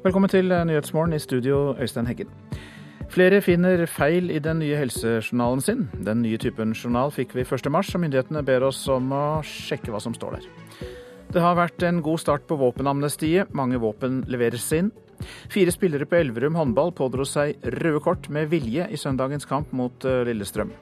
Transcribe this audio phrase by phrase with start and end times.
[0.00, 2.30] Velkommen til Nyhetsmorgen i studio, Øystein Heggen.
[3.12, 5.82] Flere finner feil i den nye helsejournalen sin.
[6.06, 10.00] Den nye typen journal fikk vi 1.3, og myndighetene ber oss om å sjekke hva
[10.00, 10.46] som står der.
[11.36, 13.52] Det har vært en god start på våpenamnestiet.
[13.52, 14.88] Mange våpen leveres inn.
[15.52, 20.08] Fire spillere på Elverum håndball pådro seg røde kort med vilje i søndagens kamp mot
[20.08, 20.72] eh, Lillestrøm.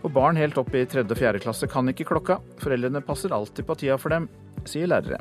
[0.00, 2.40] Og barn helt opp i tredje og fjerde klasse kan ikke klokka.
[2.64, 4.32] Foreldrene passer alltid på tida for dem,
[4.64, 5.20] sier lærere.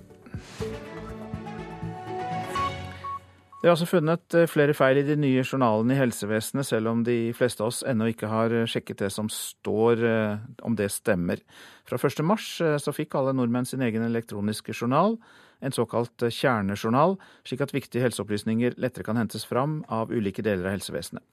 [3.63, 7.03] Det er altså funnet eh, flere feil i de nye journalene i helsevesenet, selv om
[7.07, 10.89] de fleste av oss ennå ikke har eh, sjekket det som står, eh, om det
[10.91, 11.39] stemmer.
[11.87, 12.19] Fra 1.
[12.27, 15.15] mars så fikk alle nordmenn sin egen elektroniske journal,
[15.63, 17.15] en såkalt kjernejournal,
[17.47, 21.23] slik at viktige helseopplysninger lettere kan hentes fram av ulike deler av helsevesenet.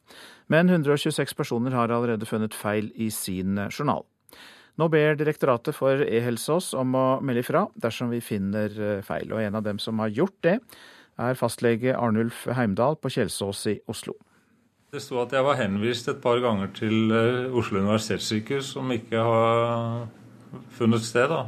[0.55, 4.07] Men 126 personer har allerede funnet feil i sin journal.
[4.79, 9.43] Nå ber Direktoratet for e-helse oss om å melde ifra dersom vi finner feil, og
[9.43, 10.57] en av dem som har gjort det,
[11.21, 14.17] er fastlege Arnulf Heimdal på Kjelsås i Oslo.
[14.91, 19.23] Det sto at jeg var henvist et par ganger til eh, Oslo universitetssykehus, som ikke
[19.23, 20.09] har
[20.75, 21.29] funnet sted.
[21.31, 21.45] da.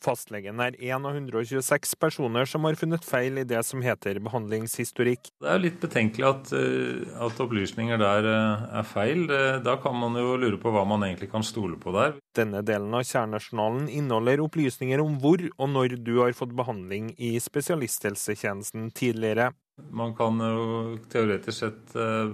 [0.00, 5.30] Fastlegen er én av 126 personer som har funnet feil i det som heter behandlingshistorikk.
[5.42, 9.26] Det er litt betenkelig at, eh, at opplysninger der eh, er feil.
[9.64, 12.16] Da kan man jo lure på hva man egentlig kan stole på der.
[12.36, 17.36] Denne delen av kjernejournalen inneholder opplysninger om hvor og når du har fått behandling i
[17.42, 19.52] spesialisthelsetjenesten tidligere.
[19.88, 22.32] Man kan jo teoretisk sett eh,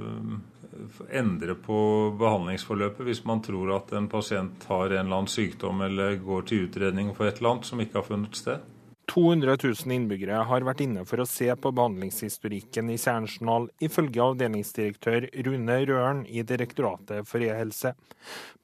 [1.10, 1.78] endre på
[2.20, 6.66] behandlingsforløpet hvis man tror at en pasient har en eller annen sykdom eller går til
[6.68, 8.72] utredning for et eller annet som ikke har funnet sted.
[9.06, 15.28] 200 000 innbyggere har vært inne for å se på behandlingshistorikken i Kjernejournal, ifølge avdelingsdirektør
[15.46, 17.94] Rune Røren i Direktoratet for e-helse.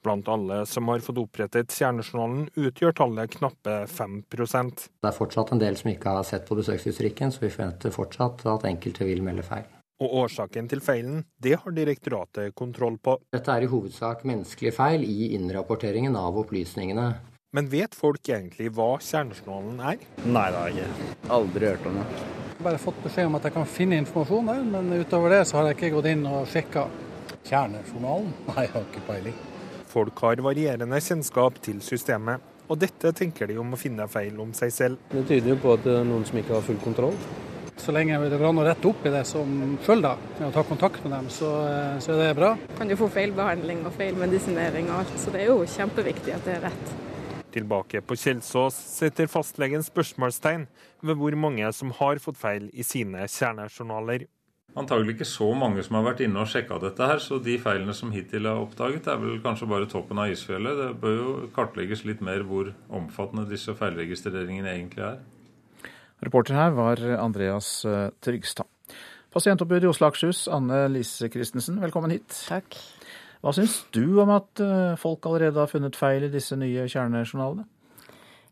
[0.03, 5.63] Blant alle som har fått opprettet Kjernejournalen, utgjør tallet knappe 5 Det er fortsatt en
[5.63, 9.47] del som ikke har sett på besøkshistorikken, så vi forventer fortsatt at enkelte vil melde
[9.47, 9.71] feil.
[10.03, 13.21] Og årsaken til feilen, det har direktoratet kontroll på.
[13.35, 17.13] Dette er i hovedsak menneskelige feil i innrapporteringen av opplysningene.
[17.55, 20.03] Men vet folk egentlig hva kjernejournalen er?
[20.25, 21.09] Nei, det har jeg ikke.
[21.37, 22.07] Aldri hørt om det.
[22.17, 25.43] Jeg har bare fått beskjed om at jeg kan finne informasjon der, men utover det
[25.51, 26.87] så har jeg ikke gått inn og sjekka
[27.51, 28.35] kjernejournalen.
[28.49, 29.39] Nei, jeg har ikke peiling.
[29.93, 34.57] Folk har varierende kjennskap til systemet, og dette tenker de om å finne feil om
[34.57, 35.09] seg selv.
[35.13, 37.19] Det tyder jo på at det er noen som ikke har full kontroll.
[37.83, 39.49] Så lenge det går an å rette opp i det som
[39.83, 42.57] følger med å ta kontakt med dem, så, eh, så er det bra.
[42.79, 46.45] Kan jo få feilbehandling og feil medisinering og alt, så det er jo kjempeviktig at
[46.47, 46.93] det er rett.
[47.53, 50.69] Tilbake på Kjelsås setter fastlegen spørsmålstegn
[51.03, 54.29] ved hvor mange som har fått feil i sine kjernejournaler.
[54.79, 57.93] Antagelig ikke så mange som har vært inne og sjekka dette her, så de feilene
[57.93, 60.79] som hittil er oppdaget, er vel kanskje bare toppen av isfjellet.
[60.79, 65.21] Det bør jo kartlegges litt mer hvor omfattende disse feilregistreringene egentlig er.
[66.23, 68.69] Reporter her var Andreas eh, Trygstad.
[69.33, 72.37] Pasientombud i Oslo Akershus, Anne Lise Christensen, velkommen hit.
[72.47, 72.77] Takk.
[73.43, 77.67] Hva syns du om at eh, folk allerede har funnet feil i disse nye kjernejournalene?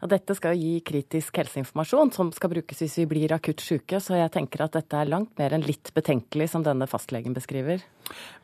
[0.01, 4.17] Ja, dette skal gi kritisk helseinformasjon som skal brukes hvis vi blir akutt syke, så
[4.17, 7.85] jeg tenker at dette er langt mer enn litt betenkelig, som denne fastlegen beskriver.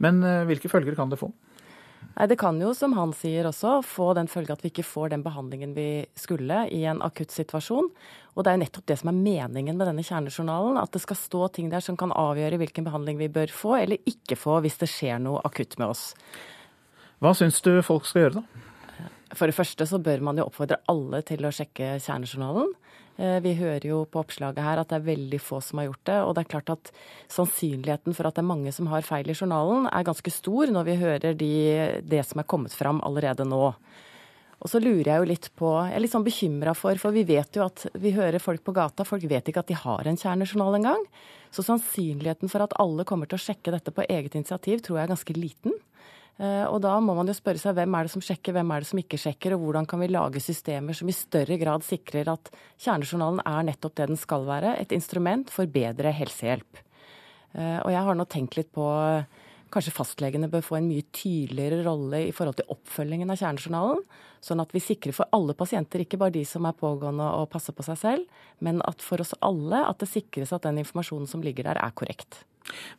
[0.04, 1.32] Men eh, hvilke følger kan det få?
[2.14, 5.12] Nei, Det kan jo, som han sier også, få den følge at vi ikke får
[5.12, 7.90] den behandlingen vi skulle i en akutt situasjon.
[8.36, 10.78] Og det er jo nettopp det som er meningen med denne kjernejournalen.
[10.80, 14.00] At det skal stå ting der som kan avgjøre hvilken behandling vi bør få eller
[14.08, 16.12] ikke få hvis det skjer noe akutt med oss.
[17.20, 18.64] Hva syns du folk skal gjøre, da?
[19.36, 22.70] For det første så bør man jo oppfordre alle til å sjekke kjernejournalen.
[23.16, 26.04] Eh, vi hører jo på oppslaget her at det er veldig få som har gjort
[26.08, 26.16] det.
[26.22, 26.90] Og det er klart at
[27.32, 30.90] sannsynligheten for at det er mange som har feil i journalen, er ganske stor når
[30.90, 31.54] vi hører de,
[32.04, 33.70] det som er kommet fram allerede nå.
[34.56, 37.26] Og så lurer jeg jo litt på Jeg er litt sånn bekymra for, for vi
[37.28, 39.04] vet jo at vi hører folk på gata.
[39.04, 41.02] Folk vet ikke at de har en kjernejournal engang.
[41.52, 45.06] Så sannsynligheten for at alle kommer til å sjekke dette på eget initiativ, tror jeg
[45.06, 45.76] er ganske liten.
[46.36, 48.84] Eh, og da må man jo spørre seg hvem er det som sjekker, hvem er
[48.84, 52.28] det som ikke sjekker, og hvordan kan vi lage systemer som i større grad sikrer
[52.32, 52.50] at
[52.82, 56.82] kjernejournalen er nettopp det den skal være, et instrument for bedre helsehjelp.
[57.56, 58.86] Eh, og jeg har nå tenkt litt på
[59.66, 64.04] Kanskje fastlegene bør få en mye tydeligere rolle i forhold til oppfølgingen av kjernejournalen.
[64.44, 67.74] Sånn at vi sikrer for alle pasienter, ikke bare de som er pågående og passer
[67.74, 71.42] på seg selv, men at for oss alle at det sikres at den informasjonen som
[71.42, 72.44] ligger der, er korrekt.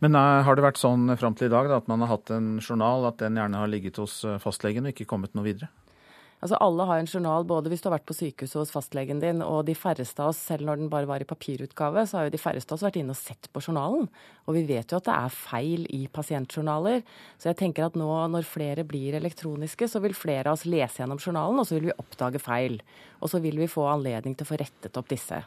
[0.03, 2.31] Men uh, har det vært sånn fram til i dag da, at man har hatt
[2.35, 5.71] en journal, at den gjerne har ligget hos eh, fastlegen og ikke kommet noe videre?
[6.37, 9.39] Altså Alle har en journal, både hvis du har vært på sykehuset hos fastlegen din,
[9.41, 12.33] og de færreste av oss, selv når den bare var i papirutgave, så har jo
[12.35, 14.05] de færreste av oss vært inne og sett på journalen.
[14.45, 17.01] Og vi vet jo at det er feil i pasientjournaler.
[17.41, 21.01] Så jeg tenker at nå når flere blir elektroniske, så vil flere av oss lese
[21.01, 22.77] gjennom journalen, og så vil vi oppdage feil.
[23.17, 25.41] Og så vil vi få anledning til å få rettet opp disse.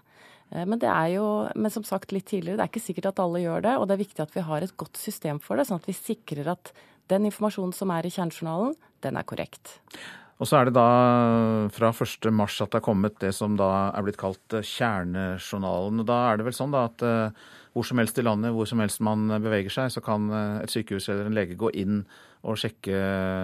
[0.53, 3.25] Eh, men det er jo, men som sagt litt tidligere, det er ikke sikkert at
[3.25, 3.75] alle gjør det.
[3.79, 5.97] Og det er viktig at vi har et godt system for det, sånn at vi
[5.97, 6.73] sikrer at
[7.11, 8.75] den informasjonen som er i kjernejournalen,
[9.05, 9.79] den er korrekt.
[10.41, 10.89] Og så er det da
[11.75, 12.31] fra 1.
[12.33, 16.01] mars at det har kommet det som da er blitt kalt kjernejournalen.
[16.01, 17.05] Og da er det vel sånn da at
[17.75, 21.11] hvor som helst i landet, hvor som helst man beveger seg, så kan et sykehus
[21.13, 22.01] eller en lege gå inn
[22.49, 22.97] og sjekke,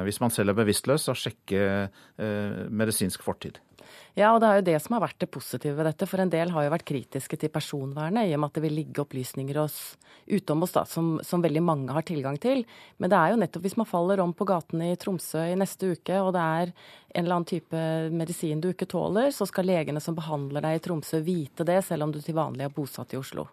[0.06, 3.60] hvis man selv er bevisstløs, og sjekke eh, medisinsk fortid.
[4.16, 6.06] Ja, og det er jo det som har vært det positive ved dette.
[6.08, 8.78] For en del har jo vært kritiske til personvernet, i og med at det vil
[8.78, 9.76] ligge opplysninger hos,
[10.32, 12.64] utom oss da, som, som, veldig mange har tilgang til.
[12.96, 15.92] Men det er jo nettopp hvis man faller om på gatene i Tromsø i neste
[15.92, 17.84] uke, og det er en eller annen type
[18.16, 22.08] medisin du ikke tåler, så skal legene som behandler deg i Tromsø vite det, selv
[22.08, 23.44] om du til vanlig er bosatt i Oslo.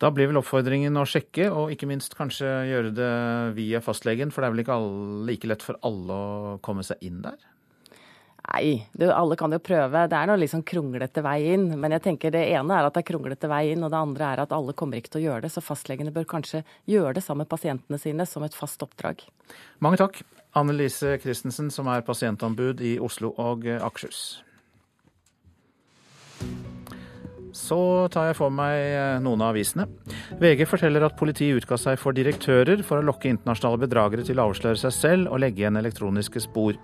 [0.00, 3.16] Da blir vel oppfordringen å sjekke, og ikke minst kanskje gjøre det
[3.60, 7.04] via fastlegen, for det er vel ikke alle, like lett for alle å komme seg
[7.04, 7.36] inn der?
[8.44, 10.04] Nei, du, alle kan jo prøve.
[10.10, 11.70] Det er noe liksom kronglete vei inn.
[11.80, 14.30] Men jeg tenker det ene er at det er kronglete vei inn, og det andre
[14.30, 15.52] er at alle kommer ikke til å gjøre det.
[15.54, 19.24] Så fastlegene bør kanskje gjøre det sammen med pasientene sine som et fast oppdrag.
[19.84, 20.20] Mange takk.
[20.54, 24.44] Anne Lise Christensen, som er pasientombud i Oslo og Akershus.
[27.54, 27.78] Så
[28.10, 29.86] tar jeg for meg eh, noen av avisene.
[30.40, 34.48] VG forteller at politiet utga seg for direktører for å lokke internasjonale bedragere til å
[34.50, 36.78] avsløre seg selv og legge igjen elektroniske spor.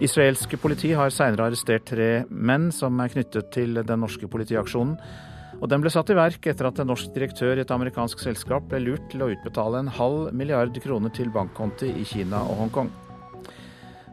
[0.00, 4.96] Israelske politi har senere arrestert tre menn som er knyttet til den norske politiaksjonen.
[5.58, 8.68] Og den ble satt i verk etter at en norsk direktør i et amerikansk selskap
[8.70, 13.07] ble lurt til å utbetale en halv milliard kroner til bankkonti i Kina og Hongkong.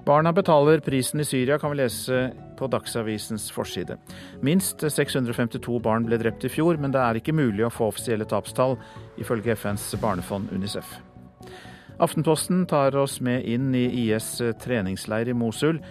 [0.05, 2.27] Barna betaler prisen i Syria, kan vi lese
[2.59, 3.95] på Dagsavisens forside.
[4.45, 8.27] Minst 652 barn ble drept i fjor, men det er ikke mulig å få offisielle
[8.29, 8.77] tapstall,
[9.17, 10.93] ifølge FNs barnefond UNICEF.
[11.97, 14.29] Aftenposten tar oss med inn i IS
[14.61, 15.81] treningsleir i Mosul.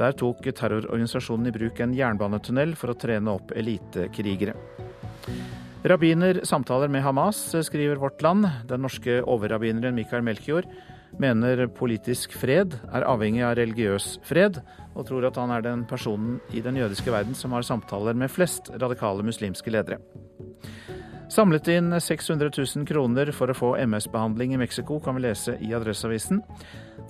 [0.00, 4.56] Der tok terrororganisasjonen i bruk en jernbanetunnel for å trene opp elitekrigere.
[5.84, 8.48] Rabbiner samtaler med Hamas, skriver Vårt Land.
[8.70, 10.64] Den norske overrabbineren Mikael Melchior
[11.16, 14.60] mener politisk fred er avhengig av religiøs fred,
[14.94, 18.32] og tror at han er den personen i den jødiske verden som har samtaler med
[18.32, 20.00] flest radikale muslimske ledere.
[21.28, 25.74] Samlet inn 600 000 kroner for å få MS-behandling i Mexico, kan vi lese i
[25.76, 26.40] Adresseavisen.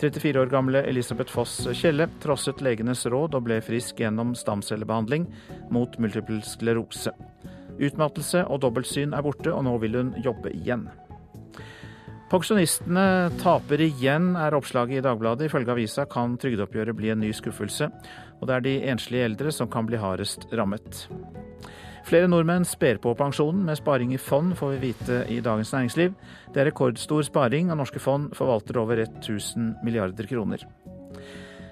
[0.00, 5.28] 34 år gamle Elisabeth Foss Kjelle trosset legenes råd og ble frisk gjennom stamcellebehandling
[5.74, 7.14] mot multiple sklerose.
[7.78, 10.88] Utmattelse og dobbeltsyn er borte, og nå vil hun jobbe igjen.
[12.28, 15.46] Pensjonistene taper igjen, er oppslaget i Dagbladet.
[15.48, 17.88] Ifølge avisa kan trygdeoppgjøret bli en ny skuffelse,
[18.38, 21.06] og det er de enslige eldre som kan bli hardest rammet.
[22.08, 26.12] Flere nordmenn sper på pensjonen med sparing i fond, får vi vite i Dagens Næringsliv.
[26.52, 30.68] Det er rekordstor sparing, og norske fond forvalter over 1000 milliarder kroner.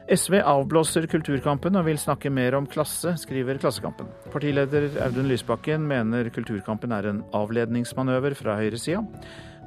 [0.06, 4.06] SV avblåser kulturkampen og vil snakke mer om klasse, skriver Klassekampen.
[4.30, 9.02] Partileder Audun Lysbakken mener kulturkampen er en avledningsmanøver fra høyresida.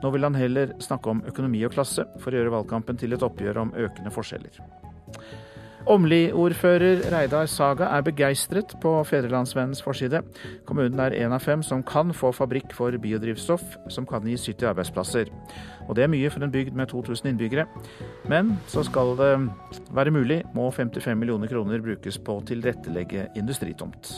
[0.03, 3.25] Nå vil han heller snakke om økonomi og klasse, for å gjøre valgkampen til et
[3.25, 4.61] oppgjør om økende forskjeller.
[5.89, 10.19] Åmli-ordfører Reidar Saga er begeistret på Fedrelandsvennens forside.
[10.67, 14.69] Kommunen er en av fem som kan få fabrikk for biodrivstoff, som kan gi 70
[14.69, 15.31] arbeidsplasser.
[15.87, 17.65] Og det er mye for en bygd med 2000 innbyggere.
[18.29, 19.33] Men så skal det
[19.95, 24.13] være mulig, må 55 millioner kroner brukes på å tilrettelegge industritomt.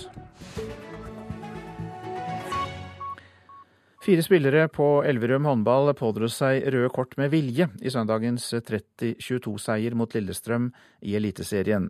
[4.02, 10.16] Fire spillere på Elverum håndball pådro seg røde kort med vilje i søndagens 30-22-seier mot
[10.18, 10.72] Lillestrøm
[11.06, 11.86] i Eliteserien.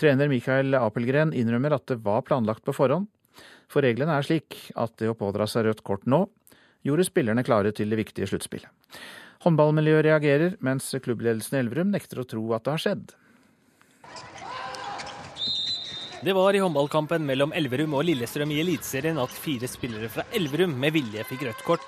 [0.00, 3.10] Trener Mikael Apelgren innrømmer at det var planlagt på forhånd.
[3.68, 6.22] For reglene er slik at det å pådra seg rødt kort nå,
[6.80, 8.72] gjorde spillerne klare til det viktige sluttspillet.
[9.44, 13.12] Håndballmiljøet reagerer, mens klubbledelsen i Elverum nekter å tro at det har skjedd.
[16.24, 20.72] Det var i håndballkampen mellom Elverum og Lillestrøm i Eliteserien at fire spillere fra Elverum
[20.80, 21.84] med vilje fikk rødt kort.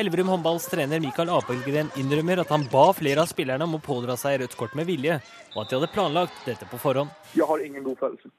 [0.00, 4.16] Elverum håndballs trener Mikael Apelgren innrømmer at han ba flere av spillerne om å pådra
[4.18, 5.20] seg rødt kort med vilje,
[5.52, 7.14] og at de hadde planlagt dette på forhånd.
[7.38, 8.32] Jeg har ingen god følelse.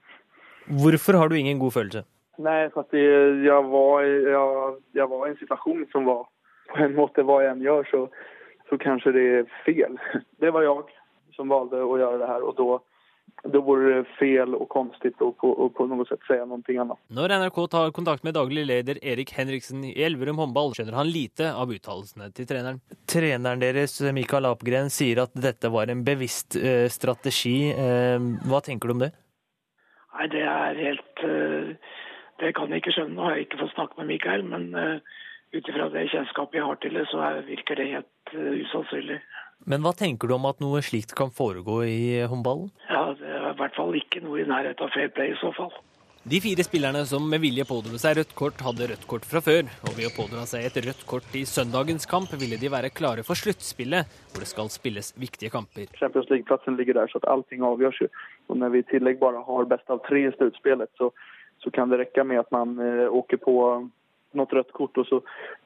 [0.83, 2.03] Hvorfor har du ingen god følelse?
[2.43, 6.25] Nei, for at jeg, var, jeg, jeg var i en situasjon som var
[6.73, 8.05] På en måte hva jeg enn gjør, så,
[8.67, 9.95] så kanskje det er feil.
[10.43, 10.97] Det var jeg
[11.39, 12.81] som valgte å gjøre det her, og da
[13.43, 16.99] det vore fel og konstigt å på, på noe sett si noe annet.
[17.17, 21.49] Når NRK tar kontakt med daglig leder Erik Henriksen i Elverum håndball, skjønner han lite
[21.57, 22.81] av uttalelsene til treneren.
[23.09, 27.73] Treneren deres, Mikael Apgren, sier at dette var en bevisst uh, strategi.
[27.73, 29.11] Uh, hva tenker du om det?
[30.11, 31.97] Nei, Det er helt uh,
[32.43, 33.17] Det kan jeg ikke skjønne.
[33.17, 34.69] Nå har jeg ikke fått snakke med Mikael, men
[35.51, 39.17] ut ifra det kjennskapet jeg har til det, så er, virker det helt usannsynlig.
[39.69, 42.71] Men hva tenker du om at noe slikt kan foregå i håndballen?
[42.89, 45.51] Ja, Det er i hvert fall ikke noe i nærheten av fair play i så
[45.53, 45.73] fall.
[46.23, 49.65] De fire spillerne som med vilje pådro seg rødt kort, hadde rødt kort fra før.
[49.89, 53.25] Og ved å pådra seg et rødt kort i søndagens kamp, ville de være klare
[53.25, 55.89] for sluttspillet, hvor det skal spilles viktige kamper.
[55.97, 58.09] Champions League-plassen ligger der, så at allting avgjøres jo.
[58.53, 61.09] Og når vi i tillegg bare har best av tre i sluttspillet, så,
[61.65, 63.57] så kan det rekke med at man eh, åker på
[64.37, 65.23] noe rødt kort, og så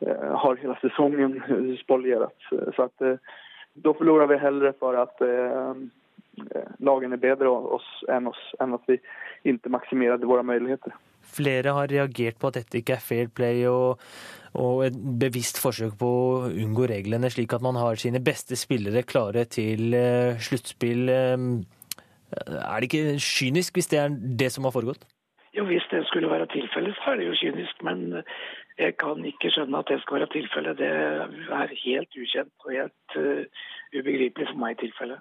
[0.07, 1.35] eh, har hele sesongen
[1.83, 2.47] spolert.
[2.47, 3.35] Så at eh,
[3.83, 5.81] da forlorer vi heller for at eh,
[6.83, 8.99] lagene er bedre oss enn oss, enn at vi
[9.47, 10.95] ikke maksimerte våre muligheter.
[11.35, 14.01] Flere har reagert på at dette ikke er fair play og,
[14.53, 19.03] og, et bevisst forsøk på å unngå reglene, slik at man har sine beste spillere
[19.07, 21.09] klare til uh, sluttspill.
[21.09, 25.03] er det ikke kynisk hvis det er det som har foregått?
[25.55, 27.83] Jo, Hvis det skulle være tilfellet, så er det jo kynisk.
[27.83, 28.21] Men
[28.79, 30.77] jeg kan ikke skjønne at det skal være tilfellet.
[30.79, 30.89] Det
[31.59, 33.63] er helt ukjent og helt uh,
[33.95, 35.19] ubegripelig for meg i tilfelle.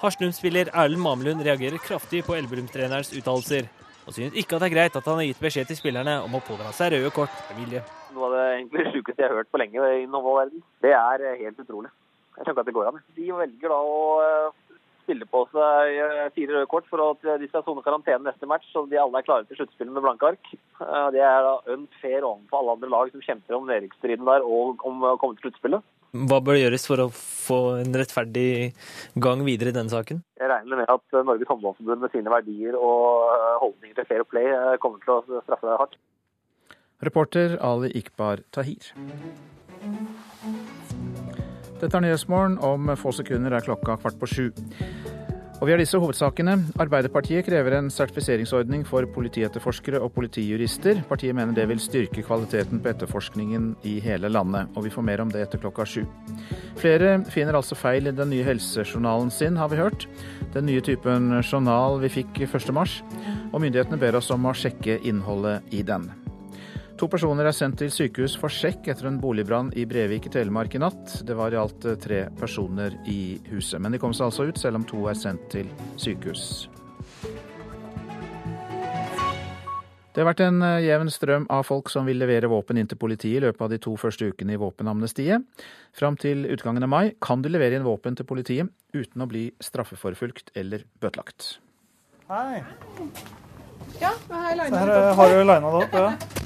[0.00, 3.68] Harsnum-spiller Erlend Mamelund reagerer kraftig på Elverum-trenerens uttalelser,
[4.06, 6.34] og synes ikke at det er greit at han har gitt beskjed til spillerne om
[6.34, 7.84] å pådra seg røde kort med vilje.
[8.16, 10.64] Noe av det egentlig sjukeste jeg har hørt på lenge i noen verden.
[10.82, 11.92] Det er helt utrolig.
[12.38, 13.00] Jeg skjønner ikke at det går an.
[13.20, 14.00] De velger da å
[15.10, 16.00] spille på seg
[16.36, 19.26] fire røde kort for at de skal sone karantene neste match, så de alle er
[19.26, 20.52] klare til sluttspillet med blanke ark.
[21.14, 25.02] Det er da unfair overfor alle andre lag som kjemper om nedrykksstriden der og om
[25.02, 25.82] å komme til sluttspillet.
[26.30, 28.72] Hva bør gjøres for å få en rettferdig
[29.26, 30.22] gang videre i denne saken?
[30.38, 33.30] Jeg regner med at Norges håndballforbund med sine verdier og
[33.62, 34.50] holdninger til fair play
[34.82, 36.00] kommer til å straffe deg hardt.
[37.06, 38.90] Reporter Ali Ikbar Tahir.
[41.80, 42.58] Dette er Nyhetsmorgen.
[42.60, 44.46] Om få sekunder er klokka kvart på sju.
[45.60, 46.54] Og vi har disse hovedsakene.
[46.80, 51.02] Arbeiderpartiet krever en sertifiseringsordning for politietterforskere og politijurister.
[51.08, 54.72] Partiet mener det vil styrke kvaliteten på etterforskningen i hele landet.
[54.72, 56.06] Og vi får mer om det etter klokka sju.
[56.80, 60.08] Flere finner altså feil i den nye helsejournalen sin, har vi hørt.
[60.56, 62.88] Den nye typen journal vi fikk 1.3.
[63.52, 66.08] Og myndighetene ber oss om å sjekke innholdet i den.
[67.00, 70.74] To personer er sendt til sykehus for sjekk etter en boligbrann i Brevik i Telemark
[70.76, 71.14] i natt.
[71.24, 74.76] Det var i alt tre personer i huset, men de kom seg altså ut, selv
[74.76, 76.42] om to er sendt til sykehus.
[80.10, 83.38] Det har vært en jevn strøm av folk som vil levere våpen inn til politiet
[83.38, 85.46] i løpet av de to første ukene i våpenamnestiet.
[85.96, 89.46] Fram til utgangen av mai kan du levere inn våpen til politiet uten å bli
[89.56, 91.54] straffeforfulgt eller bøtelagt.
[92.28, 92.60] Hei.
[94.02, 95.96] Ja, hei, Her har du lina det opp.
[95.96, 96.39] ja.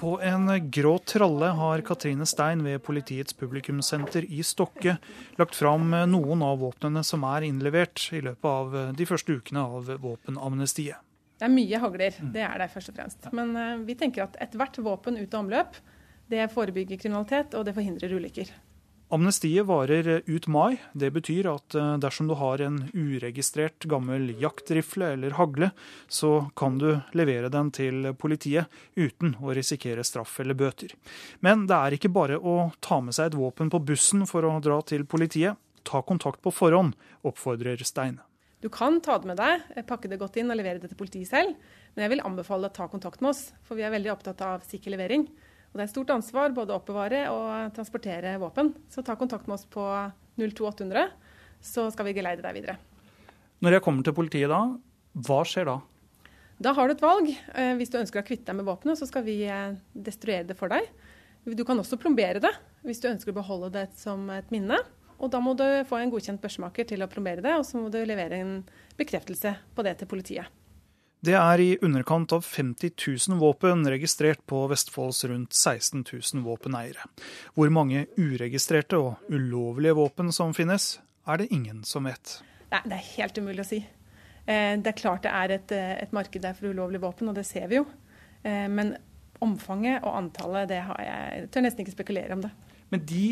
[0.00, 4.94] På en grå tralle har Katrine Stein ved politiets publikumssenter i Stokke
[5.36, 9.92] lagt fram noen av våpnene som er innlevert i løpet av de første ukene av
[10.00, 10.96] våpenamnestiet.
[11.40, 13.28] Det er mye hagler, det er det først og fremst.
[13.36, 15.76] Men uh, vi tenker at ethvert våpen ut av omløp,
[16.32, 18.50] det forebygger kriminalitet og det forhindrer ulykker.
[19.10, 20.76] Amnestiet varer ut mai.
[20.92, 25.72] Det betyr at dersom du har en uregistrert gammel jaktrifle eller hagle,
[26.06, 30.94] så kan du levere den til politiet uten å risikere straff eller bøter.
[31.42, 34.54] Men det er ikke bare å ta med seg et våpen på bussen for å
[34.62, 35.58] dra til politiet.
[35.82, 36.94] Ta kontakt på forhånd,
[37.26, 38.20] oppfordrer Stein.
[38.62, 41.32] Du kan ta det med deg, pakke det godt inn og levere det til politiet
[41.32, 41.58] selv,
[41.96, 44.62] men jeg vil anbefale å ta kontakt med oss, for vi er veldig opptatt av
[44.70, 45.26] sikker levering.
[45.70, 48.72] Og Det er et stort ansvar både å oppbevare og transportere våpen.
[48.90, 49.84] Så ta kontakt med oss på
[50.40, 51.06] 02800,
[51.62, 52.76] så skal vi geleide deg videre.
[53.62, 54.64] Når jeg kommer til politiet da,
[55.26, 55.78] hva skjer da?
[56.60, 57.30] Da har du et valg.
[57.78, 59.38] Hvis du ønsker å kvitte deg med våpenet, så skal vi
[59.94, 60.88] destruere det for deg.
[61.46, 62.52] Du kan også plombere det
[62.84, 64.76] hvis du ønsker å beholde det som et minne.
[65.20, 67.92] Og da må du få en godkjent børsmaker til å plombere det, og så må
[67.92, 68.54] du levere en
[68.96, 70.48] bekreftelse på det til politiet.
[71.20, 72.94] Det er i underkant av 50
[73.28, 77.04] 000 våpen registrert på Vestfolds rundt 16 000 våpeneiere.
[77.52, 80.94] Hvor mange uregistrerte og ulovlige våpen som finnes,
[81.28, 82.38] er det ingen som vet.
[82.72, 83.82] Nei, Det er helt umulig å si.
[84.46, 87.68] Det er klart det er et, et marked der for ulovlige våpen, og det ser
[87.68, 87.84] vi jo.
[88.42, 88.96] Men
[89.44, 92.54] omfanget og antallet, det har jeg, jeg tør nesten ikke spekulere om det.
[92.90, 93.24] Men de,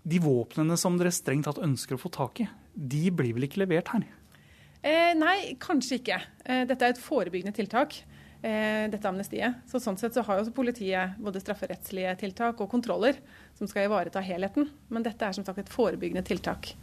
[0.00, 3.66] de våpnene som dere strengt tatt ønsker å få tak i, de blir vel ikke
[3.66, 4.08] levert her?
[4.84, 6.18] Eh, nei, kanskje ikke.
[6.44, 7.96] Eh, dette er et forebyggende tiltak.
[8.44, 9.62] Eh, dette amnestiet.
[9.70, 13.16] Så Sånn sett så har jo også politiet både strafferettslige tiltak og kontroller
[13.56, 14.68] som skal ivareta helheten.
[14.92, 16.74] Men dette er som sagt et forebyggende tiltak.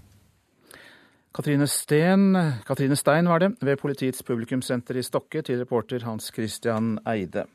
[1.31, 2.33] Katrine, Steen,
[2.67, 7.45] Katrine Stein var det, ved politiets publikumssenter i Stokke, til reporter Hans Christian Eide.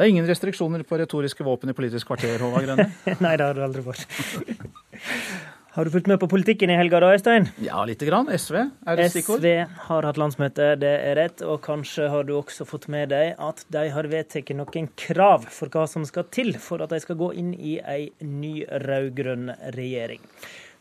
[0.00, 2.88] Det er ingen restriksjoner på retoriske våpen i Politisk kvarter, Håvard Grønne?
[3.20, 4.08] Nei, det har det aldri vært.
[5.80, 7.46] Har du fulgt med på politikken i helga da, Øystein?
[7.64, 8.26] Ja, lite grann.
[8.28, 9.40] SV er det stikkord.
[9.40, 11.40] SV har hatt landsmøte, det er rett.
[11.40, 15.72] Og kanskje har du også fått med deg at de har vedtatt noen krav for
[15.72, 20.20] hva som skal til for at de skal gå inn i ei ny rød-grønn regjering.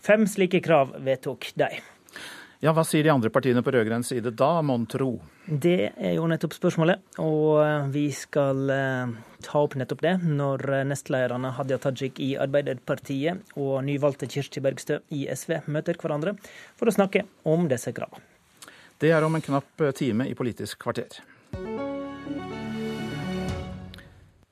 [0.03, 1.72] Fem slike krav vedtok de.
[2.60, 5.13] Ja, Hva sier de andre partiene på rød-grønn side da, mon tro?
[5.48, 9.13] Det er jo nettopp spørsmålet, og eh, vi skal eh,
[9.46, 15.00] ta opp nettopp det når eh, nestlederne Hadia Tajik i Arbeiderpartiet og nyvalgte Kirsti Bergstø
[15.16, 16.36] i SV møter hverandre
[16.75, 18.28] for å snakke om disse kravene.
[19.00, 21.22] Det er om en knapp time i Politisk kvarter.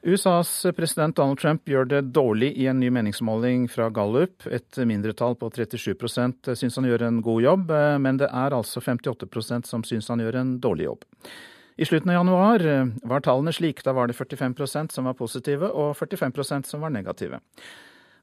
[0.08, 4.46] USAs president Donald Trump gjør det dårlig i en ny meningsmåling fra Gallup.
[4.48, 9.68] Et mindretall på 37% syns han gjør en god jobb, men det er altså 58%
[9.68, 11.04] som syns han gjør en dårlig jobb.
[11.76, 12.64] I slutten av januar
[13.04, 13.84] var tallene slik.
[13.84, 17.42] Da var det 45% som var positive og 45% som var negative.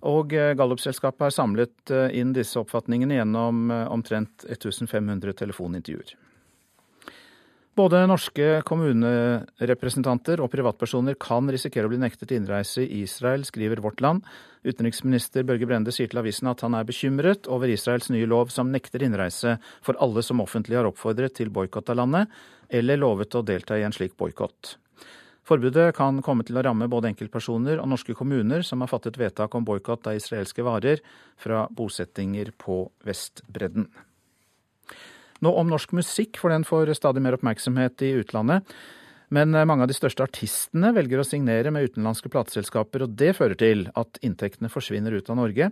[0.08, 6.16] Og Gallup-selskapet har samlet inn disse oppfatningene gjennom omtrent 1500 telefonintervjuer.
[7.74, 13.98] Både norske kommunerepresentanter og privatpersoner kan risikere å bli nektet innreise i Israel, skriver Vårt
[14.04, 14.22] Land.
[14.62, 18.70] Utenriksminister Børge Brende sier til avisen at han er bekymret over Israels nye lov som
[18.70, 22.30] nekter innreise for alle som offentlig har oppfordret til boikott av landet,
[22.70, 24.76] eller lovet å delta i en slik boikott.
[25.44, 29.58] Forbudet kan komme til å ramme både enkeltpersoner og norske kommuner som har fattet vedtak
[29.58, 31.02] om boikott av israelske varer
[31.42, 33.90] fra bosettinger på Vestbredden.
[35.44, 38.64] Nå om norsk musikk, for den får stadig mer oppmerksomhet i utlandet.
[39.34, 43.34] Men eh, mange av de største artistene velger å signere med utenlandske plateselskaper, og det
[43.38, 45.70] fører til at inntektene forsvinner ut av Norge,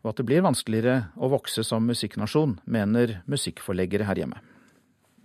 [0.00, 4.40] og at det blir vanskeligere å vokse som musikknasjon, mener musikkforleggere her hjemme.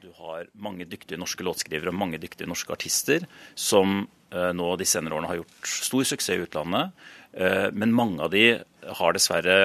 [0.03, 3.23] Du har mange dyktige norske låtskrivere og mange dyktige norske artister
[3.55, 7.07] som eh, nå de senere årene har gjort stor suksess i utlandet.
[7.35, 9.55] Eh, men mange av de har dessverre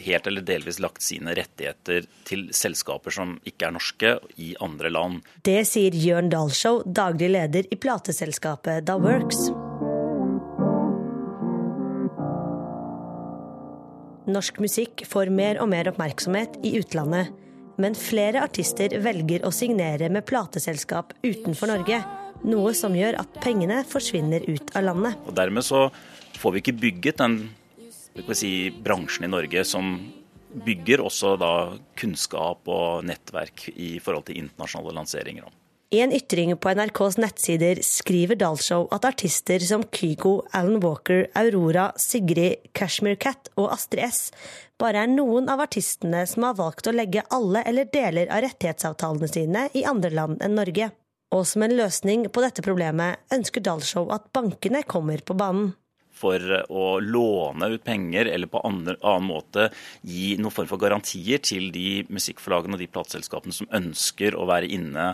[0.00, 5.26] helt eller delvis lagt sine rettigheter til selskaper som ikke er norske, i andre land.
[5.44, 9.50] Det sier Jørn Dahlshow, daglig leder i plateselskapet Da Works.
[14.30, 17.34] Norsk musikk får mer og mer oppmerksomhet i utlandet.
[17.80, 22.00] Men flere artister velger å signere med plateselskap utenfor Norge.
[22.46, 25.16] Noe som gjør at pengene forsvinner ut av landet.
[25.26, 25.88] Og Dermed så
[26.38, 27.38] får vi ikke bygget den
[28.34, 29.96] si, bransjen i Norge som
[30.50, 31.52] bygger også da
[31.98, 35.50] kunnskap og nettverk i forhold til internasjonale lanseringer.
[35.90, 41.88] I en ytring på NRKs nettsider skriver Dalshow at artister som Kygo, Alan Walker, Aurora,
[41.98, 44.20] Sigrid, Cashmere Cat og Astrid S
[44.78, 49.28] bare er noen av artistene som har valgt å legge alle eller deler av rettighetsavtalene
[49.28, 50.92] sine i andre land enn Norge.
[51.34, 55.72] Og som en løsning på dette problemet ønsker Dalshow at bankene kommer på banen
[56.20, 59.68] for å låne ut penger eller på andre, annen måte
[60.06, 64.70] gi noen form for garantier til de musikkforlagene og de plateselskapene som ønsker å være
[64.76, 65.12] inne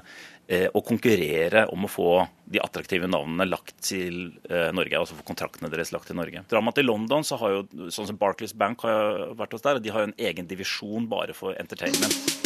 [0.49, 2.11] eh, og konkurrere om å få
[2.47, 6.47] de attraktive navnene lagt til eh, Norge, altså få kontraktene deres lagt til Norge.
[6.51, 9.83] Drar man til London, så har jo sånn som Barclays Bank har vært hos der,
[9.83, 12.46] de har jo en egen divisjon bare for entertainment.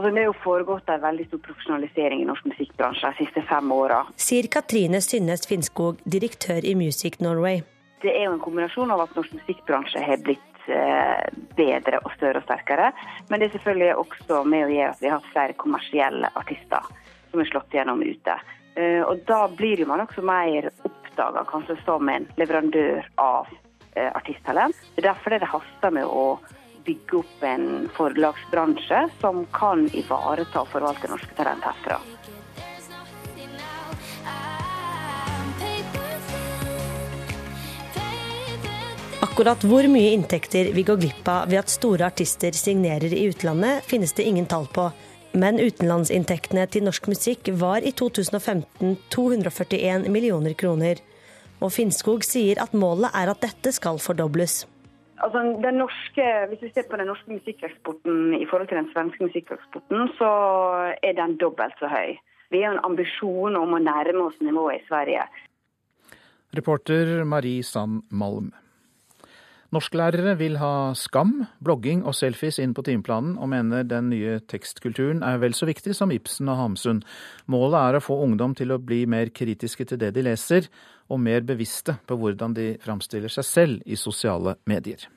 [0.00, 3.72] Altså, det har jo foregått en veldig stor profesjonalisering i norsk musikkbransje de siste fem
[3.74, 3.98] åra.
[4.16, 7.58] Sier Katrine Synnes Finnskog, direktør i Music Norway.
[8.00, 11.26] Det er jo en kombinasjon av at norsk musikkbransje har blitt eh,
[11.58, 12.86] bedre og større og sterkere.
[13.28, 16.88] Men det er selvfølgelig også med å gjøre at vi har hatt flere kommersielle artister
[17.28, 18.38] som er slått gjennom ute.
[18.80, 24.80] Eh, og da blir man også mer oppdaga kanskje som en leverandør av eh, artisttalent.
[24.96, 26.24] Det er derfor det haster med å
[26.84, 32.00] bygge opp en forlagsbransje som kan ivareta og forvalte norske talentheftere.
[39.20, 43.84] Akkurat hvor mye inntekter vi går glipp av ved at store artister signerer i utlandet,
[43.84, 44.88] finnes det ingen tall på.
[45.32, 50.98] Men utenlandsinntektene til norsk musikk var i 2015 241 millioner kroner.
[51.60, 54.64] Og Finnskog sier at målet er at dette skal fordobles.
[55.20, 59.24] Altså, den norske, hvis vi ser på den norske musikkeksporten i forhold til den svenske
[59.26, 60.30] musikkeksporten, så
[61.02, 62.16] er den dobbelt så høy.
[62.50, 65.28] Vi har en ambisjon om å nærme oss nivået i Sverige.
[66.56, 68.50] Reporter Marie Sand Malm.
[69.70, 75.22] Norsklærere vil ha skam, blogging og selfies inn på timeplanen, og mener den nye tekstkulturen
[75.22, 77.04] er vel så viktig som Ibsen og Hamsun.
[77.46, 80.66] Målet er å få ungdom til å bli mer kritiske til det de leser,
[81.10, 85.08] og mer bevisste på hvordan de framstiller seg selv i sosiale medier.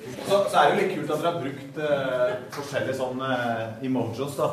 [0.00, 3.30] Så, så er det jo litt kult at dere har brukt eh, forskjellige sånne
[3.84, 4.46] emojis da.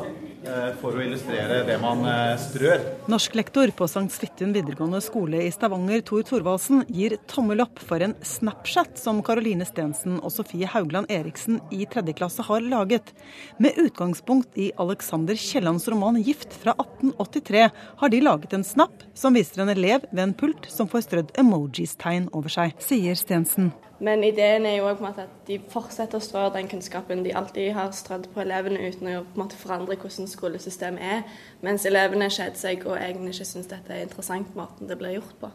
[0.44, 2.84] eh, for å illustrere det man eh, strør.
[3.08, 4.04] Norsklektor på St.
[4.12, 9.64] Svithun videregående skole i Stavanger, Tor Thorvaldsen, gir tommel opp for en Snapchat som Caroline
[9.68, 13.14] Stensen og Sofie Haugland Eriksen i tredje klasse har laget.
[13.62, 17.68] Med utgangspunkt i Alexander Kiellands roman 'Gift' fra 1883
[18.02, 21.36] har de laget en snap som viser en elev ved en pult som får strødd
[21.40, 23.72] emojis-tegn over seg, sier Stensen.
[24.04, 27.24] Men ideen er jo også på en måte at de fortsetter å strø den kunnskapen
[27.26, 31.24] de alltid har strødd på elevene, uten å på en måte forandre hvordan skolesystemet er.
[31.66, 35.34] Mens elevene kjeder seg og egentlig ikke syns dette er interessant, måten det blir gjort
[35.42, 35.50] på.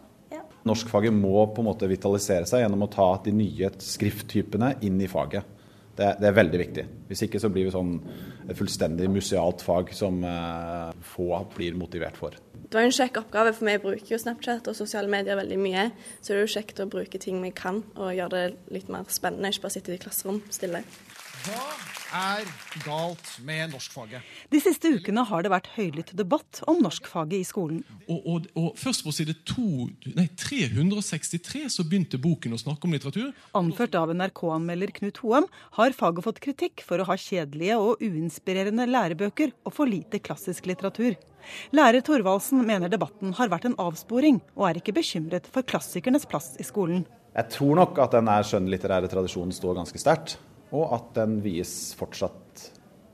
[0.68, 5.10] Norskfaget må på en måte vitalisere seg gjennom å ta de nye skrifttypene inn i
[5.12, 5.50] faget.
[5.94, 6.86] Det, det er veldig viktig.
[7.10, 7.98] Hvis ikke så blir vi sånn
[8.48, 12.40] et fullstendig musealt fag som eh, få blir motivert for.
[12.64, 15.88] Det var en kjekk oppgave, for vi bruker jo Snapchat og sosiale medier veldig mye.
[16.20, 19.10] Så det er jo kjekt å bruke ting vi kan, og gjøre det litt mer
[19.14, 19.52] spennende.
[19.52, 20.84] Ikke bare sitte i klasserom stille.
[21.44, 21.64] Hva
[22.16, 22.48] er
[22.86, 24.24] galt med norskfaget?
[24.54, 27.82] De siste ukene har det vært høylytt debatt om norskfaget i skolen.
[28.06, 32.96] Og, og, og Først på side to, nei, 363 så begynte boken å snakke om
[32.96, 33.34] litteratur.
[33.60, 35.50] Anført av NRK-anmelder Knut Hoem
[35.80, 40.72] har faget fått kritikk for å ha kjedelige og uinspirerende lærebøker og for lite klassisk
[40.72, 41.20] litteratur.
[41.76, 46.54] Lærer Thorvaldsen mener debatten har vært en avsporing, og er ikke bekymret for klassikernes plass
[46.62, 47.06] i skolen.
[47.34, 50.38] Jeg tror nok at den skjønnlitterære tradisjonen står ganske sterkt,
[50.74, 52.68] og at den vies fortsatt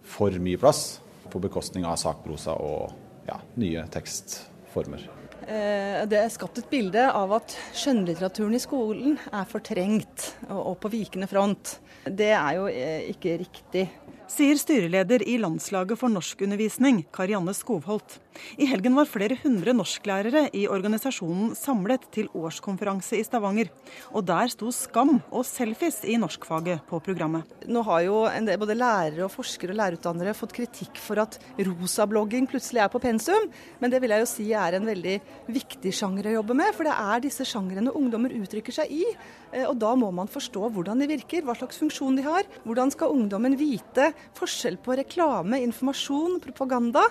[0.09, 2.91] for mye plass på bekostning av sakprosa og
[3.29, 5.07] ja, nye tekstformer.
[5.49, 11.29] Det er skapt et bilde av at skjønnlitteraturen i skolen er fortrengt og på vikende
[11.31, 11.77] front.
[12.05, 12.67] Det er jo
[13.13, 13.87] ikke riktig
[14.29, 18.19] sier styreleder i Landslaget for norskundervisning, Karianne Skovholt.
[18.59, 23.69] I helgen var flere hundre norsklærere i organisasjonen samlet til årskonferanse i Stavanger.
[24.13, 27.47] Og der sto skam og selfies i norskfaget på programmet.
[27.69, 32.47] Nå har jo del, både lærere, og forskere og lærerutdannere fått kritikk for at rosablogging
[32.49, 33.49] plutselig er på pensum.
[33.79, 35.17] Men det vil jeg jo si er en veldig
[35.49, 36.73] viktig sjanger å jobbe med.
[36.77, 39.05] For det er disse sjangrene ungdommer uttrykker seg i.
[39.51, 42.47] Eh, og da må man forstå hvordan de virker, hva slags funksjon de har.
[42.65, 47.05] Hvordan skal ungdommen vite forskjell på reklame, informasjon, propaganda.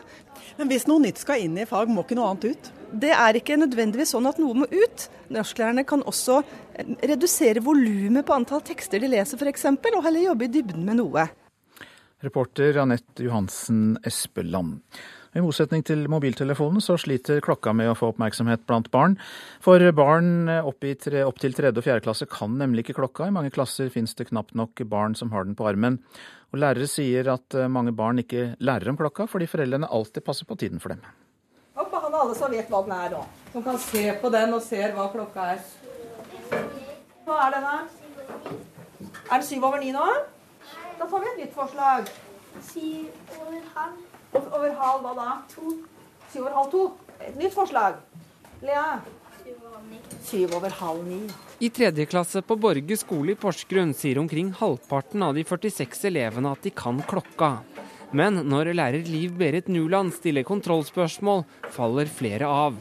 [0.58, 2.70] Men hvis noe nytt skal inn i fag, må ikke noe annet ut?
[2.88, 5.08] Det er ikke nødvendigvis sånn at noe må ut.
[5.34, 10.48] Norsklærerne kan også eh, redusere volumet på antall tekster de leser f.eks., og heller jobbe
[10.48, 11.28] i dybden med noe.
[12.24, 14.80] Reporter Anette Johansen Espeland.
[15.36, 19.18] I motsetning til mobiltelefonen så sliter klokka med å få oppmerksomhet blant barn.
[19.62, 23.28] For barn opp, tre, opp til tredje og fjerde klasse kan nemlig ikke klokka.
[23.28, 26.00] I mange klasser finnes det knapt nok barn som har den på armen.
[26.48, 30.48] Og lærere sier at eh, mange barn ikke lærer om klokka fordi foreldrene alltid passer
[30.48, 31.02] på tiden for dem.
[31.78, 33.20] Opp han alle som vet hva den er nå.
[33.52, 35.60] Som kan se på den og ser hva klokka er.
[37.26, 37.84] Hva er den her?
[39.28, 40.06] Er den syv over ni nå?
[40.98, 42.08] Da får vi et nytt forslag.
[42.64, 44.00] Syv over halv.
[44.40, 45.28] Over halv hva da?
[45.52, 45.76] To.
[46.32, 46.82] Syv over halv to.
[47.28, 48.00] Et nytt forslag.
[48.64, 48.88] Lea?
[50.28, 51.22] Syv over halv ni.
[51.58, 56.52] I tredje klasse på Borge skole i Porsgrunn sier omkring halvparten av de 46 elevene
[56.52, 57.58] at de kan klokka.
[58.12, 62.76] Men når lærer Liv Berit Nuland stiller kontrollspørsmål, faller flere av.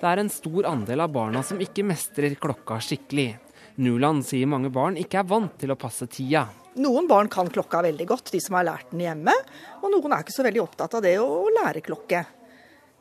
[0.00, 3.34] Det er en stor andel av barna som ikke mestrer klokka skikkelig.
[3.80, 6.46] Nuland sier mange barn ikke er vant til å passe tida.
[6.80, 9.34] Noen barn kan klokka veldig godt, de som har lært den hjemme.
[9.82, 12.22] Og noen er ikke så veldig opptatt av det å lære klokke.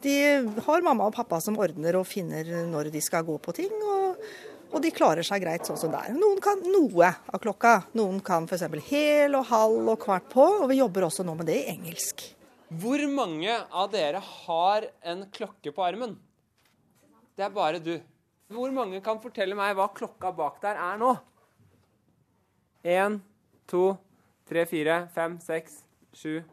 [0.04, 0.14] De
[0.66, 3.74] har mamma og pappa som ordner og finner når de skal gå på ting.
[3.84, 4.24] og
[4.70, 6.14] og de klarer seg greit sånn som det er.
[6.14, 7.72] Noen kan noe av klokka.
[7.98, 8.68] Noen kan f.eks.
[8.86, 12.22] hel og halv og kvart på, og vi jobber også nå med det i engelsk.
[12.70, 16.14] Hvor mange av dere har en klokke på armen?
[17.34, 17.96] Det er bare du.
[18.54, 21.16] Hvor mange kan fortelle meg hva klokka bak der er nå?
[22.86, 23.18] Én,
[23.70, 23.96] to,
[24.50, 25.82] tre, fire, fem, seks,
[26.14, 26.44] sju,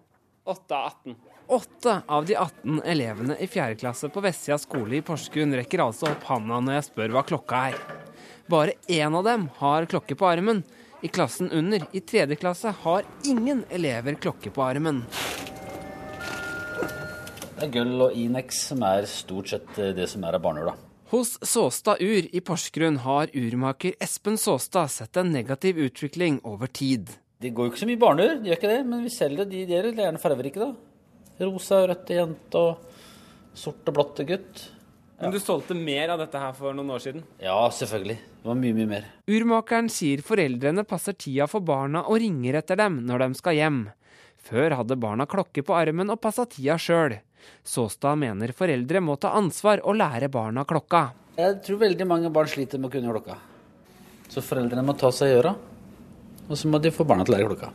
[0.48, 1.20] åtte av 18.
[1.48, 3.74] Åtte av de 18 elevene i 4.
[3.74, 7.60] klasse på Vestsida skole i Porsgrunn rekker altså opp handa når jeg spør hva klokka
[7.68, 7.76] er.
[8.50, 10.64] Bare én av dem har klokke på armen.
[11.06, 12.26] I klassen under, i 3.
[12.40, 15.04] klasse, har ingen elever klokke på armen.
[17.56, 20.72] Det er gull og Inex som er stort sett eh, det som er av barneur,
[20.72, 20.74] da.
[21.12, 27.14] Hos Såstad Ur i Porsgrunn har urmaker Espen Såstad sett en negativ utvikling over tid.
[27.38, 29.52] De går jo ikke så mye barneur, de gjør ikke det, men vi selger det.
[29.54, 30.85] De, de er gjerne fargerike, da.
[31.40, 34.64] Rosa og rødt jente og sort og blått gutt.
[35.20, 37.22] Men du solgte mer av dette her for noen år siden?
[37.40, 38.16] Ja, selvfølgelig.
[38.42, 39.06] Det var mye, mye mer.
[39.32, 43.78] Urmakeren sier foreldrene passer tida for barna og ringer etter dem når de skal hjem.
[44.46, 47.16] Før hadde barna klokke på armen og passa tida sjøl.
[47.64, 51.08] Såstad mener foreldre må ta ansvar og lære barna klokka.
[51.40, 53.40] Jeg tror veldig mange barn sliter med å kunne klokka.
[54.28, 55.56] Så foreldrene må ta seg i øra,
[56.46, 57.72] og så må de få barna til å lære klokka.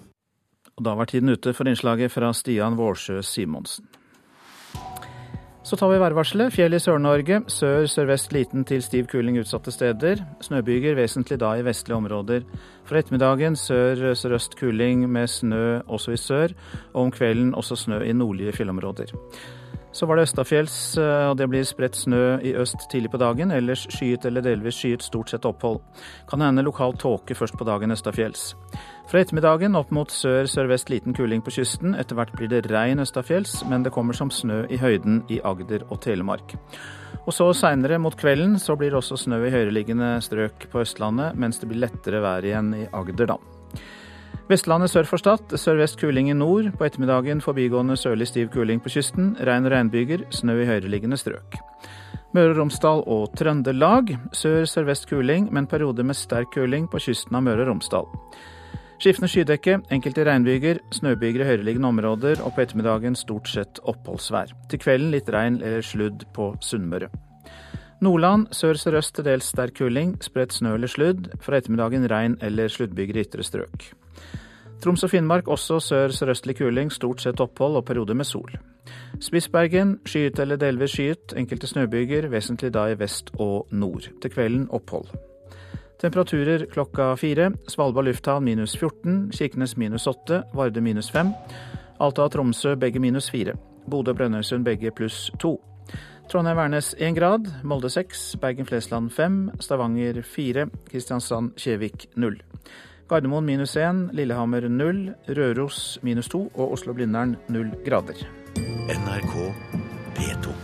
[0.81, 3.85] Og da var tiden ute for innslaget fra Stian Vårsjø Simonsen.
[5.61, 6.49] Så tar vi værvarselet.
[6.55, 7.43] Fjell i Sør-Norge.
[7.53, 10.23] Sør sørvest liten til stiv kuling utsatte steder.
[10.41, 12.49] Snøbyger vesentlig da i vestlige områder.
[12.89, 16.57] For ettermiddagen sør sørøst kuling med snø også i sør,
[16.95, 19.13] og om kvelden også snø i nordlige fjellområder.
[19.91, 23.51] Så var det østafjells, eh, og det blir spredt snø i øst tidlig på dagen.
[23.51, 25.81] Ellers skyet eller delvis skyet stort sett opphold.
[26.29, 28.55] Kan hende lokal tåke først på dagen østafjells.
[29.11, 31.97] Fra ettermiddagen opp mot sør-sørvest liten kuling på kysten.
[31.99, 35.81] Etter hvert blir det regn østafjells, men det kommer som snø i høyden i Agder
[35.91, 36.53] og Telemark.
[37.25, 41.35] Og så seinere mot kvelden så blir det også snø i høyereliggende strøk på Østlandet,
[41.35, 43.35] mens det blir lettere vær igjen i Agder, da.
[44.47, 45.57] Vestlandet sør for Stad.
[45.59, 46.71] Sørvest kuling i nord.
[46.79, 49.33] På ettermiddagen forbigående sørlig stiv kuling på kysten.
[49.43, 50.23] Regn og regnbyger.
[50.31, 51.59] Snø i høyereliggende strøk.
[52.31, 54.15] Møre og Romsdal og Trøndelag.
[54.31, 58.07] Sør-sørvest kuling, men perioder med sterk kuling på kysten av Møre og Romsdal.
[59.01, 64.51] Skiftende skydekke, enkelte regnbyger, snøbyger i høyereliggende områder og på ettermiddagen stort sett oppholdsvær.
[64.69, 67.07] Til kvelden litt regn eller sludd på Sunnmøre.
[68.05, 71.31] Nordland sør-sørøst til dels sterk kuling, spredt snø eller sludd.
[71.41, 73.87] Fra ettermiddagen regn eller sluddbyger i ytre strøk.
[74.85, 78.53] Troms og Finnmark også sør-sørøstlig kuling, stort sett opphold og perioder med sol.
[79.17, 84.13] Spitsbergen skyet eller delvis skyet, enkelte snøbyger, vesentlig da i vest og nord.
[84.21, 85.09] Til kvelden opphold.
[86.01, 87.51] Temperaturer klokka fire.
[87.67, 91.33] Svalbard lufthavn minus 14, Kirkenes minus 8, Varde minus 5.
[92.01, 93.53] Alta og Tromsø begge minus 4.
[93.89, 95.51] Bodø og Brønnøysund begge pluss 2.
[96.31, 102.39] Trondheim-Værnes 1 grad, Molde 6, Bergen-Flesland 5, Stavanger 4, Kristiansand-Kjevik 0.
[103.09, 108.25] Gardermoen minus 1, Lillehammer 0, Røros minus 2 og Oslo-Blindern 0 grader.
[108.87, 109.53] NRK
[110.15, 110.60] P2.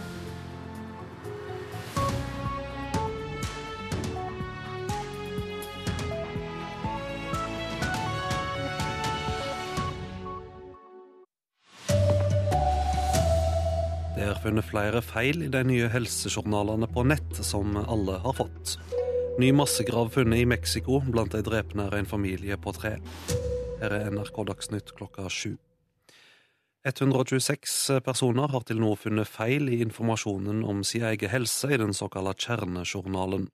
[14.28, 18.76] Er funnet flere feil i de nye helsejournalene på nett som alle har fått.
[19.40, 21.00] Ny massegrav funnet i Mexico.
[21.06, 22.98] Blant de drepne er en familie på tre.
[23.80, 25.56] Her er NRK Dagsnytt klokka sju.
[26.88, 31.96] 126 personer har til nå funnet feil i informasjonen om sin egen helse i den
[31.96, 33.50] såkalte kjernejournalen.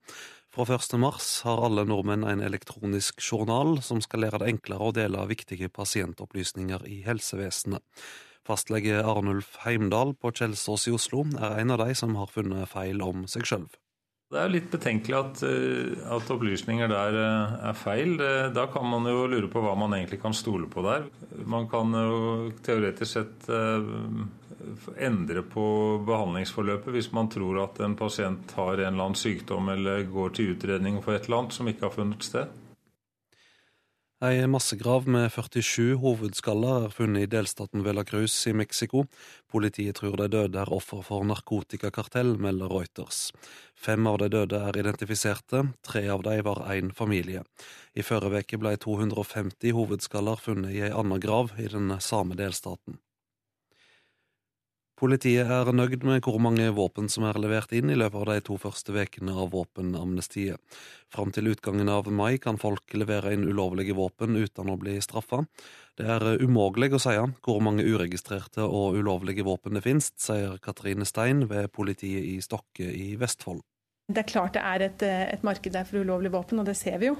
[0.54, 1.00] Fra 1.
[1.02, 5.72] mars har alle nordmenn en elektronisk journal som skal gjøre det enklere å dele viktige
[5.74, 7.82] pasientopplysninger i helsevesenet.
[8.44, 13.02] Fastlege Arnulf Heimdal på Kjelsås i Oslo er en av de som har funnet feil
[13.06, 13.68] om seg sjøl.
[14.34, 18.16] Det er litt betenkelig at, eh, at, opplysninger der eh, er feil.
[18.56, 21.06] Da kan man jo lure på hva man egentlig kan stole på der.
[21.46, 23.92] Man kan jo teoretisk sett eh,
[25.06, 25.68] endre på
[26.08, 30.56] behandlingsforløpet hvis man tror at en pasient har en eller annen sykdom eller går til
[30.56, 32.60] utredning for et eller annet som ikke har funnet sted.
[34.24, 39.02] Ei massegrav med 47 hovedskaller er funnet i delstaten Velacruz i Mexico.
[39.52, 43.34] Politiet tror de døde er offer for narkotikakartell, melder Reuters.
[43.76, 47.44] Fem av de døde er identifiserte, tre av dem var én familie.
[48.00, 53.03] I forrige uke ble 250 hovedskaller funnet i ei anna grav i den samme delstaten.
[55.04, 58.44] Politiet er nøyd med hvor mange våpen som er levert inn i løpet av de
[58.48, 60.62] to første ukene av våpenamnestiet.
[61.12, 65.42] Fram til utgangen av mai kan folk levere inn ulovlige våpen uten å bli straffa.
[66.00, 71.04] Det er umulig å si hvor mange uregistrerte og ulovlige våpen det finnes, sier Katrine
[71.10, 73.60] Stein ved politiet i Stokke i Vestfold.
[74.08, 76.96] Det er klart det er et, et marked der for ulovlige våpen, og det ser
[77.04, 77.18] vi jo.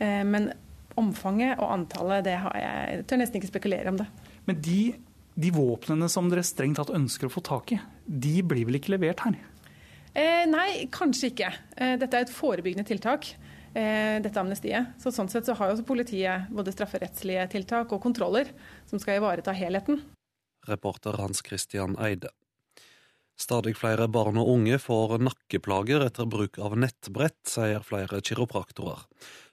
[0.00, 0.48] Eh, men
[0.96, 4.08] omfanget og antallet, det har jeg, jeg tør nesten ikke spekulere om det.
[4.48, 4.80] Men de
[5.38, 8.96] de våpnene som dere strengt tatt ønsker å få tak i, de blir vel ikke
[8.96, 9.36] levert her?
[10.18, 11.52] Eh, nei, kanskje ikke.
[11.76, 13.28] Eh, dette er et forebyggende tiltak.
[13.76, 14.96] Eh, dette amnestiet.
[14.98, 18.50] Så sånn sett så har jo politiet både strafferettslige tiltak og kontroller
[18.90, 20.00] som skal ivareta helheten.
[20.66, 22.32] Reporter Hans Christian Eide.
[23.38, 29.04] Stadig flere barn og unge får nakkeplager etter bruk av nettbrett, sier flere kiropraktorer.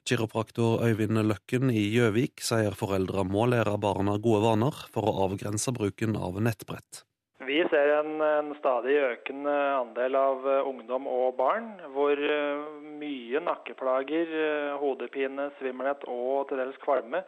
[0.06, 5.70] Kiropraktor Øyvind Løkken i Gjøvik sier foreldre må lære barna gode vaner for å avgrense
[5.74, 7.04] bruken av nettbrett.
[7.46, 12.64] Vi ser en, en, stadig økende andel av eh, ungdom og barn hvor eh,
[12.98, 17.22] mye nakkeplager, eh, hodepine, svimmelhet og til dels kvalme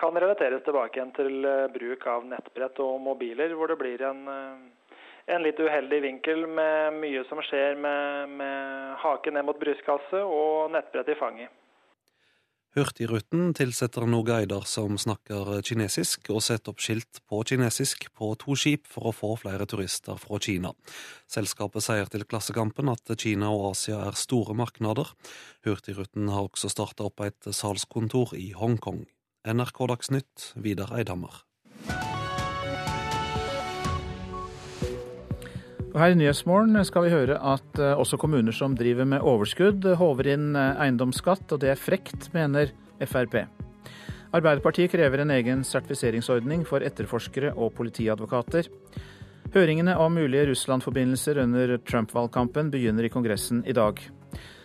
[0.00, 1.44] kan relateres tilbake igjen til
[1.76, 4.24] bruk av nettbrett og mobiler, hvor det blir en,
[5.26, 10.72] en litt uheldig vinkel med mye som skjer med, med haken ned mot brystkasse og
[10.74, 11.60] nettbrett i fanget.
[12.74, 18.56] Hurtigruten tilsetter nå guider som snakker kinesisk, og setter opp skilt på kinesisk på to
[18.58, 20.72] skip for å få flere turister fra Kina.
[21.30, 25.14] Selskapet sier til Klassekampen at Kina og Asia er store markeder.
[25.62, 29.04] Hurtigruten har også starta opp et salgskontor i Hongkong.
[29.46, 31.44] NRK Dagsnytt, Vidar Eidhammer.
[36.02, 40.30] Her i Nyhetsmorgen skal vi høre at eh, også kommuner som driver med overskudd, håver
[40.32, 43.44] inn eh, eiendomsskatt, og det er frekt, mener Frp.
[44.34, 48.66] Arbeiderpartiet krever en egen sertifiseringsordning for etterforskere og politiadvokater.
[49.54, 54.00] Høringene om mulige Russland-forbindelser under Trump-valgkampen begynner i Kongressen i dag.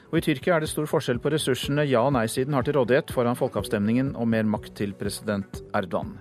[0.09, 3.13] Og I Tyrkia er det stor forskjell på ressursene ja- og nei-siden har til rådighet
[3.13, 6.17] foran folkeavstemningen om mer makt til president Erdogan.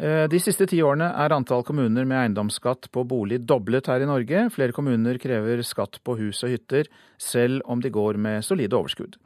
[0.00, 4.46] De siste ti årene er antall kommuner med eiendomsskatt på bolig doblet her i Norge.
[4.54, 6.88] Flere kommuner krever skatt på hus og hytter,
[7.20, 9.18] selv om de går med solide overskudd.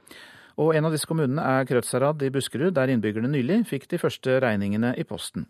[0.57, 4.39] Og en av disse kommunene er Krødsherad i Buskerud, der innbyggerne nylig fikk de første
[4.43, 5.47] regningene i posten.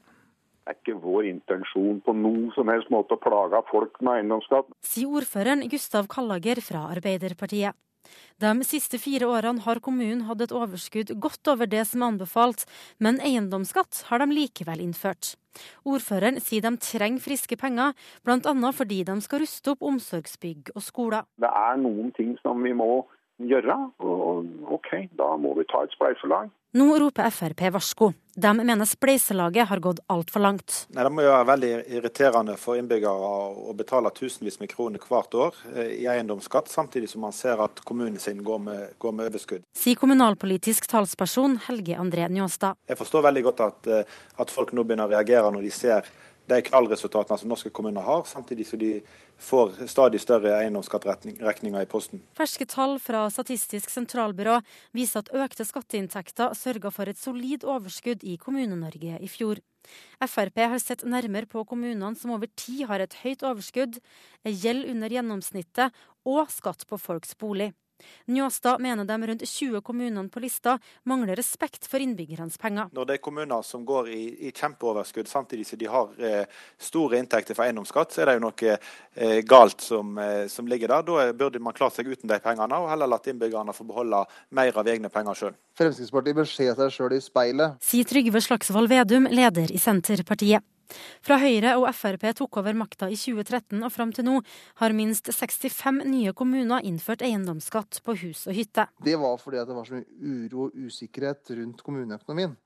[0.67, 4.73] Det er ikke vår intensjon på noen som helst måte å plage folk med eiendomsskatt.
[4.83, 7.79] Sier ordføreren Gustav Kallager fra Arbeiderpartiet.
[8.43, 12.67] De siste fire årene har kommunen hatt et overskudd godt over det som er anbefalt,
[13.01, 15.35] men eiendomsskatt har de likevel innført.
[15.89, 18.73] Ordføreren sier de trenger friske penger, bl.a.
[18.77, 21.29] fordi de skal ruste opp omsorgsbygg og skoler.
[21.41, 23.07] Det er noen ting som vi må
[23.41, 26.53] gjøre, og OK, da må vi ta et spleiselag.
[26.75, 28.13] Nå roper Frp varsko.
[28.35, 30.75] De mener spleiselaget har gått altfor langt.
[30.93, 33.31] Nei, Det må jo være veldig irriterende for innbyggere
[33.71, 37.81] å betale tusenvis med kroner hvert år eh, i eiendomsskatt, samtidig som man ser at
[37.87, 39.65] kommunen sin går med, går med overskudd.
[39.79, 42.77] Sier kommunalpolitisk talsperson Helge André Njåstad.
[42.91, 46.13] Jeg forstår veldig godt at, eh, at folk nå begynner å reagere når de ser
[46.47, 48.91] de kvalresultatene som norske kommuner har, samtidig som de
[49.43, 52.23] får stadig større eiendomsskattregninger i posten.
[52.39, 54.61] Ferske tall fra Statistisk sentralbyrå
[54.97, 59.63] viser at økte skatteinntekter sørga for et solid overskudd i Kommune-Norge i fjor.
[60.19, 64.01] Frp har sett nærmere på kommunene som over tid har et høyt overskudd,
[64.47, 67.73] gjeld under gjennomsnittet og skatt på folks bolig.
[68.27, 72.91] Njåstad mener de rundt 20 kommunene på lista mangler respekt for innbyggernes penger.
[72.93, 77.21] Når det er kommuner som går i, i kjempeoverskudd samtidig som de har eh, store
[77.23, 81.07] inntekter fra eiendomsskatt, så er det jo noe eh, galt som, eh, som, ligger der.
[81.07, 84.25] Da burde man klart seg uten de pengene, og heller latt innbyggerne få beholde
[84.57, 85.59] mer av egne penger sjøl.
[85.79, 87.83] Fremskrittspartiet bør se seg sjøl i speilet.
[87.85, 90.65] Sier Trygve Slagsvold Vedum, leder i Senterpartiet.
[91.25, 94.37] Fra Høyre og Frp tok over makta i 2013 og fram til nå,
[94.83, 98.87] har minst 65 nye kommuner innført eiendomsskatt på hus og hytte.
[99.05, 102.57] Det var fordi det var så mye uro og usikkerhet rundt kommuneøkonomien.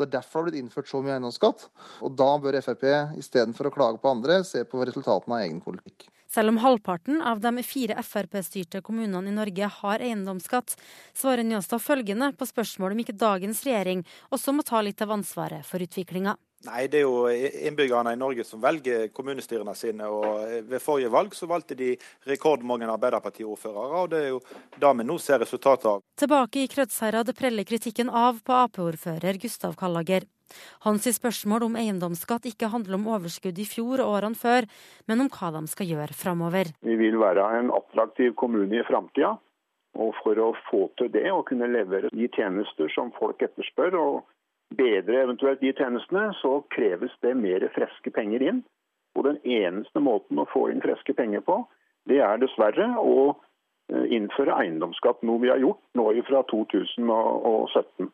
[0.00, 1.66] Og Det er derfor det har blitt innført så mye eiendomsskatt.
[2.00, 2.86] Og da bør Frp
[3.20, 6.08] istedenfor å klage på andre, se på resultatene av egen politikk.
[6.30, 10.76] Selv om halvparten av de fire Frp-styrte kommunene i Norge har eiendomsskatt,
[11.12, 15.66] svarer Njåstad følgende på spørsmål om ikke dagens regjering også må ta litt av ansvaret
[15.66, 16.36] for utviklinga.
[16.66, 20.04] Nei, det er jo innbyggerne i Norge som velger kommunestyrene sine.
[20.04, 21.94] og Ved forrige valg så valgte de
[22.28, 24.42] rekordmange Arbeiderpartiordførere, og det er jo
[24.76, 26.02] det vi nå ser resultatet av.
[26.20, 30.26] Tilbake i Krødsherad preller kritikken av på Ap-ordfører Gustav Kallager.
[30.84, 34.66] Hans spørsmål om eiendomsskatt ikke handler om overskudd i fjor og årene før,
[35.08, 36.74] men om hva de skal gjøre framover.
[36.84, 39.38] Vi vil være en attraktiv kommune i framtida.
[39.98, 44.20] Og for å få til det og kunne levere de tjenester som folk etterspør, og
[44.76, 48.62] bedre eventuelt de tjenestene, så kreves det mer friske penger inn.
[49.18, 51.62] Og den eneste måten å få inn friske penger på,
[52.08, 53.34] det er dessverre å
[53.90, 55.24] innføre eiendomsskatt.
[55.26, 58.10] Noe vi har gjort nå fra 2017.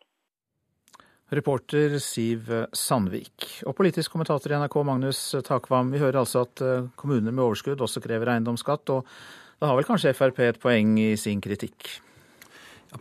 [1.36, 3.48] Reporter Siv Sandvik.
[3.66, 6.62] Og politisk kommentator i NRK Magnus Takvam, vi hører altså at
[6.96, 8.94] kommuner med overskudd også krever eiendomsskatt.
[8.94, 9.10] og
[9.60, 11.96] da har vel kanskje Frp et poeng i sin kritikk?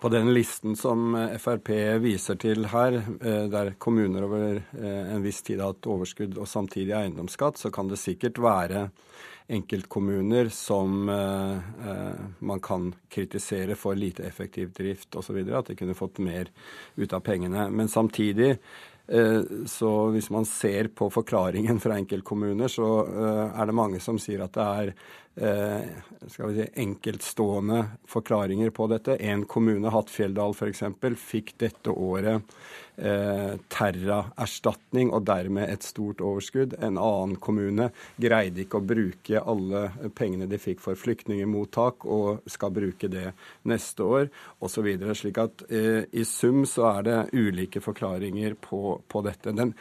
[0.01, 1.69] På den listen som Frp
[2.01, 2.97] viser til her,
[3.51, 8.01] der kommuner over en viss tid har hatt overskudd og samtidig eiendomsskatt, så kan det
[8.01, 8.89] sikkert være
[9.55, 15.37] enkeltkommuner som man kan kritisere for lite effektiv drift osv.
[15.53, 16.49] At de kunne fått mer
[16.97, 17.69] ut av pengene.
[17.69, 18.55] Men samtidig
[19.69, 22.87] så hvis man ser på forklaringen fra enkeltkommuner, så
[23.53, 24.95] er det mange som sier at det er
[25.35, 29.17] skal vi si, enkeltstående forklaringer på dette.
[29.19, 30.83] En kommune, Hattfjelldal f.eks.,
[31.19, 32.55] fikk dette året
[32.97, 36.75] eh, terraerstatning og dermed et stort overskudd.
[36.79, 37.89] En annen kommune
[38.21, 43.31] greide ikke å bruke alle pengene de fikk for flyktningmottak, og skal bruke det
[43.67, 44.29] neste år,
[44.63, 44.89] osv.
[45.15, 49.55] Slik at eh, i sum så er det ulike forklaringer på, på dette.
[49.55, 49.75] Den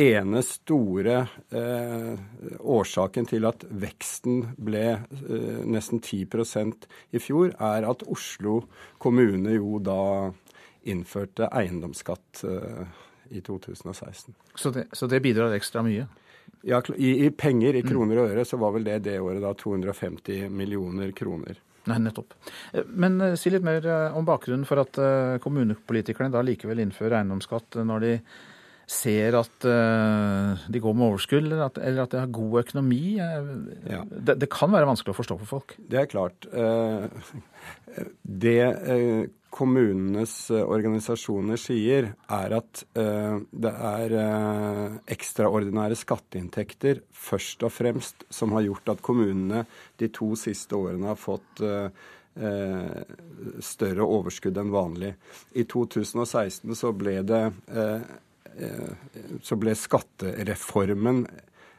[0.00, 1.20] ene store
[1.54, 2.12] eh,
[2.60, 4.93] årsaken til at veksten ble
[5.64, 8.62] nesten 10% i fjor, er at Oslo
[9.02, 10.32] kommune jo da
[10.84, 12.44] innførte eiendomsskatt
[13.32, 14.34] i 2016.
[14.54, 16.06] Så det, så det bidrar ekstra mye?
[16.64, 19.52] Ja, i, i penger, i kroner og øre, så var vel det det året da
[19.56, 21.60] 250 millioner kroner.
[21.88, 22.32] Nei, nettopp.
[22.96, 23.84] Men si litt mer
[24.16, 24.98] om bakgrunnen for at
[25.44, 28.12] kommunepolitikerne da likevel innfører eiendomsskatt når de
[28.90, 33.16] ser at uh, de går med overskudd, eller at, eller at, de har god økonomi.
[33.18, 34.02] Ja.
[34.04, 35.76] Det, det, kan være vanskelig å forstå for folk?
[35.78, 36.48] Det er klart.
[36.52, 37.08] Uh,
[38.22, 44.14] det kommunenes organisasjoner sier, er at det er
[45.14, 49.62] ekstraordinære skatteinntekter først og fremst som har gjort at kommunene
[50.02, 51.62] de to siste årene har fått
[53.62, 55.12] større overskudd enn vanlig.
[55.54, 58.00] I 2016 så ble det Eh,
[59.42, 61.24] så ble skattereformen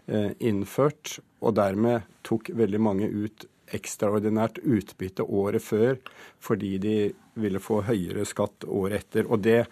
[0.07, 5.97] eh, innført, og dermed tok veldig mange ut ekstraordinært utbytte året før
[6.43, 6.95] fordi de
[7.41, 9.28] ville få høyere skatt året etter.
[9.30, 9.65] Og det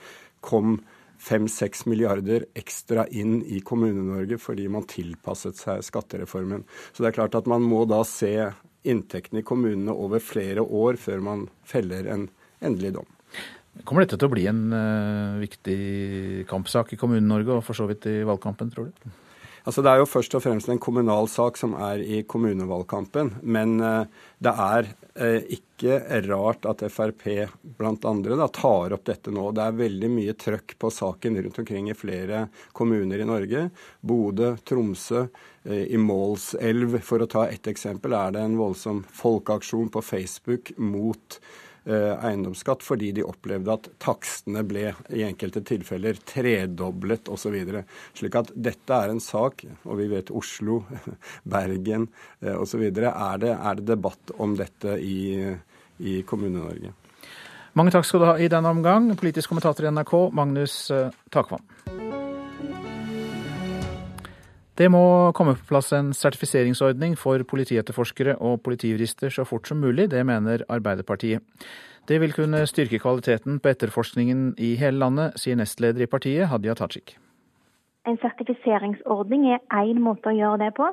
[0.43, 0.79] kom
[1.23, 6.65] fem-seks milliarder ekstra inn i Kommune-Norge fordi man tilpasset seg skattereformen.
[6.91, 8.33] Så det er klart at man må da se
[8.83, 12.27] inntektene i kommunene over flere år før man feller en
[12.63, 13.12] endelig dom.
[13.81, 18.05] Kommer dette til å bli en uh, viktig kampsak i Kommune-Norge, og for så vidt
[18.11, 19.13] i valgkampen, tror du?
[19.63, 23.31] Altså Det er jo først og fremst en kommunal sak som er i kommunevalgkampen.
[23.41, 24.03] Men uh,
[24.45, 25.97] det er uh, ikke
[26.27, 27.25] rart at Frp
[27.79, 29.49] blant andre tar opp dette nå.
[29.57, 32.45] Det er veldig mye trøkk på saken rundt omkring i flere
[32.77, 33.65] kommuner i Norge.
[34.05, 35.25] Bodø, Tromsø,
[35.63, 41.39] i Målselv, for å ta ett eksempel, er det en voldsom folkeaksjon på Facebook mot
[41.91, 47.57] eiendomsskatt fordi de opplevde at takstene ble i enkelte tilfeller tredoblet osv.
[48.15, 50.83] Slik at dette er en sak, og vi vet Oslo,
[51.55, 52.07] Bergen
[52.41, 52.85] eh, osv.
[52.87, 55.41] Er, det, er det debatt om dette i,
[55.99, 56.93] i Kommune-Norge?
[57.73, 61.63] Mange takk skal du ha i denne omgang, politisk kommentator i NRK, Magnus eh, Takvam.
[64.77, 70.07] Det må komme på plass en sertifiseringsordning for politietterforskere og politijurister så fort som mulig,
[70.09, 71.43] det mener Arbeiderpartiet.
[72.09, 76.73] Det vil kunne styrke kvaliteten på etterforskningen i hele landet, sier nestleder i partiet, Hadia
[76.73, 77.15] Tajik.
[78.09, 80.89] En sertifiseringsordning er én måte å gjøre det på.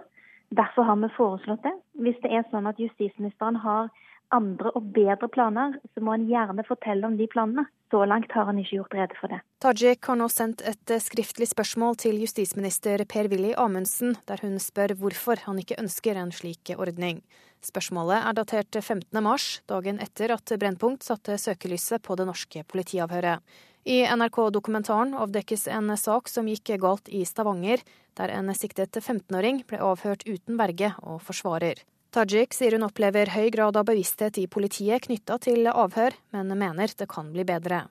[0.54, 1.72] Derfor har vi foreslått det.
[2.04, 3.88] Hvis det er sånn at justisministeren har
[4.34, 7.66] andre og bedre planer, så må han gjerne fortelle om de planene.
[7.90, 9.40] Så langt har han ikke gjort rede for det.
[9.64, 14.94] Tajik har nå sendt et eh, skriftlig spørsmål til justisminister Per-Willy Amundsen, der hun spør
[15.00, 17.24] hvorfor han ikke ønsker en slik ordning.
[17.66, 19.10] Spørsmålet er datert 15.
[19.26, 23.42] mars, dagen etter at Brennpunkt satte søkelyset på det norske politiavhøret.
[23.90, 27.82] I NRK-dokumentaren avdekkes en sak som gikk galt i Stavanger,
[28.14, 31.80] der en siktet 15-åring ble avhørt uten verge og forsvarer.
[32.10, 36.90] Tajik sier hun opplever høy grad av bevissthet i politiet knytta til avhør, men mener
[36.98, 37.84] det kan bli bedre.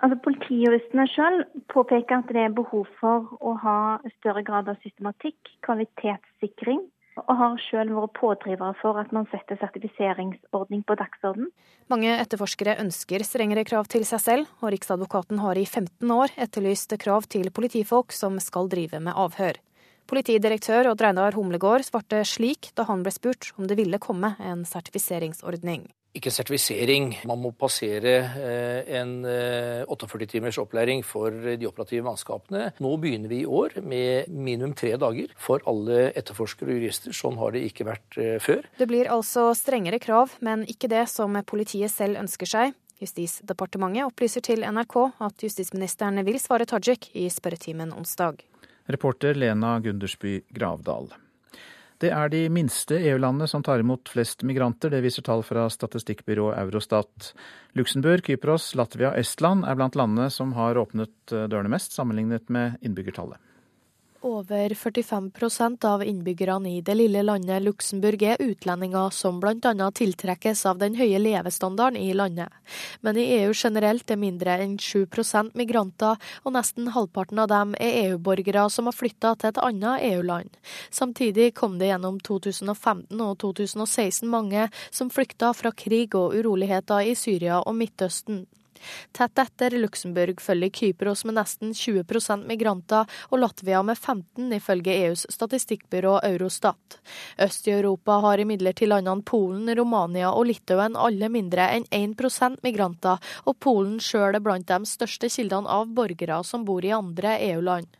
[0.00, 3.76] Altså, Politijuristene sjøl påpeker at det er behov for å ha
[4.16, 6.82] større grad av systematikk, kvalitetssikring,
[7.20, 11.50] og har sjøl vært pådrivere for at man setter sertifiseringsordning på dagsorden.
[11.92, 16.94] Mange etterforskere ønsker strengere krav til seg selv, og Riksadvokaten har i 15 år etterlyst
[17.02, 19.60] krav til politifolk som skal drive med avhør.
[20.10, 24.64] Politidirektør Odd Reinar Humlegård svarte slik da han ble spurt om det ville komme en
[24.66, 25.84] sertifiseringsordning.
[26.18, 27.12] Ikke sertifisering.
[27.30, 32.72] Man må passere eh, en 48 eh, timers opplæring for de operative mannskapene.
[32.82, 37.14] Nå begynner vi i år med minimum tre dager for alle etterforskere og jurister.
[37.14, 38.66] Sånn har det ikke vært eh, før.
[38.82, 42.74] Det blir altså strengere krav, men ikke det som politiet selv ønsker seg.
[42.98, 48.42] Justisdepartementet opplyser til NRK at justisministeren vil svare Tajik i spørretimen onsdag.
[48.90, 51.10] Reporter Lena Gundersby Gravdal.
[52.00, 56.56] Det er de minste EU-landene som tar imot flest migranter, det viser tall fra statistikkbyrået
[56.62, 57.34] Eurostat.
[57.76, 62.80] Luxembourg, Kypros, Latvia og Estland er blant landene som har åpnet dørene mest, sammenlignet med
[62.80, 63.36] innbyggertallet.
[64.22, 69.86] Over 45% av innbyggerne i det lille landet Luxembourg er utlendinger som bl.a.
[69.96, 72.52] tiltrekkes av den høye levestandarden i landet.
[73.00, 77.96] Men i EU generelt er mindre enn 7% migranter, og nesten halvparten av dem er
[78.02, 80.52] EU-borgere som har flytta til et annet EU-land.
[80.92, 87.16] Samtidig kom det gjennom 2015 og 2016 mange som flykta fra krig og uroligheter i
[87.16, 88.44] Syria og Midtøsten.
[89.16, 95.26] Tett etter Luxembourg følger Kypros med nesten 20% migranter, og Latvia med 15 ifølge EUs
[95.30, 97.00] statistikkbyrå Eurostat.
[97.38, 103.20] Øst i Europa har imidlertid landene Polen, Romania og Litauen alle mindre enn 1% migranter,
[103.46, 107.96] og Polen sjøl er blant de største kildene av borgere som bor i andre EU-land.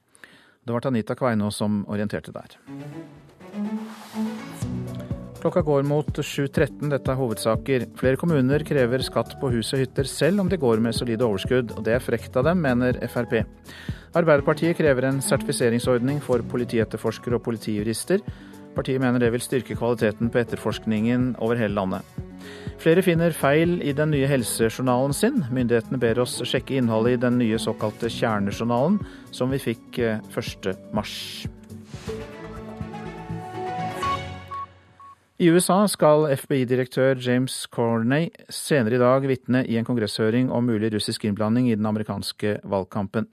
[0.60, 2.58] Det var Anita Kveino som orienterte der.
[5.40, 6.90] Klokka går mot 7.13.
[6.92, 7.86] Dette er hovedsaker.
[7.96, 11.72] Flere kommuner krever skatt på hus og hytter selv om de går med solide overskudd,
[11.78, 13.38] og det er frekt av dem, mener Frp.
[14.20, 18.20] Arbeiderpartiet krever en sertifiseringsordning for politietterforskere og politijurister.
[18.76, 22.20] Partiet mener det vil styrke kvaliteten på etterforskningen over hele landet.
[22.80, 25.40] Flere finner feil i den nye helsejournalen sin.
[25.52, 29.00] Myndighetene ber oss sjekke innholdet i den nye såkalte kjernejournalen,
[29.32, 31.59] som vi fikk 1.3.
[35.40, 40.90] I USA skal FBI-direktør James Corney senere i dag vitne i en kongresshøring om mulig
[40.92, 43.24] russisk innblanding i den amerikanske valgkampen.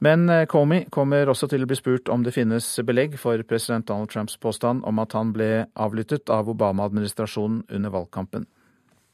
[0.00, 3.84] Men eh, Comey kommer også til å bli spurt om det finnes belegg for president
[3.90, 8.48] Donald Trumps påstand om at han ble avlyttet av Obama-administrasjonen under valgkampen.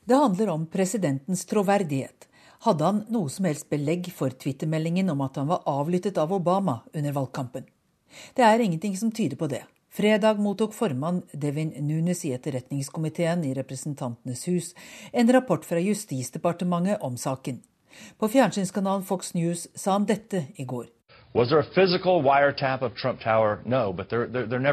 [0.07, 2.31] Det handler om presidentens troverdighet.
[2.63, 6.79] Hadde han noe som helst belegg for twittermeldingen om at han var avlyttet av Obama
[6.95, 7.67] under valgkampen?
[8.39, 9.65] Det er ingenting som tyder på det.
[9.93, 14.75] Fredag mottok formann Devin Nunes i etterretningskomiteen i Representantenes hus
[15.13, 17.61] en rapport fra Justisdepartementet om saken.
[18.19, 20.87] På fjernsynskanalen Fox News sa han dette i går.
[21.35, 21.45] No,
[24.09, 24.73] there, there, there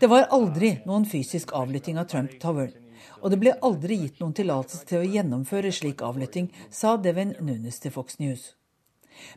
[0.00, 2.68] det var aldri noen fysisk avlytting av Trump Tower.
[3.22, 7.78] Og det ble aldri gitt noen tillatelse til å gjennomføre slik avlytting, sa Devin Nunes
[7.78, 8.56] til Fox News.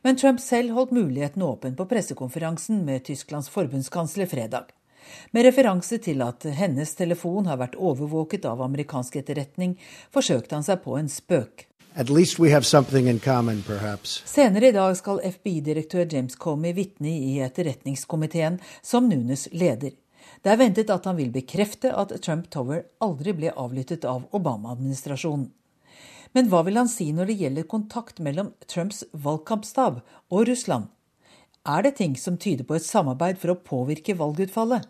[0.02, 4.81] Men Trump selv holdt muligheten åpen på pressekonferansen med Tysklands forbundskansler fredag.
[5.32, 9.78] Med referanse til at hennes telefon har vært overvåket av amerikansk etterretning,
[10.14, 11.68] forsøkte han seg på en spøk.
[11.92, 13.64] Common,
[14.26, 19.98] Senere i dag skal FBI-direktør James Comey vitne i etterretningskomiteen som Nunes leder.
[20.42, 25.50] Det er ventet at han vil bekrefte at Trump Tower aldri ble avlyttet av Obama-administrasjonen.
[26.32, 30.00] Men hva vil han si når det gjelder kontakt mellom Trumps valgkampstab
[30.32, 30.88] og Russland?
[31.62, 34.88] Er det ting som tyder på et samarbeid for å påvirke valgutfallet?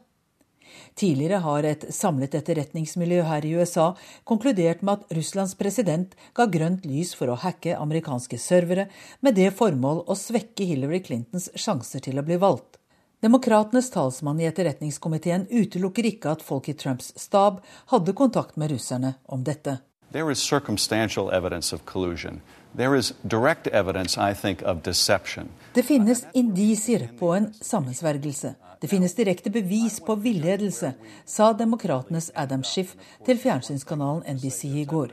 [0.95, 3.89] Tidligere har et samlet etterretningsmiljø her i USA
[4.23, 8.87] konkludert med at Russlands president ga grønt lys for å hacke amerikanske servere,
[9.19, 12.79] med det formål å svekke Hillary Clintons sjanser til å bli valgt.
[13.21, 17.59] Demokratenes talsmann i etterretningskomiteen utelukker ikke at folk i Trumps stab
[17.91, 19.81] hadde kontakt med russerne om dette.
[20.11, 22.39] There is circumstantial evidence of collusion.
[25.73, 28.53] Det finnes indisier på en sammensvergelse.
[28.81, 30.93] Det finnes direkte bevis på villedelse,
[31.25, 32.95] sa demokratenes Adam Schiff
[33.25, 35.11] til fjernsynskanalen NBC i går.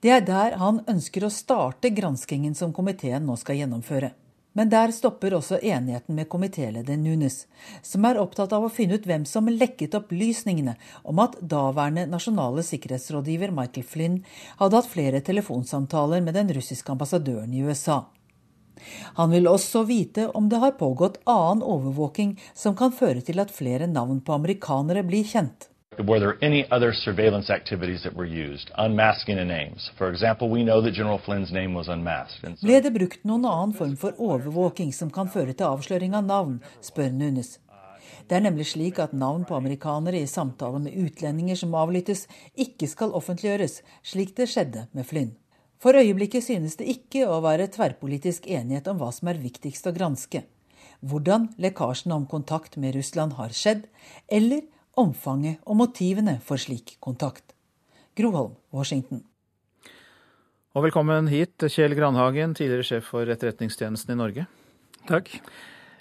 [0.00, 4.12] Det er der han ønsker å starte granskingen som komiteen nå skal gjennomføre.
[4.52, 7.44] Men der stopper også enigheten med komitéleder Nunes,
[7.86, 10.74] som er opptatt av å finne ut hvem som lekket opplysningene
[11.06, 14.18] om at daværende nasjonale sikkerhetsrådgiver Michael Flynn
[14.58, 18.02] hadde hatt flere telefonsamtaler med den russiske ambassadøren i USA.
[19.20, 23.54] Han vil også vite om det har pågått annen overvåking som kan føre til at
[23.54, 25.69] flere navn på amerikanere blir kjent.
[25.98, 28.70] Were there any other surveillance activities that were used?
[28.78, 29.90] Unmasking the names.
[29.98, 32.40] For example, we know that General Flynn's name was unmasked.
[32.42, 32.66] So...
[32.66, 36.60] Ble det brukt noen annen form for overvåking som kan føre til avsløring av navn,
[36.78, 37.58] spør Nunes.
[38.30, 42.86] Det er nemlig slik at navn på amerikanere i samtale med utlendinger som avlyttes, ikke
[42.86, 45.34] skal offentliggjøres, slik det skjedde med Flynn.
[45.82, 49.96] For øyeblikket synes det ikke å være tverrpolitisk enighet om hva som er viktigst å
[49.96, 50.46] granske.
[51.02, 53.88] Hvordan lekkasjene om kontakt med Russland har skjedd,
[54.30, 54.68] eller
[55.00, 57.54] omfanget og motivene for slik kontakt.
[58.18, 59.24] Groholm, Washington.
[60.76, 64.46] Og velkommen hit, Kjell Granhagen, tidligere sjef for Etterretningstjenesten i Norge.
[65.08, 65.32] Takk.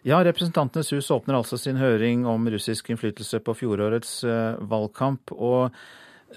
[0.05, 5.33] Ja, Representantenes hus åpner altså sin høring om russisk innflytelse på fjorårets uh, valgkamp.
[5.35, 5.73] og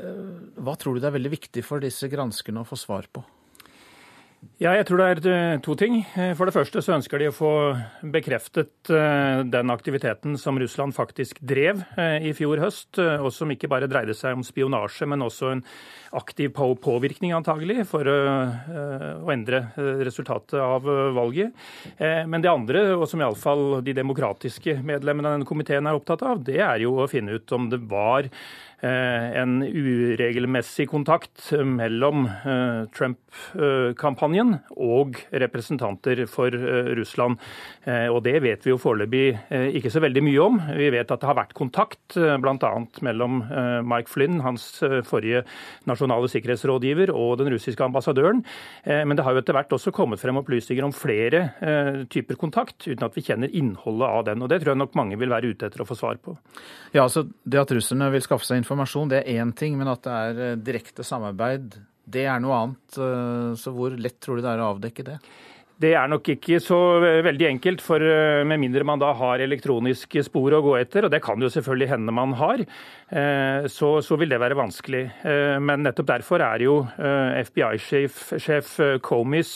[0.00, 3.24] Eh, hva tror du det er veldig viktig for disse granskerne å få svar på?
[4.62, 6.00] Ja, jeg tror det er eh, to ting.
[6.18, 7.50] Eh, for det første så ønsker de å få
[8.14, 14.14] bekreftet den aktiviteten som Russland faktisk drev i fjor høst, og som ikke bare dreide
[14.18, 15.62] seg om spionasje, men også en
[16.18, 18.16] aktiv påvirkning antagelig for å
[19.32, 19.62] endre
[20.02, 20.84] resultatet av
[21.16, 21.54] valget.
[22.02, 26.42] Men det andre, og som iallfall de demokratiske medlemmene av denne komiteen er opptatt av,
[26.44, 32.82] det er jo å finne ut om det var Eh, en uregelmessig kontakt mellom eh,
[32.90, 37.38] Trump-kampanjen og representanter for eh, Russland.
[37.82, 39.24] Og Det vet vi jo foreløpig
[39.74, 40.58] ikke så veldig mye om.
[40.76, 42.70] Vi vet at det har vært kontakt bl.a.
[43.02, 43.40] mellom
[43.82, 44.66] Mike Flynn, hans
[45.08, 45.42] forrige
[45.90, 48.44] nasjonale sikkerhetsrådgiver, og den russiske ambassadøren.
[48.86, 51.42] Men det har jo etter hvert også kommet frem opplysninger om flere
[52.14, 54.46] typer kontakt, uten at vi kjenner innholdet av den.
[54.46, 56.36] Og Det tror jeg nok mange vil være ute etter å få svar på.
[56.94, 59.90] Ja, altså Det at russerne vil skaffe seg informasjon informasjon det er én ting, men
[59.92, 61.76] at det er eh, direkte samarbeid,
[62.12, 62.98] det er noe annet.
[62.98, 65.18] Eh, så hvor lett tror du det er å avdekke det?
[65.82, 66.76] Det er nok ikke så
[67.26, 68.02] veldig enkelt, for
[68.46, 71.88] med mindre man da har elektroniske spor å gå etter, og det kan jo selvfølgelig
[71.90, 72.62] hende man har,
[73.72, 75.02] så, så vil det være vanskelig.
[75.64, 76.76] Men nettopp derfor er jo
[77.48, 78.70] FBI-sjef
[79.04, 79.50] Comis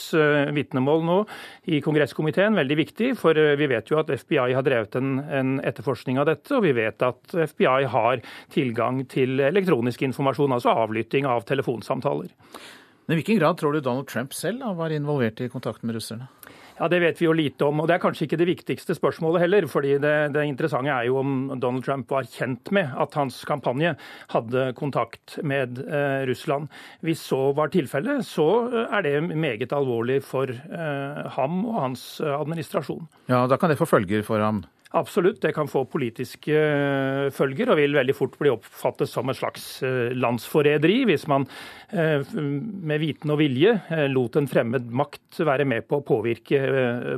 [0.56, 1.18] vitnemål nå
[1.70, 3.12] i kongresskomiteen veldig viktig.
[3.20, 6.74] For vi vet jo at FBI har drevet en, en etterforskning av dette, og vi
[6.76, 8.24] vet at FBI har
[8.54, 12.34] tilgang til elektronisk informasjon, altså avlytting av telefonsamtaler.
[13.06, 15.98] Men I hvilken grad tror du Donald Trump selv da, var involvert i kontakten med
[15.98, 16.26] russerne?
[16.76, 19.46] Ja, Det vet vi jo lite om, og det er kanskje ikke det viktigste spørsmålet
[19.46, 19.66] heller.
[19.66, 23.94] fordi det, det, interessante er jo om Donald Trump var kjent med at hans kampanje
[24.34, 26.68] hadde kontakt med eh, Russland.
[27.00, 33.08] Hvis så var tilfellet, så er det meget alvorlig for eh, ham og hans administrasjon.
[33.30, 34.64] Ja, Da kan det få følger for ham?
[34.94, 39.38] Absolutt, det kan få politiske eh, følger og vil veldig fort bli oppfattet som et
[39.38, 41.42] slags eh, landsforræderi hvis man
[41.90, 43.72] eh, med viten og vilje
[44.12, 46.60] lot en fremmed makt være med på å påvirke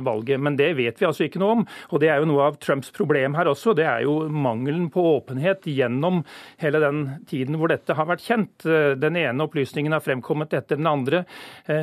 [0.03, 0.41] valget.
[0.41, 1.61] Men det vet vi altså ikke noe om.
[1.93, 3.75] Og det er jo noe av Trumps problem her også.
[3.77, 6.23] Det er jo mangelen på åpenhet gjennom
[6.61, 8.65] hele den tiden hvor dette har vært kjent.
[8.99, 11.23] Den ene opplysningen har fremkommet etter den andre.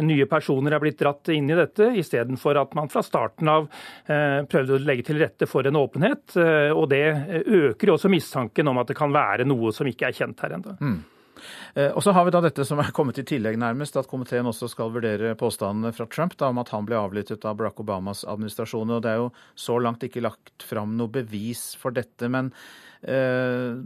[0.05, 3.71] Nye personer er blitt dratt inn i dette, istedenfor at man fra starten av
[4.07, 6.37] prøvde å legge til rette for en åpenhet åpenhet.
[6.37, 10.17] Eh, og det øker også mistanken om at det kan være noe som ikke er
[10.17, 10.77] kjent her ennå.
[10.81, 10.99] Mm.
[11.77, 14.47] Eh, og så har vi da dette som er kommet i tillegg, nærmest, at komiteen
[14.47, 18.25] også skal vurdere påstandene fra Trump da, om at han ble avlyttet av Barack Obamas
[18.25, 18.91] administrasjon.
[18.97, 22.29] og Det er jo så langt ikke lagt fram noe bevis for dette.
[22.29, 22.53] men
[23.03, 23.77] eh,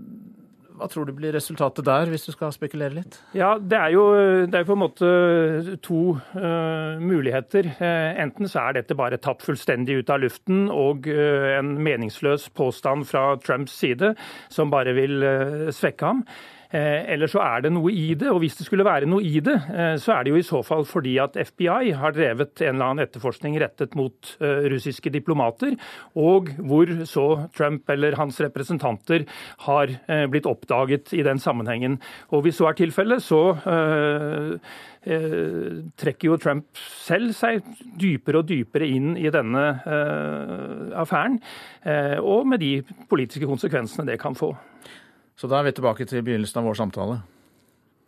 [0.81, 3.19] hva tror du blir resultatet der, hvis du skal spekulere litt?
[3.37, 4.05] Ja, Det er jo,
[4.51, 5.11] det er på en måte
[5.85, 6.03] to
[6.35, 7.69] uh, muligheter.
[7.81, 12.49] Uh, enten så er dette bare tatt fullstendig ut av luften og uh, en meningsløs
[12.57, 14.15] påstand fra Trumps side
[14.49, 15.21] som bare vil
[15.75, 16.25] svekke ham.
[16.71, 18.29] Eh, eller så er det noe i det.
[18.31, 20.61] Og hvis det skulle være noe i det, eh, så er det jo i så
[20.67, 25.75] fall fordi at FBI har drevet en eller annen etterforskning rettet mot eh, russiske diplomater,
[26.15, 29.27] og hvor så Trump eller hans representanter
[29.67, 29.91] har
[30.31, 31.99] blitt oppdaget i den sammenhengen.
[32.31, 33.41] Og hvis så er tilfellet, så
[36.01, 37.65] trekker jo Trump selv seg
[38.01, 39.65] dypere og dypere inn i denne
[40.99, 41.39] affæren,
[42.21, 42.73] og med de
[43.11, 44.53] politiske konsekvensene det kan få.
[45.41, 47.15] Så da er vi tilbake til begynnelsen av vår samtale.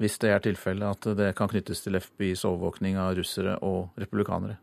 [0.03, 4.59] Hvis det er tilfellet at det kan knyttes til FBIs overvåkning av russere og republikanere.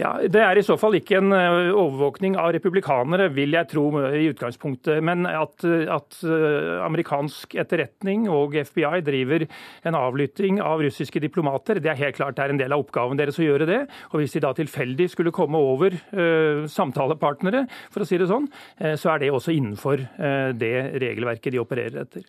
[0.00, 3.84] Ja, Det er i så fall ikke en eh, overvåkning av republikanere, vil jeg tro
[4.16, 5.02] i utgangspunktet.
[5.04, 9.44] Men at, at, eh, amerikansk etterretning og FBI driver
[9.84, 13.20] en avlytting av russiske diplomater, det er helt klart det er en del av oppgaven
[13.20, 13.80] deres å gjøre det.
[14.14, 18.48] Og hvis de da tilfeldig skulle komme over uh, samtalepartnere, for å si det sånn,
[18.80, 22.24] uh, så er det også innenfor uh, det regelverket de opererer etter.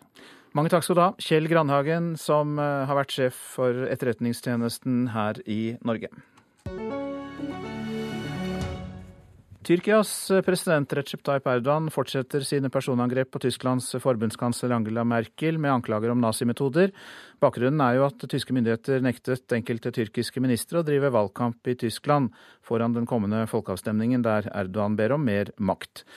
[0.58, 5.78] Mange takk skal du ha, Kjell Grandhagen, som har vært sjef for Etterretningstjenesten her i
[5.88, 6.12] Norge.
[9.62, 10.10] Tyrkias
[10.42, 16.24] president Recep Tayyip Erdogan fortsetter sine personangrep på Tysklands forbundskansler Angela Merkel med anklager om
[16.24, 16.90] nazimetoder.
[17.38, 22.34] Bakgrunnen er jo at tyske myndigheter nektet enkelte tyrkiske ministre å drive valgkamp i Tyskland
[22.66, 26.08] foran den kommende folkeavstemningen, der Erdogan ber om mer makt.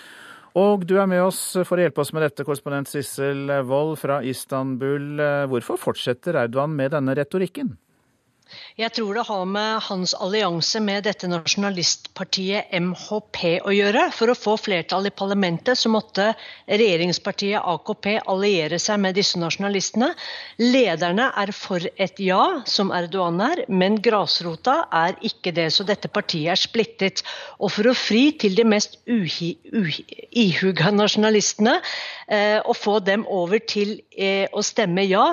[0.57, 4.23] Og du er med oss for å hjelpe oss med dette, korrespondent Sissel Wold fra
[4.25, 5.21] Istanbul.
[5.53, 7.75] Hvorfor fortsetter Erdogan med denne retorikken?
[8.75, 14.09] Jeg tror det har med hans allianse med dette nasjonalistpartiet MHP å gjøre.
[14.15, 16.33] For å få flertall i parlamentet så måtte
[16.67, 20.11] regjeringspartiet AKP alliere seg med disse nasjonalistene.
[20.59, 25.69] Lederne er for et ja, som Erdogan er, men grasrota er ikke det.
[25.75, 27.23] Så dette partiet er splittet.
[27.63, 31.79] Og for å fri til de mest ihuga nasjonalistene,
[32.27, 35.27] eh, og få dem over til eh, å stemme ja,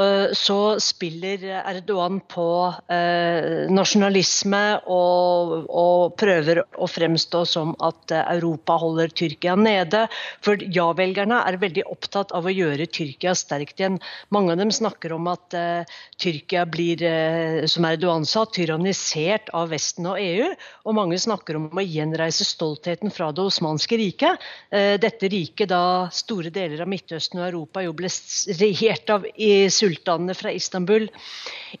[0.00, 2.47] eh, så spiller Erdogan på
[2.92, 10.06] eh, nasjonalisme og, og, prøver å fremstå som at eh, Europa holder Tyrkia nede.
[10.44, 13.98] For ja-velgerne er veldig opptatt av å gjøre Tyrkia sterkt igjen.
[14.34, 19.72] Mange av dem snakker om at eh, Tyrkia blir, eh, som Erdogan sa, tyrannisert av
[19.74, 20.50] Vesten og EU.
[20.88, 24.48] Og mange snakker om å gjenreise stoltheten fra det osmanske riket.
[24.70, 28.10] Eh, dette riket da store deler av Midtøsten og Europa jo ble
[28.58, 29.26] regjert av
[29.72, 31.08] sultanene fra Istanbul.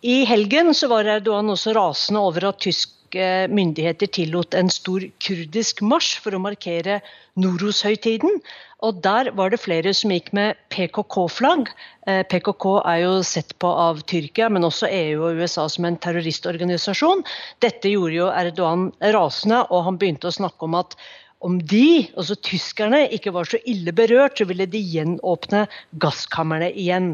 [0.02, 5.80] I helgen så var Erdogan også rasende over at tyske myndigheter tillot en stor kurdisk
[5.86, 6.98] marsj for å markere
[7.38, 8.40] Noros-høytiden.
[8.84, 11.70] Og der var det flere som gikk med PKK-flagg.
[12.06, 15.98] Eh, PKK er jo sett på av Tyrkia, men også EU og USA som en
[15.98, 17.24] terroristorganisasjon.
[17.64, 20.98] Dette gjorde jo Erdogan rasende, og han begynte å snakke om at
[21.44, 25.66] om de, altså tyskerne, ikke var så ille berørt, så ville de gjenåpne
[26.02, 27.12] gasskamrene igjen.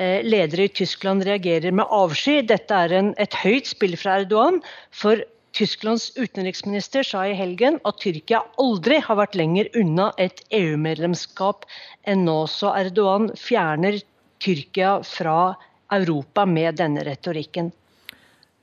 [0.00, 2.40] Eh, ledere i Tyskland reagerer med avsky.
[2.48, 4.62] Dette er en, et høyt spill fra Erdogan.
[4.96, 5.20] For
[5.56, 11.64] Tysklands utenriksminister sa i helgen at Tyrkia aldri har vært lenger unna et EU-medlemskap
[12.08, 12.42] enn nå.
[12.48, 14.00] Så Erdogan fjerner
[14.44, 15.54] Tyrkia fra
[15.92, 17.72] Europa med denne retorikken.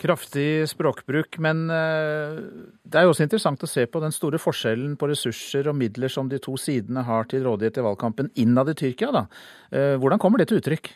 [0.01, 2.39] Kraftig språkbruk, men eh,
[2.81, 6.09] det er jo også interessant å se på den store forskjellen på ressurser og midler
[6.11, 9.11] som de to sidene har til rådighet i valgkampen innad i Tyrkia.
[9.13, 9.23] Da.
[9.69, 10.89] Eh, hvordan kommer det til uttrykk?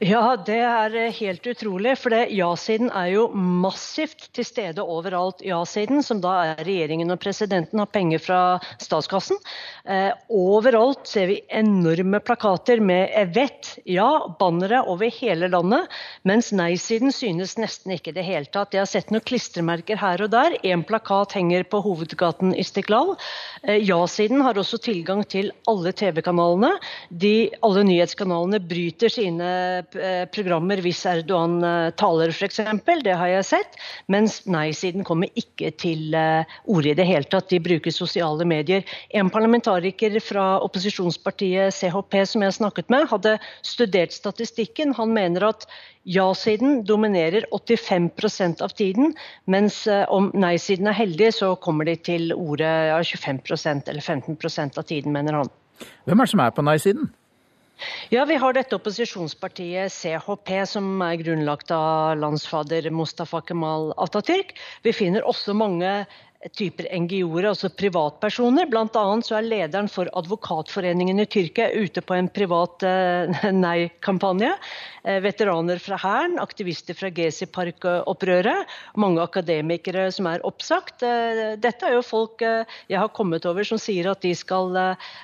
[0.00, 1.92] Ja, det er eh, helt utrolig.
[2.00, 5.42] For ja-siden er jo massivt til stede overalt.
[5.44, 8.38] Ja-siden, som da er regjeringen og presidenten, har penger fra
[8.80, 9.36] statskassen.
[9.84, 14.08] Eh, overalt ser vi enorme plakater med vett, ja,
[14.40, 15.92] bannere over hele landet.
[16.24, 18.72] Mens nei-siden synes nesten ikke i det hele tatt.
[18.72, 20.56] Jeg har sett noen klistremerker her og der.
[20.64, 23.18] Én plakat henger på hovedgaten Istiklal.
[23.62, 26.72] Eh, ja-siden har også tilgang til alle TV-kanalene.
[27.64, 29.52] Alle nyhetskanalene bryter sine
[30.34, 32.60] programmer hvis Erdogan eh, taler, f.eks.
[33.04, 33.78] Det har jeg sett.
[34.12, 37.48] Mens nei-siden kommer ikke til eh, orde i det hele tatt.
[37.50, 38.84] De bruker sosiale medier.
[39.10, 43.34] En parlamentariker fra opposisjonspartiet CHP som jeg snakket med, hadde
[43.66, 44.94] studert statistikken.
[44.98, 45.66] Han mener at
[46.04, 49.14] ja-siden dominerer 85% av tiden,
[49.48, 54.84] mens om nei-siden er heldig, så kommer de til orde ja, 25% eller 15% av
[54.90, 55.52] tiden, mener han.
[56.04, 57.08] Hvem er det som er på nei-siden?
[58.10, 64.54] Ja, Vi har dette opposisjonspartiet CHP, som er grunnlagt av landsfader Mustafa Kemal Atatürk.
[64.86, 66.04] Vi finner også mange
[66.52, 68.68] typer NGO-er, altså privatpersoner.
[68.68, 73.32] Blant annet så er lederen for Advokatforeningen i Tyrkia ute på en privat eh,
[73.64, 74.50] nei-kampanje.
[75.04, 78.68] Eh, veteraner fra Hæren, aktivister fra Gezi Park-opprøret,
[79.00, 81.04] mange akademikere som er oppsagt.
[81.06, 84.74] Eh, dette er jo folk jeg har kommet over som sier at de skal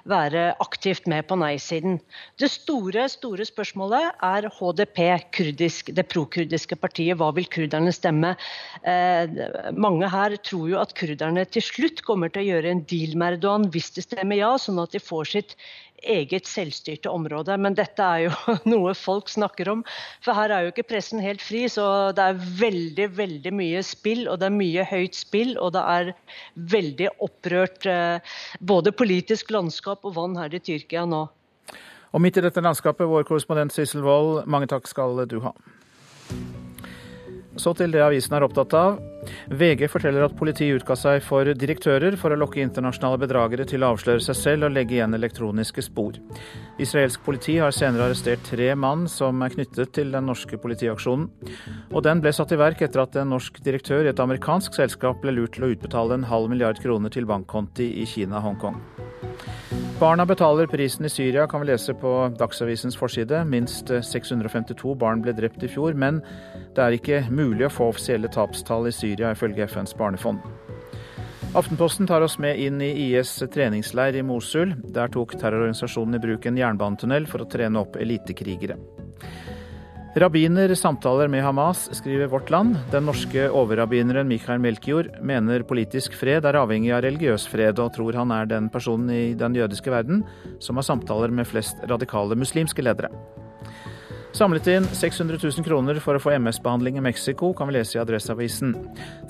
[0.09, 1.99] være aktivt med på nei-siden.
[2.41, 5.01] Det store, store spørsmålet er HDP,
[5.35, 7.19] kurdisk, det prokurdiske partiet.
[7.21, 8.33] Hva vil kurderne stemme?
[9.77, 13.17] Mange her tror jo at kurderne kurderne til slutt kommer til å gjøre en deal
[13.19, 15.57] med Erdogan hvis det stemmer ja, sånn at de får sitt
[16.01, 17.57] eget selvstyrte område.
[17.61, 19.83] Men dette er jo noe folk snakker om.
[20.25, 24.27] For her er jo ikke pressen helt fri, så det er veldig, veldig mye spill.
[24.29, 26.15] Og det er mye høyt spill, og det er
[26.77, 31.27] veldig opprørt eh, både politisk landskap og vann her i Tyrkia nå.
[32.11, 35.55] Og midt i dette landskapet, vår korrespondent Sissel Wold, mange takk skal du ha.
[37.61, 38.99] Så til det avisen er opptatt av.
[39.51, 43.93] VG forteller at politiet utga seg for direktører for å lokke internasjonale bedragere til å
[43.95, 46.17] avsløre seg selv og legge igjen elektroniske spor.
[46.81, 51.29] Israelsk politi har senere arrestert tre mann som er knyttet til den norske politiaksjonen.
[51.93, 55.21] Og den ble satt i verk etter at en norsk direktør i et amerikansk selskap
[55.25, 58.81] ble lurt til å utbetale en halv milliard kroner til bankkonti i Kina-Hongkong.
[60.01, 62.11] Barna betaler prisen i Syria, kan vi lese på
[62.41, 63.43] Dagsavisens forside.
[63.45, 66.23] Minst 652 barn ble drept i fjor, men
[66.73, 70.39] det er ikke mulig å få offisielle tapstall i Syria, ifølge FNs barnefond.
[71.51, 74.77] Aftenposten tar oss med inn i IS treningsleir i Mosul.
[74.95, 78.79] Der tok terrororganisasjonen i bruk en jernbanetunnel for å trene opp elitekrigere.
[80.15, 82.79] Rabbiner samtaler med Hamas, skriver Vårt Land.
[82.91, 88.19] Den norske overrabbineren Mikhail Melkjord mener politisk fred er avhengig av religiøs fred, og tror
[88.19, 90.25] han er den personen i den jødiske verden
[90.59, 93.11] som har samtaler med flest radikale muslimske ledere.
[94.33, 98.01] Samlet inn 600 000 kroner for å få MS-behandling i Mexico, kan vi lese i
[98.01, 98.77] Adresseavisen.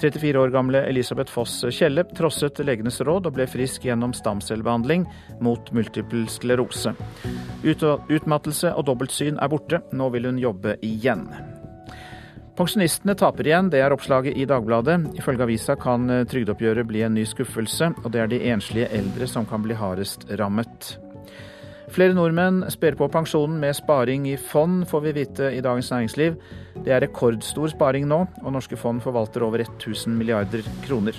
[0.01, 5.09] 34 år gamle Elisabeth Foss Kjelle trosset legenes råd og ble frisk gjennom stamcellebehandling
[5.41, 6.93] mot multiple sklerose.
[7.65, 11.25] Utmattelse og dobbeltsyn er borte, nå vil hun jobbe igjen.
[12.61, 14.99] Pensjonistene taper igjen, det er oppslaget i Dagbladet.
[15.17, 19.49] Ifølge avisa kan trygdeoppgjøret bli en ny skuffelse, og det er de enslige eldre som
[19.49, 20.99] kan bli hardest rammet.
[21.91, 26.39] Flere nordmenn sper på pensjonen med sparing i fond, får vi vite i Dagens Næringsliv.
[26.85, 31.19] Det er rekordstor sparing nå, og norske fond forvalter over 1000 milliarder kroner.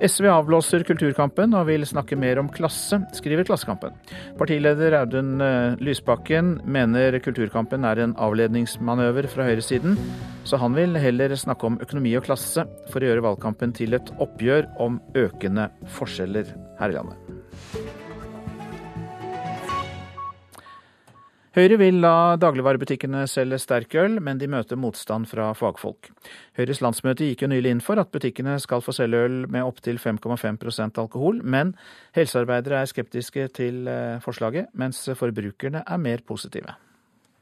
[0.00, 3.92] SV avblåser kulturkampen og vil snakke mer om klasse, skriver Klassekampen.
[4.38, 9.98] Partileder Audun eh, Lysbakken mener kulturkampen er en avledningsmanøver fra høyresiden,
[10.48, 14.14] så han vil heller snakke om økonomi og klasse for å gjøre valgkampen til et
[14.22, 16.48] oppgjør om økende forskjeller
[16.80, 17.39] her i landet.
[21.50, 26.12] Høyre vil la dagligvarebutikkene selge sterkøl, men de møter motstand fra fagfolk.
[26.54, 29.98] Høyres landsmøte gikk jo nylig inn for at butikkene skal få selge øl med opptil
[29.98, 31.72] 5,5% alkohol, men
[32.14, 36.76] helsearbeidere er skeptiske til eh, forslaget, mens forbrukerne er mer positive.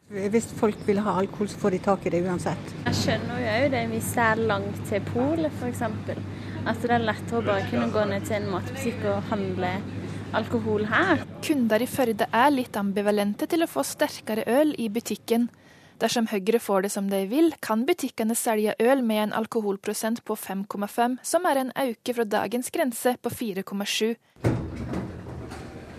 [0.09, 2.74] Hvis folk vil ha alkohol, så får de tak i det uansett.
[2.86, 5.84] Jeg skjønner jo det hvis det er langt til polet f.eks.
[6.64, 9.76] At det er lettere å bare kunne gå ned til en matbutikk og handle
[10.37, 11.22] alkohol her.
[11.45, 15.49] Kunder i Førde er litt ambivalente til å få sterkere øl i butikken.
[15.99, 20.37] Dersom Høyre får det som de vil, kan butikkene selge øl med en alkoholprosent på
[20.39, 24.14] 5,5, som er en øke fra dagens grense på 4,7.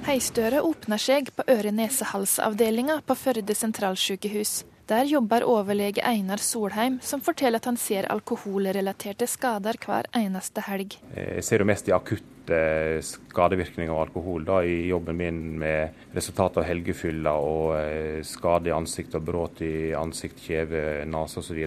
[0.07, 4.63] Heistøret åpner seg på øre-nese-hals-avdelinga på Førde sentralsykehus.
[4.89, 10.95] Der jobber overlege Einar Solheim, som forteller at han ser alkoholrelaterte skader hver eneste helg.
[11.13, 12.57] Jeg ser jo mest de akutte
[13.05, 18.73] skadevirkninger av alkohol da, i jobben min med resultatet av helgefylla og eh, skade i
[18.73, 21.61] ansikt og brudd i ansikt, kjeve, nese osv.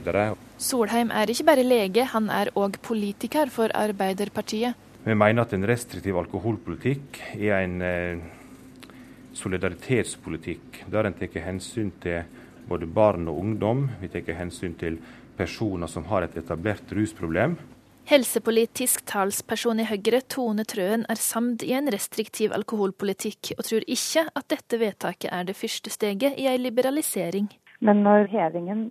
[0.59, 4.75] Solheim er ikke bare lege, han er òg politiker for Arbeiderpartiet.
[5.07, 8.31] Vi mener at en restriktiv alkoholpolitikk er en eh,
[9.39, 12.25] solidaritetspolitikk der en tar hensyn til
[12.69, 13.89] både barn og ungdom.
[14.01, 14.99] Vi tar hensyn til
[15.37, 17.57] personer som har et etablert rusproblem.
[18.11, 24.25] Helsepolitisk talsperson i Høyre, Tone Trøen, er samd i en restriktiv alkoholpolitikk, og tror ikke
[24.27, 27.47] at dette vedtaket er det første steget i ei liberalisering.
[27.83, 28.85] Men når hevingen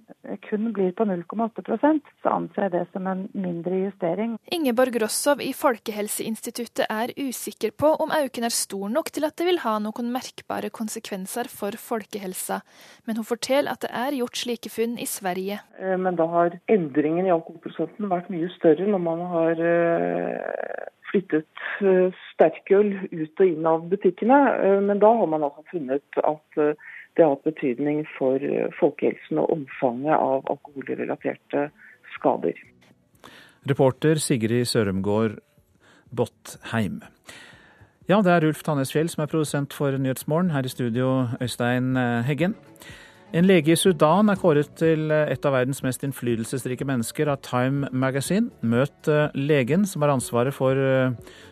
[0.44, 4.36] kun blir på 0,8% så anser jeg det som en mindre justering.
[4.52, 9.48] Ingeborg Rossov i Folkehelseinstituttet er usikker på om auken er stor nok til at det
[9.48, 12.60] vil ha noen merkbare konsekvenser for folkehelsa,
[13.08, 15.62] men hun forteller at det er gjort slike funn i Sverige.
[15.80, 21.68] Eh, men da har endringen i alkoholprosenten vært mye større når man har eh, flyttet
[21.80, 24.42] eh, sterkøl ut og inn av butikkene.
[24.84, 26.66] Men da har man altså funnet at
[27.18, 31.68] det har hatt betydning for eh, folkehelsen og omfanget av alkoholrelaterte
[32.16, 32.58] skader.
[33.70, 35.38] Reporter Sigrid Sørumgård
[36.16, 37.02] Bottheim.
[38.10, 40.52] Ja, det er Ulf Tannes Fjell som er produsent for Nyhetsmorgen.
[40.56, 42.56] Her i studio, Øystein eh, Heggen.
[43.32, 47.44] En lege i Sudan er kåret til eh, et av verdens mest innflytelsesrike mennesker av
[47.44, 48.50] Time Magazine.
[48.64, 50.80] Møt legen som har ansvaret for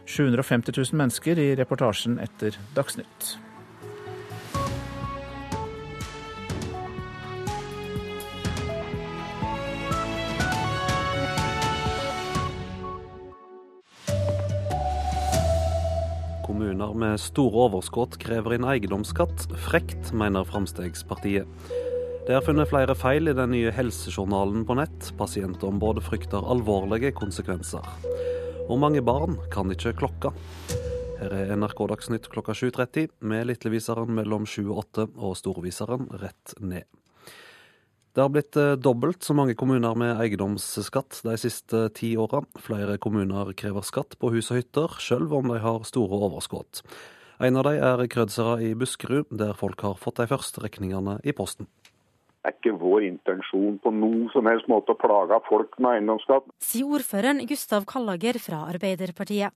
[0.08, 3.36] 750 000 mennesker i reportasjen etter Dagsnytt.
[16.60, 19.46] Kommuner med store overskudd krever inn eiendomsskatt.
[19.64, 21.48] Frekt, mener Fremskrittspartiet.
[22.28, 25.08] Det er funnet flere feil i den nye helsejournalen på nett.
[25.16, 27.88] Pasientombudet frykter alvorlige konsekvenser.
[28.68, 30.34] Og mange barn kan ikke klokka.
[31.22, 36.60] Her er NRK Dagsnytt klokka 7.30 med Litleviseren mellom 7 og 8 og Storviseren rett
[36.60, 36.84] ned.
[38.16, 42.42] Det har blitt eh, dobbelt så mange kommuner med eiendomsskatt de siste ti åra.
[42.58, 46.82] Flere kommuner krever skatt på hus og hytter, sjøl om de har store overskudd.
[47.40, 51.36] En av de er Krødsera i Buskerud, der folk har fått de første regningene i
[51.38, 51.70] posten.
[52.40, 56.50] Det er ikke vår intensjon på noen som helst måte å plage folk med eiendomsskatt.
[56.64, 59.54] Sier ordføreren Gustav Kallager fra Arbeiderpartiet.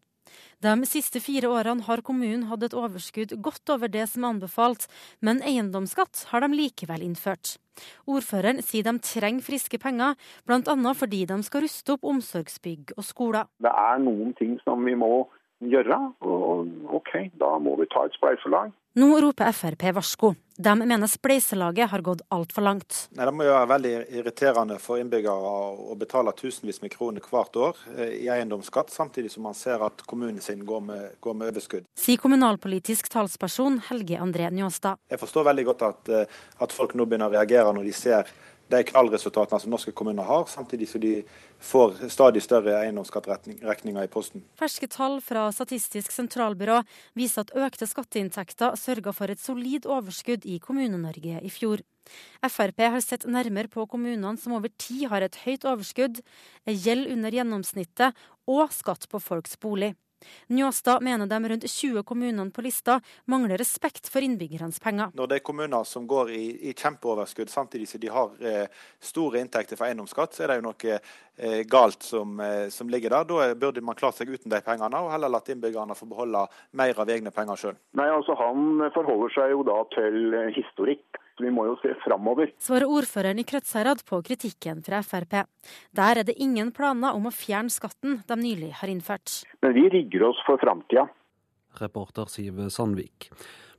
[0.64, 4.88] De siste fire årene har kommunen hatt et overskudd godt over det som er anbefalt,
[5.22, 7.58] men eiendomsskatt har de likevel innført.
[8.06, 10.18] Ordføreren sier de trenger friske penger,
[10.48, 10.94] bl.a.
[10.98, 13.50] fordi de skal ruste opp omsorgsbygg og skoler.
[13.64, 15.26] Det er noen ting som vi må
[15.72, 18.74] gjøre, og OK, da må vi ta et spleiselag.
[18.94, 20.36] Nå roper Frp varsko.
[20.54, 22.98] De mener spleiselaget har gått altfor langt.
[23.18, 27.58] Nei, Det må jo være veldig irriterende for innbyggere å betale tusenvis med kroner hvert
[27.58, 31.50] år eh, i eiendomsskatt, samtidig som man ser at kommunen sin går med, går med
[31.56, 31.90] overskudd.
[31.98, 35.02] Sier kommunalpolitisk talsperson Helge André Njåstad.
[35.10, 38.30] Jeg forstår veldig godt at, eh, at folk nå begynner å reagere når de ser
[38.74, 41.14] de knallresultatene som norske kommuner har, samtidig som de
[41.64, 44.44] får stadig større eiendomsskattregninger i posten.
[44.60, 46.82] Ferske tall fra Statistisk sentralbyrå
[47.18, 51.86] viser at økte skatteinntekter sørga for et solid overskudd i Kommune-Norge i fjor.
[52.44, 56.20] Frp har sett nærmere på kommunene som over tid har et høyt overskudd,
[56.68, 59.94] gjeld under gjennomsnittet og skatt på folks bolig.
[60.48, 65.12] Njåstad mener de rundt 20 kommunene på lista mangler respekt for innbyggernes penger.
[65.18, 69.42] Når det er kommuner som går i, i kjempeoverskudd samtidig som de har eh, store
[69.44, 73.28] inntekter fra eiendomsskatt, så er det jo noe eh, galt som, eh, som, ligger der.
[73.30, 76.46] Da burde man klart seg uten de pengene, og heller latt innbyggerne få beholde
[76.80, 77.82] mer av egne penger sjøl.
[77.98, 82.52] Altså, han forholder seg jo da til historikk vi må jo se framover.
[82.62, 85.44] Svarer ordføreren i Krødsherad på kritikken fra Frp.
[85.96, 89.42] Der er det ingen planer om å fjerne skatten de nylig har innført.
[89.66, 91.08] Men vi rigger oss for framtida.
[91.82, 93.32] Reporter Siv Sandvik.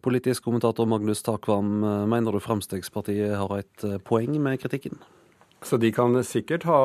[0.05, 1.79] Politisk kommentator Magnus Takvam,
[2.11, 4.99] mener du Fremskrittspartiet har et eh, poeng med kritikken?
[5.65, 6.81] Så de kan sikkert ha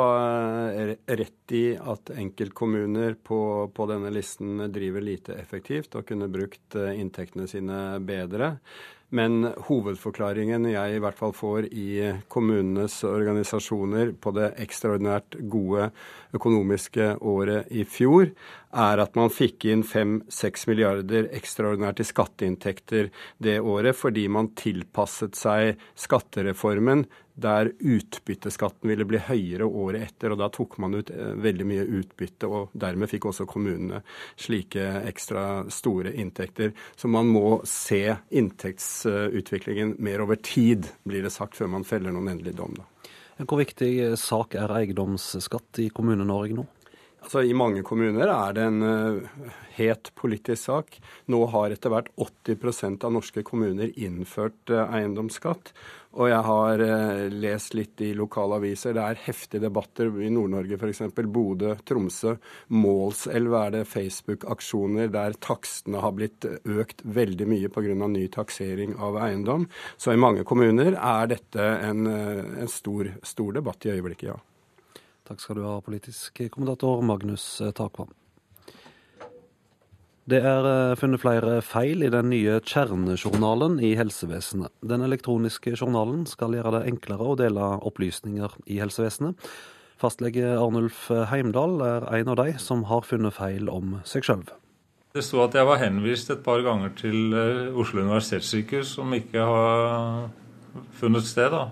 [0.72, 3.42] eh, rett i at enkeltkommuner på,
[3.76, 8.54] på denne listen driver lite effektivt og kunne brukt eh, inntektene sine bedre.
[9.16, 11.90] Men hovedforklaringen jeg i hvert fall får i
[12.30, 15.88] kommunenes organisasjoner på det ekstraordinært gode
[16.38, 18.30] økonomiske året i fjor,
[18.70, 23.10] er at man fikk inn 5-6 milliarder ekstraordinært i skatteinntekter
[23.42, 27.08] det året fordi man tilpasset seg skattereformen
[27.42, 30.34] der utbytteskatten ville bli høyere året etter.
[30.34, 34.02] og Da tok man ut eh, veldig mye utbytte, og dermed fikk også kommunene
[34.40, 36.74] slike ekstra store inntekter.
[36.96, 42.34] Så man må se inntektsutviklingen mer over tid, blir det sagt, før man feller noen
[42.36, 42.76] endelig dom.
[42.80, 42.88] Da.
[43.48, 46.66] Hvor viktig sak er eiendomsskatt i Kommune-Norge nå?
[47.20, 50.96] Altså, I mange kommuner er det en uh, het politisk sak.
[51.28, 55.74] Nå har etter hvert 80% av norske kommuner innført uh, eiendomsskatt.
[56.16, 58.96] Og jeg har uh, lest litt i lokale aviser.
[58.96, 61.04] Det er heftige debatter i Nord-Norge f.eks.
[61.28, 62.38] Bodø, Tromsø.
[62.72, 67.98] Målselv er det Facebook-aksjoner der takstene har blitt økt veldig mye pga.
[68.08, 69.68] ny taksering av eiendom.
[69.98, 74.40] Så i mange kommuner er dette en, en stor, stor debatt i øyeblikket, ja.
[75.30, 77.44] Takk skal du ha, politisk kommentator Magnus
[77.78, 78.10] Takvam.
[80.30, 84.74] Det er eh, funnet flere feil i den nye kjernejournalen i helsevesenet.
[84.86, 89.38] Den elektroniske journalen skal gjøre det enklere å dele opplysninger i helsevesenet.
[90.00, 94.46] Fastlege Arnulf Heimdal er en av de som har funnet feil om seg sjøl.
[95.18, 99.46] Det sto at jeg var henvist et par ganger til eh, Oslo universitetssykehus, som ikke
[99.50, 100.30] har
[101.00, 101.50] funnet sted.
[101.54, 101.68] da.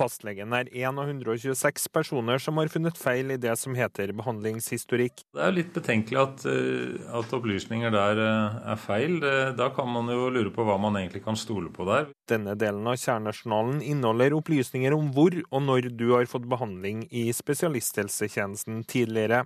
[0.00, 5.26] Fastlegen er én av 126 personer som har funnet feil i det som heter behandlingshistorikk.
[5.36, 9.20] Det er litt betenkelig at, eh, at opplysninger der eh, er feil.
[9.58, 12.08] Da kan man jo lure på hva man egentlig kan stole på der.
[12.30, 17.28] Denne delen av kjernejournalen inneholder opplysninger om hvor og når du har fått behandling i
[17.36, 19.44] spesialisthelsetjenesten tidligere.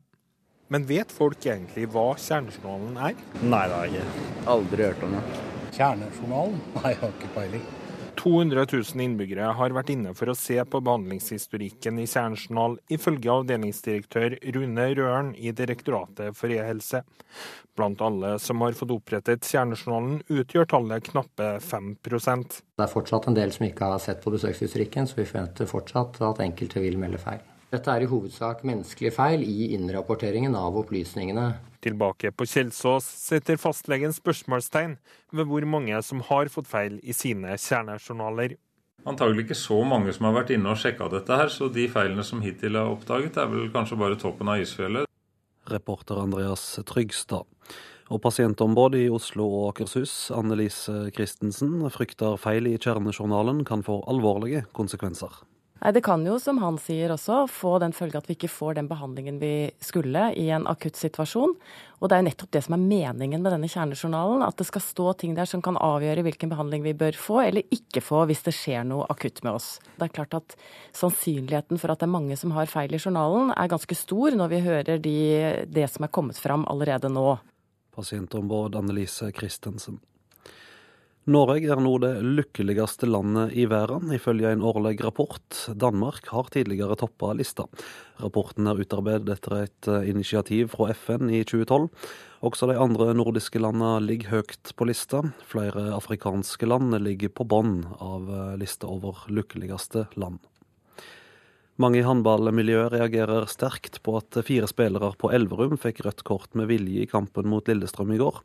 [0.72, 3.18] Men vet folk egentlig hva kjernejournalen er?
[3.42, 4.28] Nei, det har jeg ikke.
[4.54, 5.24] Aldri hørt om det.
[5.74, 6.60] Kjernejournalen?
[6.78, 7.66] Nei, jeg har ikke peiling.
[8.24, 14.38] 200 000 innbyggere har vært inne for å se på behandlingshistorikken i Kjernejournal, ifølge avdelingsdirektør
[14.56, 17.02] Rune Røren i Direktoratet for e-helse.
[17.76, 23.36] Blant alle som har fått opprettet Kjernejournalen, utgjør tallet knappe 5 Det er fortsatt en
[23.36, 27.20] del som ikke har sett på besøkshistorikken, så vi forventer fortsatt at enkelte vil melde
[27.20, 27.44] feil.
[27.74, 31.48] Dette er i hovedsak menneskelige feil i innrapporteringen av opplysningene.
[31.84, 34.96] Tilbake på Kjelsås setter fastlegen spørsmålstegn
[35.36, 38.56] ved hvor mange som har fått feil i sine kjernejournaler.
[39.04, 42.24] Antagelig ikke så mange som har vært inne og sjekka dette her, så de feilene
[42.24, 45.10] som hittil er oppdaget, er vel kanskje bare toppen av isfjellet.
[45.68, 47.44] Reporter Andreas Trygstad.
[48.12, 54.64] Og pasientombud i Oslo og Akershus, Annelise Christensen, frykter feil i kjernejournalen kan få alvorlige
[54.76, 55.44] konsekvenser.
[55.84, 58.78] Nei, Det kan jo, som han sier også, få den følge at vi ikke får
[58.78, 61.52] den behandlingen vi skulle i en akutt situasjon.
[62.00, 64.46] Og det er jo nettopp det som er meningen med denne kjernejournalen.
[64.46, 67.68] At det skal stå ting der som kan avgjøre hvilken behandling vi bør få eller
[67.68, 69.68] ikke få hvis det skjer noe akutt med oss.
[69.98, 70.56] Det er klart at
[70.96, 74.54] sannsynligheten for at det er mange som har feil i journalen er ganske stor når
[74.54, 75.18] vi hører de,
[75.68, 77.28] det som er kommet fram allerede nå.
[77.92, 80.00] Pasientombud Annelise Christensen.
[81.24, 85.56] Norge er nå det lykkeligste landet i verden, ifølge en årlig rapport.
[85.72, 87.64] Danmark har tidligere toppa lista.
[88.20, 91.88] Rapporten er utarbeidet etter et eh, initiativ fra FN i 2012.
[92.44, 95.22] Også de andre nordiske landene ligger høyt på lista.
[95.48, 100.44] Flere afrikanske land ligger på bånn av eh, lista over lykkeligste land.
[101.80, 106.68] Mange i håndballmiljøet reagerer sterkt på at fire spillere på Elverum fikk rødt kort med
[106.70, 108.36] vilje i kampen mot Lillestrøm i går.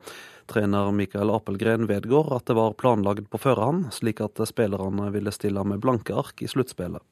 [0.50, 5.62] Trener Mikael Apelgren vedgår at det var planlagt på førerhånd, slik at spillerne ville stille
[5.64, 7.04] med blanke ark i sluttspillet.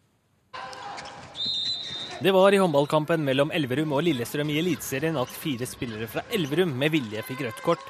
[2.18, 6.72] Det var i håndballkampen mellom Elverum og Lillestrøm i Eliteserien at fire spillere fra Elverum
[6.74, 7.84] med vilje fikk rødt kort.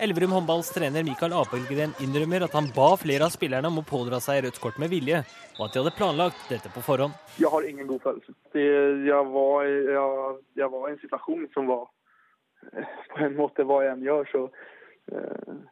[0.00, 4.22] Elverum håndballs trener Mikael Apelgren innrømmer at han ba flere av spillerne om å pådra
[4.24, 5.20] seg rødt kort med vilje,
[5.58, 7.12] og at de hadde planlagt dette på forhånd.
[7.36, 8.34] Jeg har ingen god følelse.
[8.56, 11.86] Jeg var, jeg, jeg var i en situasjon som var
[13.12, 14.77] På en måte hva jeg enn gjør, så, eh,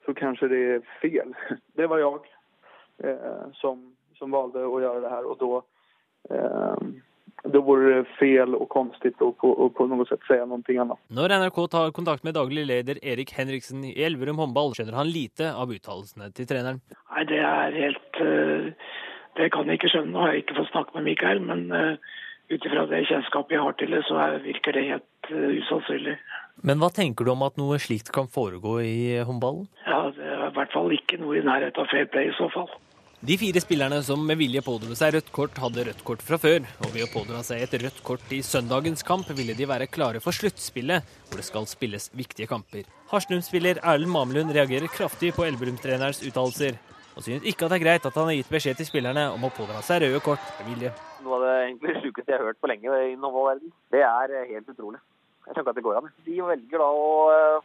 [0.07, 1.35] så kanskje det er feil.
[1.79, 2.31] Det var jeg
[3.05, 3.83] eh, som,
[4.19, 5.51] som valgte å gjøre det her, og da
[6.37, 6.87] eh,
[7.45, 11.01] da vore det fel og rart å på, på noe sett si noe annet.
[11.15, 15.53] Når NRK tar kontakt med daglig leder Erik Henriksen i Elverum håndball, skjønner han lite
[15.53, 16.81] av uttalelsene til treneren.
[17.11, 18.71] Nei, Det er helt eh,
[19.37, 20.13] Det kan jeg ikke skjønne.
[20.15, 22.17] Nå har jeg ikke fått snakke med Mikael, men eh,
[22.51, 26.17] ut ifra det kjennskapet jeg har til det, så virker det helt eh, usannsynlig.
[26.65, 29.69] Men hva tenker du om at noe slikt kan foregå i håndballen?
[29.87, 32.49] Ja, Det er i hvert fall ikke noe i nærheten av fair play i så
[32.55, 32.71] fall.
[33.27, 36.67] De fire spillerne som med vilje pådro seg rødt kort, hadde rødt kort fra før.
[36.85, 40.21] Og ved å pådra seg et rødt kort i søndagens kamp, ville de være klare
[40.21, 42.85] for sluttspillet, hvor det skal spilles viktige kamper.
[43.11, 46.77] Harsnum-spiller Erlend Mamelund reagerer kraftig på Elverum-trenerens uttalelser,
[47.17, 49.49] og synes ikke at det er greit at han har gitt beskjed til spillerne om
[49.49, 50.95] å pådra seg røde kort med vilje.
[51.25, 53.73] Noe av det egentlig sjukeste jeg har hørt på lenge i håndballverdenen.
[53.97, 55.01] Det er helt utrolig.
[55.47, 56.13] Jeg tenker at det går an.
[56.27, 57.63] De velger da å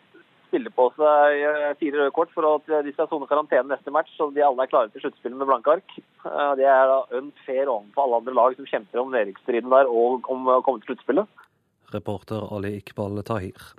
[0.52, 4.12] spille på seg eh, fire røde kort for at de skal sone karantene neste match,
[4.18, 5.94] så de alle er klare til sluttspillet med blanke ark.
[6.28, 10.28] Eh, Det er da unfair overfor alle andre lag som kjemper om nedrykksstriden der og
[10.32, 11.48] om å komme til sluttspillet.
[11.92, 13.72] Reporter Ali Iqbal Tahir.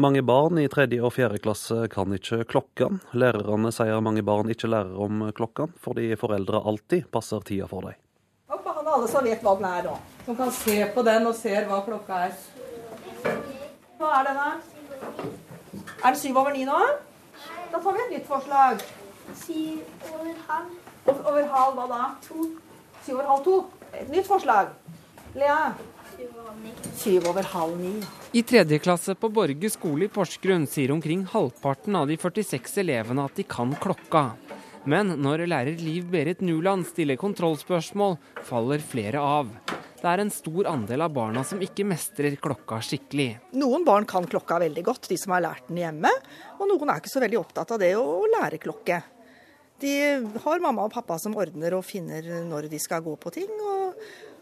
[0.00, 3.02] Mange barn i tredje og fjerde klasse kan ikke klokken.
[3.12, 7.98] Lærerne sier mange barn ikke lærer om klokken, fordi foreldre alltid passer tida for dem.
[8.48, 9.98] Med hånda, alle som vet hva den er nå.
[10.24, 12.38] Som kan se på den og ser hva klokka er.
[14.00, 14.44] Hva er denne?
[16.00, 16.76] Er den syv over ni nå?
[17.68, 18.80] Da får vi et nytt forslag.
[19.36, 20.70] Syv over halv.
[21.18, 22.06] Over halv hva da?
[22.24, 22.46] To.
[23.04, 23.56] Syv over halv to.
[23.92, 24.70] Et nytt forslag.
[25.36, 25.58] Lea?
[26.14, 26.72] Syv over halv ni.
[27.02, 27.92] Syv over halv ni.
[28.32, 33.28] I tredje klasse på Borge skole i Porsgrunn sier omkring halvparten av de 46 elevene
[33.28, 34.30] at de kan klokka.
[34.88, 38.16] Men når lærer Liv Berit Nuland stiller kontrollspørsmål,
[38.48, 39.52] faller flere av.
[40.00, 43.34] Det er en stor andel av barna som ikke mestrer klokka skikkelig.
[43.60, 46.12] Noen barn kan klokka veldig godt, de som har lært den hjemme.
[46.56, 49.02] Og noen er ikke så veldig opptatt av det å lære klokke.
[49.80, 49.92] De
[50.44, 53.52] har mamma og pappa som ordner og finner når de skal gå på ting.
[53.60, 54.00] og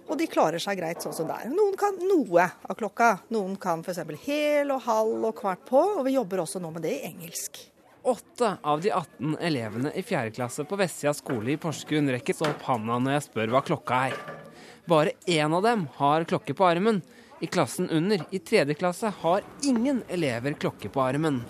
[0.09, 1.51] og de klarer seg greit sånn som det er.
[1.53, 3.11] Noen kan noe av klokka.
[3.35, 4.01] Noen kan f.eks.
[4.25, 7.61] hel og halv og kvart på, og vi jobber også nå med det i engelsk.
[8.09, 12.65] Åtte av de 18 elevene i fjerde klasse på Vestsida skole i Porsgrunn rekker opp
[12.71, 14.48] handa når jeg spør hva klokka er.
[14.89, 17.03] Bare én av dem har klokke på armen.
[17.41, 21.43] I klassen under, i tredje klasse, har ingen elever klokke på armen.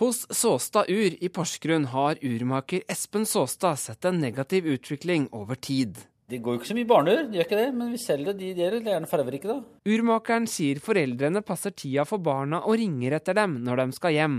[0.00, 5.98] Hos Såstad Ur i Porsgrunn har urmaker Espen Såstad sett en negativ utvikling over tid.
[6.28, 8.52] Det går jo ikke så mye barneur, de gjør ikke det, men vi selger de
[8.54, 8.80] det gjelder.
[8.80, 9.60] Det er gjerne farverike, da.
[9.92, 14.38] Urmakeren sier foreldrene passer tida for barna og ringer etter dem når de skal hjem.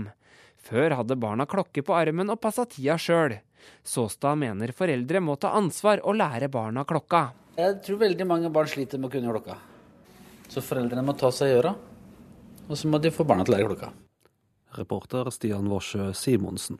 [0.66, 3.38] Før hadde barna klokke på armen og passa tida sjøl.
[3.84, 7.30] Såstad mener foreldre må ta ansvar og lære barna klokka.
[7.58, 9.56] Jeg tror veldig mange barn sliter med å kunne klokka.
[10.50, 11.74] Så foreldrene må ta seg i øra,
[12.68, 13.90] og så må de få barna til å lære klokka.
[14.78, 16.78] Reporter Stian Worsø Simonsen.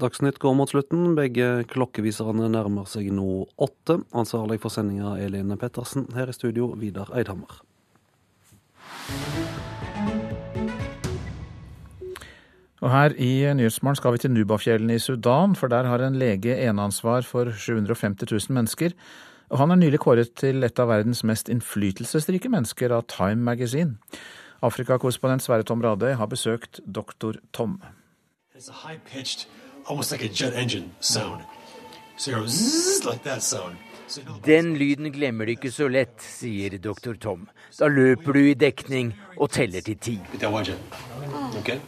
[0.00, 1.12] Dagsnytt går mot slutten.
[1.14, 4.00] Begge klokkeviserne nærmer seg nå åtte.
[4.16, 6.08] Ansvarlig for sendinga Elin Pettersen.
[6.16, 7.60] Her i studio Vidar Eidhammer.
[12.82, 16.56] Og her i Nyhetsmorgen skal vi til Nubafjellene i Sudan, for der har en lege
[16.58, 18.90] eneansvar for 750 000 mennesker.
[19.50, 24.00] Og han er nylig kåret til et av verdens mest innflytelsesrike mennesker av Time Magazine.
[24.62, 27.78] Afrikakorrespondent Sverre Tom Radøy har besøkt doktor Tom.
[34.46, 37.46] Den lyden glemmer du ikke så lett, sier doktor Tom.
[37.78, 40.18] Da løper du i dekning og teller til ti.
[41.62, 41.78] Okay?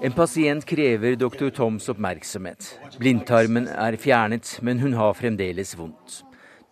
[0.00, 2.78] En pasient krever doktor Toms oppmerksomhet.
[2.98, 6.20] Blindtarmen er fjernet, men hun har fremdeles vondt.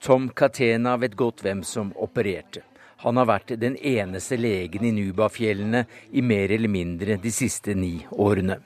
[0.03, 2.61] Tom Katena vet godt hvem som opererte.
[3.05, 7.97] Han har vært den eneste legen i Nubafjellene i mer eller mindre de siste ni
[8.12, 8.61] årene.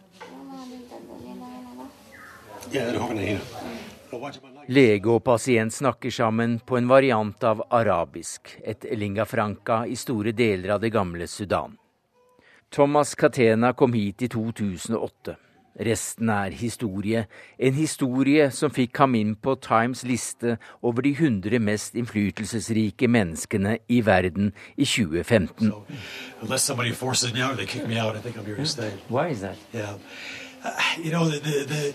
[4.69, 10.35] Lege og pasient snakker sammen på en variant av arabisk, et linga franca i store
[10.37, 11.79] deler av det gamle Sudan.
[12.71, 15.37] Thomas Catena kom hit i 2008.
[15.81, 17.27] Resten er historie.
[17.59, 23.79] En historie som fikk ham inn på Times liste over de 100 mest innflytelsesrike menneskene
[23.89, 25.71] i verden i 2015.
[25.71, 25.85] So,
[27.41, 27.63] out
[29.41, 29.57] that?
[29.73, 29.95] Yeah.
[30.65, 31.95] Uh, you know, the, the, the,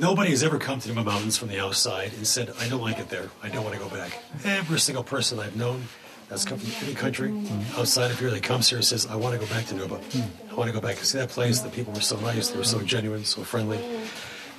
[0.00, 2.98] nobody has ever come to the mountains from the outside and said, I don't like
[2.98, 3.30] it there.
[3.42, 4.18] I don't want to go back.
[4.44, 5.86] Every single person I've known
[6.32, 7.30] that's come from any country
[7.76, 9.98] outside of here that comes here says, I want to go back to Nuba.
[10.50, 11.60] I want to go back and see that place.
[11.60, 12.48] The people were so nice.
[12.48, 13.78] They were so genuine, so friendly.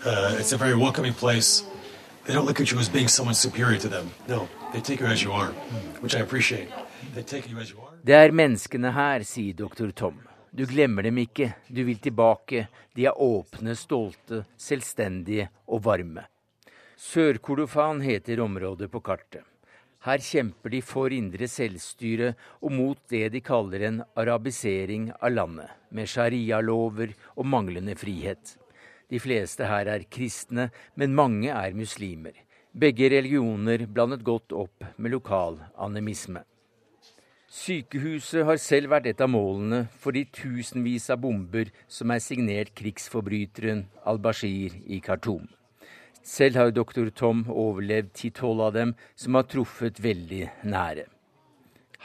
[0.05, 1.63] Uh, it's a very welcoming place.
[2.25, 4.11] They don't look at you as being someone superior to them.
[4.27, 5.51] No, they take you as you are,
[6.03, 6.69] which I appreciate.
[7.15, 7.89] They take you as you are.
[8.05, 10.19] Det er menneskene her, sier doktor Tom.
[10.51, 12.67] Du glemmer dem ikke, du vil tilbake.
[12.95, 16.27] De er åpne, stolte, selvstendige og varme.
[16.97, 19.41] Sør-Kordofan heter området på kartet.
[20.03, 25.69] Her kjemper de for indre selvstyre og mot det de kaller en arabisering av landet,
[25.95, 28.57] med sharialover og manglende frihet.
[29.07, 32.35] De fleste her er kristne, men mange er muslimer.
[32.75, 36.43] Begge religioner blandet godt opp med lokal animisme.
[37.53, 42.73] Sykehuset har selv vært et av målene for de tusenvis av bomber som er signert
[42.75, 45.45] krigsforbryteren al-Bashir i Khartoum.
[46.23, 51.09] Selv har doktor Tom overlevd ti-tolv av dem som har truffet veldig nære.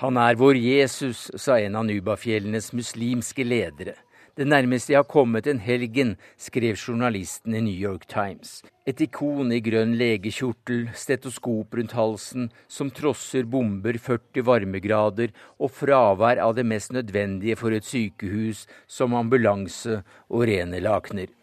[0.03, 3.95] Han er vår Jesus, sa en av Nubafjellenes muslimske ledere.
[4.39, 8.61] Det nærmeste jeg har kommet en helgen, skrev journalisten i New York Times.
[8.86, 16.39] Et ikon i grønn legekjortel, stetoskop rundt halsen, som trosser bomber 40 varmegrader og fravær
[16.43, 21.35] av det mest nødvendige for et sykehus, som ambulanse og rene lakener.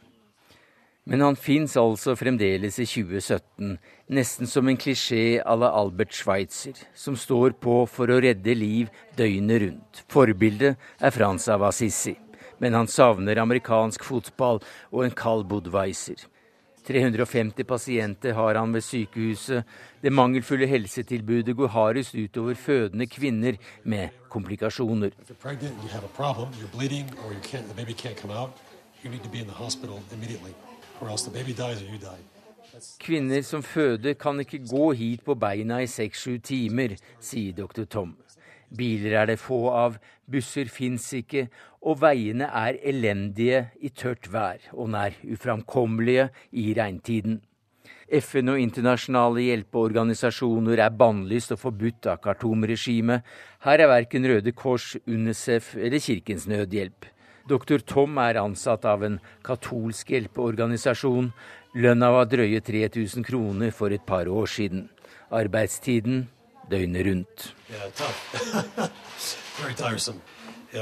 [1.05, 3.75] Men han fins altså fremdeles i 2017,
[4.17, 8.89] nesten som en klisjé à la Albert Schweitzer, som står på for å redde liv
[9.17, 10.01] døgnet rundt.
[10.09, 12.15] Forbildet er Frans av Assisi,
[12.57, 16.25] men han savner amerikansk fotball og en kald Budwiser.
[16.85, 19.65] 350 pasienter har han ved sykehuset.
[20.01, 25.13] Det mangelfulle helsetilbudet går hardest utover fødende kvinner med komplikasjoner.
[25.41, 27.09] Pregnant problem, bleeding,
[27.43, 27.65] can't,
[27.97, 28.49] can't
[29.03, 30.53] you need to be in the hospital immediately,
[32.99, 37.85] Kvinner som føder kan ikke gå hit på beina i seks-sju timer, sier dr.
[37.87, 38.15] Tom.
[38.75, 39.97] Biler er det få av,
[40.27, 41.47] busser fins ikke,
[41.85, 47.41] og veiene er elendige i tørt vær og nær uframkommelige i regntiden.
[48.05, 53.25] FN og internasjonale hjelpeorganisasjoner er bannlyst og forbudt av Khartoum-regimet.
[53.65, 57.07] Her er verken Røde Kors, UNICEF eller Kirkens Nødhjelp.
[57.47, 57.79] Dr.
[57.85, 61.31] Tom er ansatt av en katolsk hjelpeorganisasjon.
[61.75, 64.89] Lønna var drøye 3000 kroner for et par år siden.
[65.31, 66.27] Arbeidstiden
[66.71, 67.53] døgnet rundt.
[70.75, 70.81] Yeah.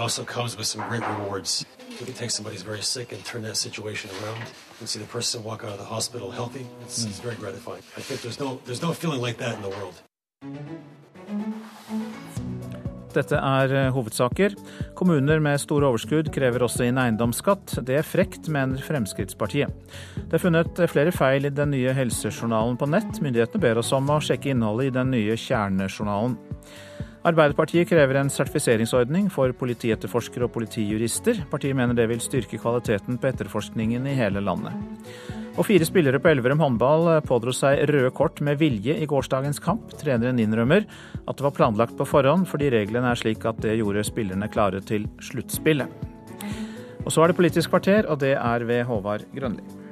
[1.99, 4.41] You can take somebody who's very sick and turn that situation around
[4.79, 6.65] and see the person walk out of the hospital healthy.
[6.81, 7.83] It's, it's very gratifying.
[7.95, 10.01] I think there's no there's no feeling like that in the world.
[13.15, 14.55] Dette er eh, hovedsaker.
[14.97, 17.77] Kommuner med store overskudd krever også inn eiendomsskatt.
[17.85, 19.71] Det er frekt, mener Fremskrittspartiet.
[20.17, 23.21] Det er funnet flere feil i den nye helsejournalen på nett.
[23.23, 26.37] Myndighetene ber oss om å sjekke innholdet i den nye kjernejournalen.
[27.23, 31.45] Arbeiderpartiet krever en sertifiseringsordning for politietterforskere og politijurister.
[31.51, 34.75] Partiet mener det vil styrke kvaliteten på etterforskningen i hele landet.
[35.53, 39.91] Og fire spillere på Elverum håndball pådro seg røde kort med vilje i gårsdagens kamp.
[40.01, 40.87] Treneren innrømmer
[41.27, 44.81] at det var planlagt på forhånd, fordi reglene er slik at det gjorde spillerne klare
[44.81, 46.09] til sluttspillet.
[47.03, 49.82] Og så er det Politisk kvarter, og det er ved Håvard Grønli.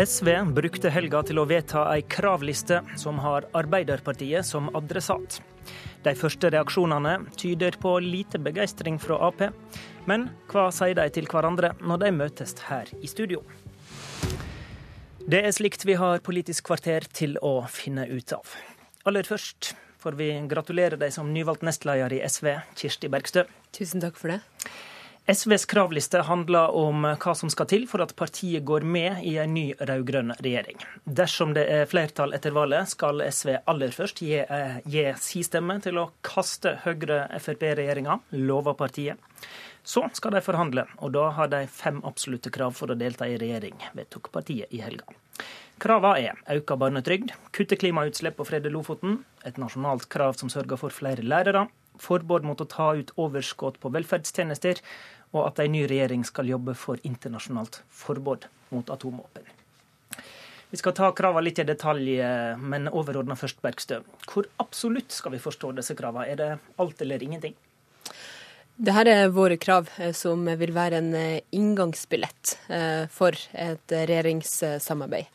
[0.00, 5.42] SV brukte helga til å vedta ei kravliste som har Arbeiderpartiet som adressat.
[6.06, 9.42] De første reaksjonene tyder på lite begeistring fra Ap.
[10.08, 13.42] Men hva sier de til hverandre når de møtes her i studio?
[15.20, 18.56] Det er slikt vi har Politisk kvarter til å finne ut av.
[19.04, 23.44] Aller først får vi gratulere deg som nyvalgt nestleder i SV, Kirsti Bergstø.
[23.76, 24.40] Tusen takk for det.
[25.30, 29.52] SVs kravliste handler om hva som skal til for at partiet går med i en
[29.54, 30.80] ny rød-grønn regjering.
[31.06, 35.78] Dersom det er flertall etter valget, skal SV aller først gi, eh, gi si stemme
[35.84, 39.22] til å kaste Høyre-Frp-regjeringa, lover partiet.
[39.84, 43.38] Så skal de forhandle, og da har de fem absolutte krav for å delta i
[43.38, 45.06] regjering, vedtok partiet i helga.
[45.78, 50.90] Kravene er økt barnetrygd, kutte klimautslipp og frede Lofoten, et nasjonalt krav som sørger for
[50.90, 51.68] flere lærere,
[52.00, 54.80] forbud mot å ta ut overskudd på velferdstjenester,
[55.32, 59.46] og at en ny regjering skal jobbe for internasjonalt forbud mot atomvåpen.
[60.70, 62.12] Vi skal ta kravene litt i detalj,
[62.62, 64.04] men overordna først, Bergstø.
[64.30, 66.28] Hvor absolutt skal vi forstå disse kravene?
[66.30, 67.56] Er det alt eller ingenting?
[68.80, 75.28] Dette er våre krav, eh, som vil være en eh, inngangsbillett eh, for et regjeringssamarbeid.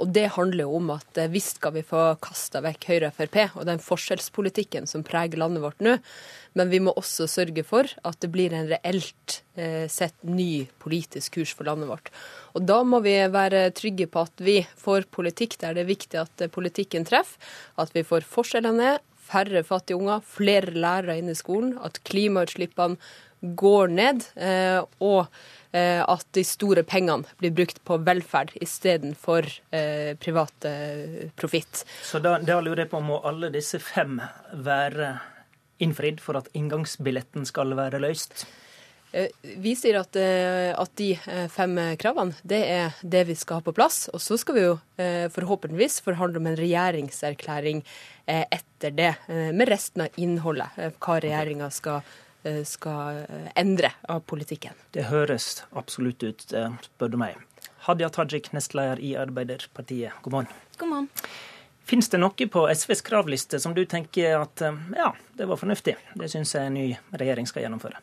[0.00, 3.34] Og Det handler jo om at visst skal vi få kasta vekk Høyre og Frp
[3.58, 5.98] og den forskjellspolitikken som preger landet vårt nå,
[6.56, 9.42] men vi må også sørge for at det blir en reelt
[9.92, 12.08] sett ny politisk kurs for landet vårt.
[12.56, 16.22] Og Da må vi være trygge på at vi får politikk der det er viktig
[16.22, 17.36] at politikken treffer,
[17.76, 22.98] at vi får forskjellene ned, færre fattige unger, flere lærere inne i skolen, at klimautslippene
[23.44, 25.26] går ned, eh, og
[25.76, 30.68] eh, at de store pengene blir brukt på velferd istedenfor eh, privat
[31.36, 31.84] profitt.
[32.02, 34.20] Så da, da lurer jeg på, må alle disse fem
[34.64, 35.14] være
[35.84, 38.46] innfridd for at inngangsbilletten skal være løst?
[39.42, 41.12] Vi sier at, at, de
[41.52, 44.08] fem kravene, det er det vi skal ha på plass.
[44.10, 44.74] Og så skal vi jo
[45.36, 47.84] forhåpentligvis forhandle om en regjeringserklæring
[48.26, 50.74] etter det, med resten av innholdet.
[50.98, 52.02] Hva regjeringa skal,
[52.66, 53.22] skal
[53.54, 54.74] endre av politikken.
[54.96, 57.38] Det høres absolutt ut, spør du meg.
[57.86, 60.56] Hadia Tajik, nestleder i Arbeiderpartiet, god morgen.
[60.80, 61.10] God morgen.
[61.84, 64.64] Fins det noe på SVs kravliste som du tenker at
[64.96, 68.00] ja, det var fornuftig, det syns jeg en ny regjering skal gjennomføre?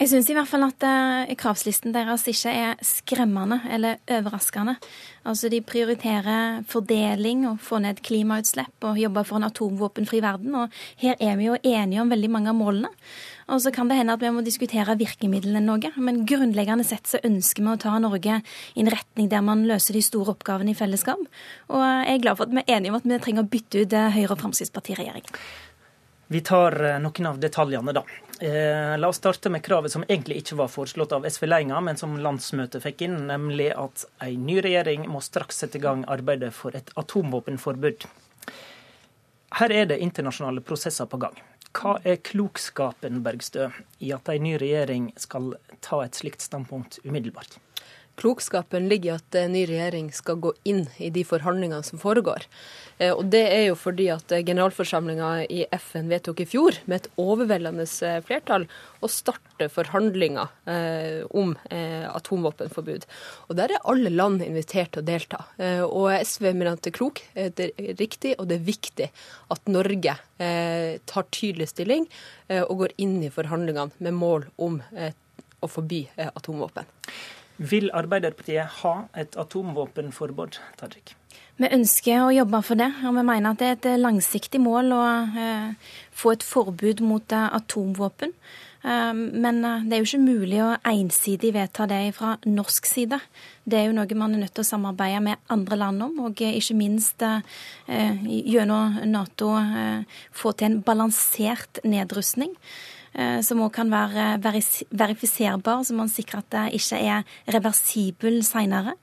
[0.00, 4.76] Jeg syns i hvert fall at uh, kravslisten deres ikke er skremmende eller overraskende.
[5.28, 10.56] Altså De prioriterer fordeling og få ned klimautslipp og jobbe for en atomvåpenfri verden.
[10.58, 12.90] Og her er vi jo enige om veldig mange av målene.
[13.52, 15.92] Og så kan det hende at vi må diskutere virkemidlene noe.
[15.96, 19.98] Men grunnleggende sett så ønsker vi å ta Norge i en retning der man løser
[19.98, 21.20] de store oppgavene i fellesskap.
[21.70, 23.84] Og jeg er glad for at vi er enige om at vi trenger å bytte
[23.84, 25.28] ut eh, Høyre- og Fremskrittsparti-regjering.
[26.32, 28.04] Vi tar eh, noen av detaljene, da.
[28.42, 32.16] Eh, la oss starte med kravet som egentlig ikke var foreslått av SV-ledelsen, men som
[32.18, 36.74] landsmøtet fikk inn, nemlig at en ny regjering må straks sette i gang arbeidet for
[36.74, 38.08] et atomvåpenforbud.
[39.60, 41.38] Her er det internasjonale prosesser på gang.
[41.70, 43.68] Hva er klokskapen Bergstø,
[44.02, 47.60] i at en ny regjering skal ta et slikt standpunkt umiddelbart?
[48.22, 52.44] Klokskapen ligger i at en ny regjering skal gå inn i de forhandlingene som foregår.
[53.02, 57.08] Eh, og Det er jo fordi at generalforsamlinga i FN vedtok i fjor med et
[57.18, 58.68] overveldende eh, flertall
[59.02, 63.08] å starte forhandlinger eh, om atomvåpenforbud.
[63.48, 65.40] Og Der er alle land invitert til å delta.
[65.88, 69.08] Og SV mener at det er klok, det er riktig og det er viktig
[69.54, 72.06] at Norge tar tydelig stilling
[72.62, 76.88] og går inn i forhandlingene med mål om å forby atomvåpen.
[77.62, 81.14] Vil Arbeiderpartiet ha et atomvåpenforbud, Tajik?
[81.60, 84.90] Vi ønsker å jobbe for det, og vi mener at det er et langsiktig mål
[84.96, 85.02] å
[85.38, 88.32] eh, få et forbud mot eh, atomvåpen.
[88.82, 93.20] Eh, men eh, det er jo ikke mulig å ensidig vedta det fra norsk side.
[93.62, 96.42] Det er jo noe man er nødt til å samarbeide med andre land om, og
[96.42, 97.44] ikke minst eh,
[98.26, 99.52] gjennom Nato
[100.34, 102.56] få til en balansert nedrustning.
[103.12, 108.96] Eh, som òg kan være verifiserbar, så man sikrer at det ikke er reversibel seinere.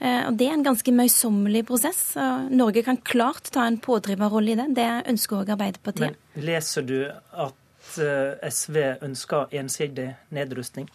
[0.00, 2.16] Eh, og Det er en ganske møysommelig prosess.
[2.16, 4.74] og Norge kan klart ta en pådriverrolle i det.
[4.74, 6.16] Det ønsker òg Arbeiderpartiet.
[6.34, 10.88] Men leser du at eh, SV ønsker ensidig nedrustning?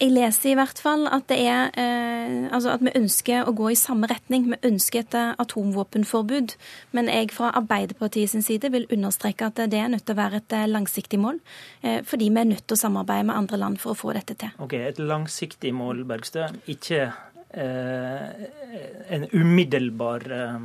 [0.00, 3.66] Jeg leser i hvert fall at, det er, eh, altså at vi ønsker å gå
[3.68, 4.46] i samme retning.
[4.48, 6.54] Vi ønsker et eh, atomvåpenforbud.
[6.96, 10.40] Men jeg fra Arbeiderpartiet sin side vil understreke at det er nødt til å være
[10.40, 11.42] et eh, langsiktig mål.
[11.84, 14.38] Eh, fordi vi er nødt til å samarbeide med andre land for å få dette
[14.40, 14.56] til.
[14.64, 16.48] Ok, Et langsiktig mål, Bergstø.
[16.72, 17.10] Ikke
[17.52, 20.58] en umiddelbar eh,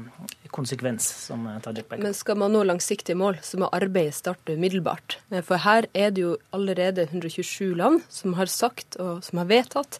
[0.47, 5.17] konsekvens, som Tajik peker Men skal man nå langsiktige mål, så må arbeidet starte umiddelbart.
[5.31, 9.49] Eh, for her er det jo allerede 127 land som har sagt og som har
[9.49, 9.99] vedtatt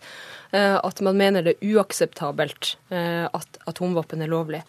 [0.55, 4.61] at man mener det er uakseptabelt at atomvåpen er lovlig.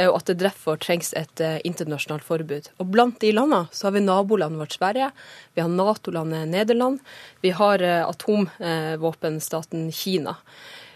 [0.00, 1.38] Og at det derfor trengs et
[1.68, 2.66] internasjonalt forbud.
[2.82, 5.12] Og Blant de landene så har vi nabolandet vårt Sverige,
[5.54, 6.98] vi har Nato-landet Nederland,
[7.44, 7.78] vi har
[8.08, 10.34] atomvåpenstaten Kina.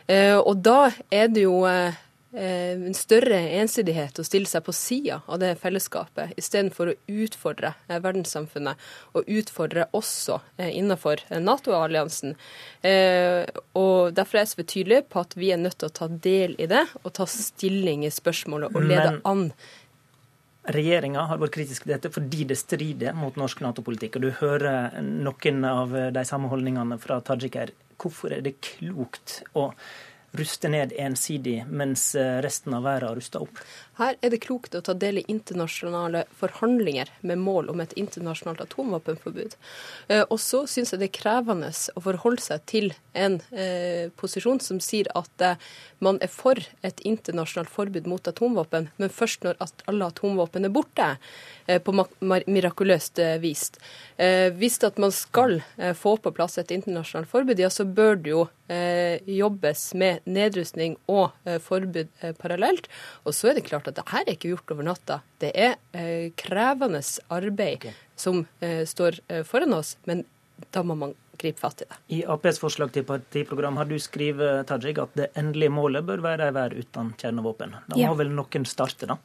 [0.07, 1.95] Eh, og da er det jo eh,
[2.33, 8.01] en større ensidighet å stille seg på sida av det fellesskapet, istedenfor å utfordre eh,
[8.03, 8.81] verdenssamfunnet,
[9.13, 12.35] og utfordre også innenfor Nato-alliansen.
[13.79, 16.71] Og Derfor er SV tydelig på at vi er nødt til å ta del i
[16.71, 19.23] det, og ta stilling i spørsmålet og lede Men...
[19.29, 19.47] an.
[20.73, 24.17] Regjeringa har vært kritisk til dette fordi det strider mot norsk Nato-politikk.
[24.17, 27.73] og Du hører noen av de samme holdningene fra Tajik her.
[28.03, 29.71] Hvorfor er det klokt å
[30.33, 33.61] ruste ned ensidig, mens eh, resten av verden ruster opp?
[33.99, 38.63] Her er det klokt å ta del i internasjonale forhandlinger med mål om et internasjonalt
[38.65, 39.57] atomvåpenforbud.
[40.09, 44.63] Eh, og så syns jeg det er krevende å forholde seg til en eh, posisjon
[44.65, 45.61] som sier at eh,
[46.01, 51.13] man er for et internasjonalt forbud mot atomvåpen, men først når alle atomvåpen er borte,
[51.87, 51.93] på
[52.51, 53.69] mirakuløst vis.
[54.59, 55.61] Hvis man skal
[55.95, 58.41] få på plass et internasjonalt forbud, ja, så bør det jo
[59.31, 61.31] jobbes med nedrustning og
[61.63, 62.11] forbud
[62.43, 62.91] parallelt.
[63.23, 65.21] Og så er det klart klart at det her er ikke gjort over natta.
[65.43, 67.03] Det er eh, krevende
[67.33, 67.97] arbeid okay.
[68.17, 70.25] som eh, står eh, foran oss, men
[70.71, 71.99] da må man gripe fatt i det.
[72.17, 76.49] I Aps forslag til partiprogram har du skrevet Tajik, at det endelige målet bør være
[76.49, 77.77] ei vær uten kjernevåpen.
[77.89, 78.13] Da må ja.
[78.19, 79.19] vel noen starte, da?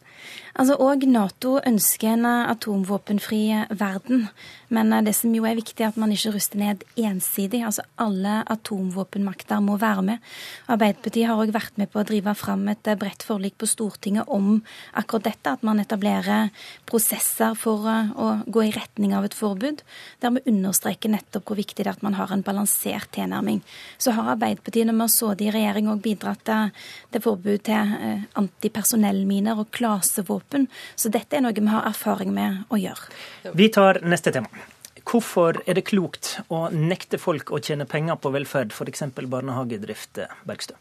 [0.57, 3.41] Altså, Og Nato ønsker en atomvåpenfri
[3.77, 4.27] verden.
[4.73, 7.61] Men det som jo er viktig, er at man ikke ruster ned ensidig.
[7.63, 10.31] Altså Alle atomvåpenmakter må være med.
[10.67, 14.61] Arbeiderpartiet har òg vært med på å drive fram et bredt forlik på Stortinget om
[14.97, 15.53] akkurat dette.
[15.57, 16.49] At man etablerer
[16.89, 19.84] prosesser for å gå i retning av et forbud.
[20.23, 23.64] Der vi understreker nettopp hvor viktig det er at man har en balansert tilnærming.
[23.98, 28.26] Så har Arbeiderpartiet, når vi har sittet i regjering, òg bidratt til forbud til eh,
[28.38, 30.69] antipersonellminer og klasevåpen.
[30.95, 33.10] Så dette er noe vi har erfaring med å gjøre.
[33.57, 34.52] Vi tar neste tema.
[35.07, 39.07] Hvorfor er det klokt å nekte folk å tjene penger på velferd, f.eks.
[39.15, 40.76] barnehagedrift, Bergstø?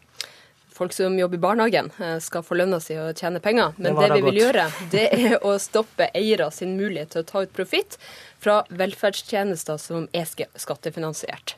[0.77, 3.73] Folk som jobber i barnehagen eh, skal få lønna si og tjene penger.
[3.77, 4.17] Men Det det, vi godt.
[4.17, 7.97] vi vil gjøre, det er å stoppe eiere sin mulighet til å ta ut profitt
[8.39, 11.55] fra velferdstjenester som er skattefinansiert.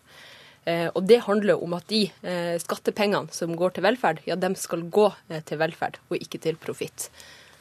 [0.65, 4.55] Eh, Og det handler om at de eh, skattepengene som går til velferd, ja, dem
[4.55, 5.09] skal gå
[5.45, 7.09] til velferd og ikke til profitt.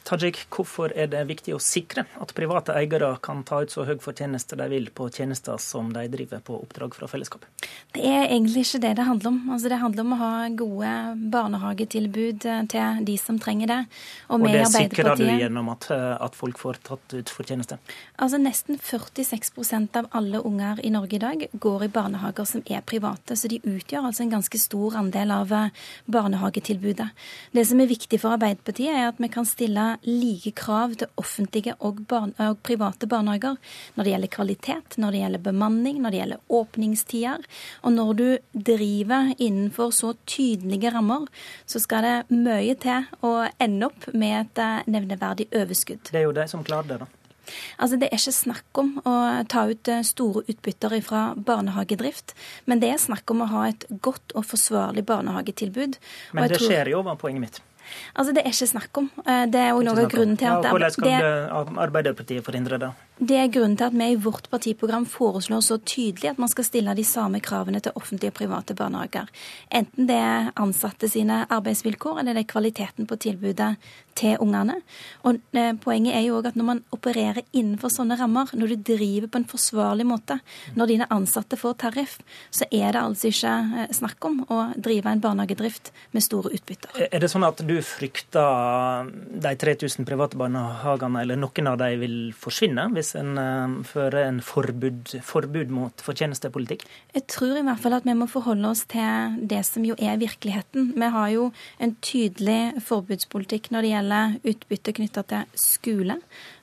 [0.07, 3.97] Tajik, hvorfor er det viktig å sikre at private eiere kan ta ut så høy
[4.01, 7.67] fortjeneste de vil på tjenester som de driver på oppdrag fra fellesskapet?
[7.93, 9.37] Det er egentlig ikke det det handler om.
[9.53, 10.93] Altså, det handler om å ha gode
[11.35, 13.79] barnehagetilbud eh, til de som trenger det.
[14.29, 17.79] Og, og det sikrer du gjennom at, eh, at folk får tatt ut fortjeneste?
[18.17, 22.85] Altså Nesten 46% av alle unger i Norge i dag går i barnehager som er
[22.85, 23.37] private.
[23.37, 27.09] Så de utgjør altså en ganske stor andel av eh, barnehagetilbudet.
[27.53, 31.75] Det som er viktig for Arbeiderpartiet, er at vi kan stille like krav til offentlige
[31.85, 33.57] og, barn og private barnehager
[33.95, 37.45] når det gjelder kvalitet, når det gjelder bemanning, når det gjelder åpningstider.
[37.83, 38.27] Og når du
[38.71, 41.27] driver innenfor så tydelige rammer,
[41.69, 46.11] så skal det mye til å ende opp med et eh, nevneverdig overskudd.
[46.11, 47.13] Det er jo de som klarer det, da.
[47.77, 49.15] Altså, Det er ikke snakk om å
[49.49, 52.35] ta ut eh, store utbytter fra barnehagedrift,
[52.69, 55.97] men det er snakk om å ha et godt og forsvarlig barnehagetilbud.
[56.33, 57.61] Men det tror- skjer jo, var poenget mitt.
[58.15, 59.11] Altså, Det er ikke snakk om.
[59.25, 61.09] Eh, Det er jo noe av grunnen til at Hvordan skal
[61.87, 62.91] Arbeiderpartiet forhindre det?
[63.19, 66.63] Det er grunnen til at vi i vårt partiprogram foreslår så tydelig at man skal
[66.67, 69.27] stille de samme kravene til offentlige og private barnehager.
[69.75, 73.73] Enten det er ansatte sine arbeidsvilkår, eller det er kvaliteten på tilbudet
[74.19, 74.79] til ungene.
[75.27, 78.87] Og eh, Poenget er jo også at når man opererer innenfor sånne rammer, når du
[78.93, 80.39] driver på en forsvarlig måte,
[80.79, 82.17] når dine ansatte får tariff,
[82.51, 87.03] så er det altså ikke eh, snakk om å drive en barnehagedrift med store utbytter.
[87.09, 92.17] Er det sånn at du frykter de 3000 private barnehagene, eller noen av dem vil
[92.37, 96.85] forsvinne, hvis en eh, fører en forbud, forbud mot fortjenestepolitikk?
[97.15, 100.19] Jeg tror i hvert fall at vi må forholde oss til det som jo er
[100.21, 100.93] virkeligheten.
[100.99, 101.49] Vi har jo
[101.81, 106.19] en tydelig forbudspolitikk når det gjelder utbytte knytta til skole.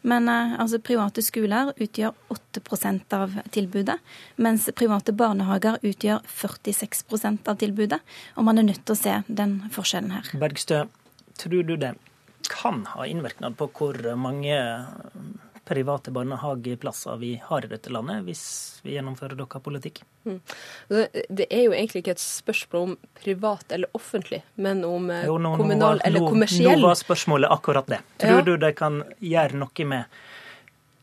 [0.06, 3.98] Men eh, altså, private skoler utgjør 8% av tilbudet,
[4.42, 8.02] mens private barnehager utgjør 46% av tilbudet.
[8.36, 10.34] Og man er nødt til å se den forskjellen her.
[10.38, 10.84] Bergstø,
[11.36, 11.96] tror du det
[12.48, 14.54] kan ha innvirkning på hvor mange
[15.66, 18.42] private barnehageplasser vi har i dette landet, hvis
[18.86, 20.00] vi gjennomfører deres politikk?
[20.26, 20.38] Mm.
[20.88, 25.24] Det det er jo egentlig ikke et spørsmål om privat eller offentlig, men om eh,
[25.26, 26.80] Jo, nå- nå kommunal var- eller nå- kommersiell.
[26.80, 28.00] Nå var spørsmålet akkurat det.
[28.22, 28.42] Tror Ja.
[28.42, 30.04] du de kan gjøre noe med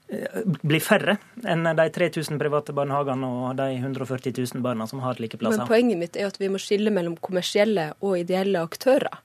[0.10, 5.16] eh, bli færre enn de 3000 private barnehagene og de 140 000 barna som har
[5.20, 5.58] like plasser?
[5.64, 9.20] Men poenget mitt er at vi må skille mellom kommersielle og ideelle aktører.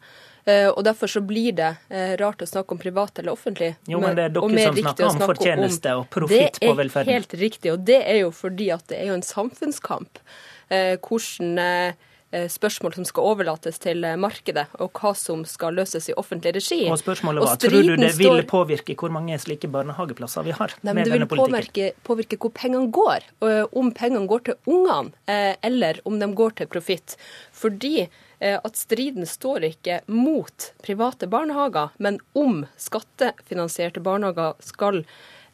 [0.49, 3.75] Eh, og Derfor så blir det eh, rart å snakke om privat eller offentlig.
[3.91, 7.09] Jo, men det er dere som snakker om fortjeneste og profitt på velferden.
[7.11, 10.23] Det er helt riktig, og det er jo fordi at det er jo en samfunnskamp.
[10.69, 11.97] Eh, hvordan
[12.29, 16.83] spørsmål som skal overlates til markedet, og hva som skal løses i offentlig regi.
[16.93, 20.75] Og spørsmålet Og var, tror du det vil påvirke hvor mange slike barnehageplasser vi har
[20.83, 23.25] Nei, men Det vil påvirke, påvirke hvor pengene går.
[23.41, 25.16] og Om pengene går til ungene,
[25.65, 27.16] eller om de går til profitt.
[27.49, 35.02] Fordi at striden står ikke mot private barnehager, men om skattefinansierte barnehager skal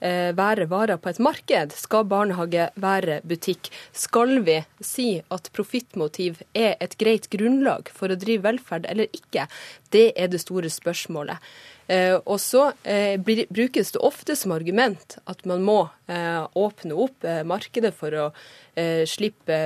[0.05, 1.75] eh, være varer på et marked?
[1.77, 3.71] Skal barnehage være butikk?
[3.97, 9.47] Skal vi si at profittmotiv er et greit grunnlag for å drive velferd eller ikke?
[9.95, 11.39] Det er det store spørsmålet.
[11.87, 17.27] Eh, og så eh, brukes det ofte som argument at man må eh, åpne opp
[17.45, 18.29] markedet for å
[19.07, 19.57] slippe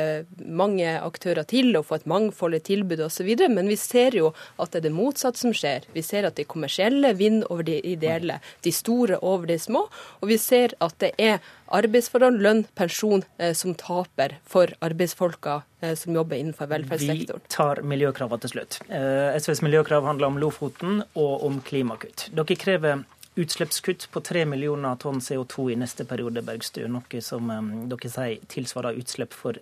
[0.44, 3.30] mange aktører til og få et mangfoldig tilbud osv.
[3.48, 5.86] Men vi ser jo at det er det motsatte som skjer.
[5.94, 9.86] Vi ser at de kommersielle vinner over de ideelle, de store over de små.
[10.20, 11.40] Og vi ser at det er
[11.74, 17.44] arbeidsforhold, lønn, pensjon eh, som taper for arbeidsfolka eh, som jobber innenfor velferdssektoren.
[17.44, 18.80] Vi tar miljøkravene til slutt.
[18.88, 22.28] Eh, SVs miljøkrav handler om Lofoten og om klimakutt.
[22.34, 23.04] Dere krever
[23.38, 27.52] utslippskutt på 3 millioner tonn CO2 i neste periode, Bergstø, noe som
[27.90, 29.60] dere sier tilsvarer utslipp for,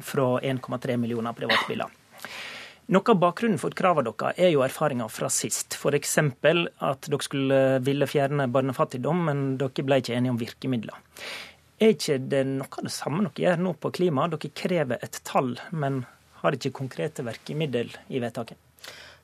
[0.00, 1.92] fra 1,3 millioner privatbiler.
[2.90, 5.76] Noe av bakgrunnen for kravene deres er jo erfaringer fra sist.
[5.78, 6.16] F.eks.
[6.18, 10.96] at dere skulle ville fjerne barnefattigdom, men dere ble ikke enige om virkemidler.
[11.78, 14.26] Er ikke det noe av det samme dere gjør nå på klima?
[14.32, 16.02] Dere krever et tall, men
[16.40, 18.58] har ikke konkrete virkemiddel i vedtaket?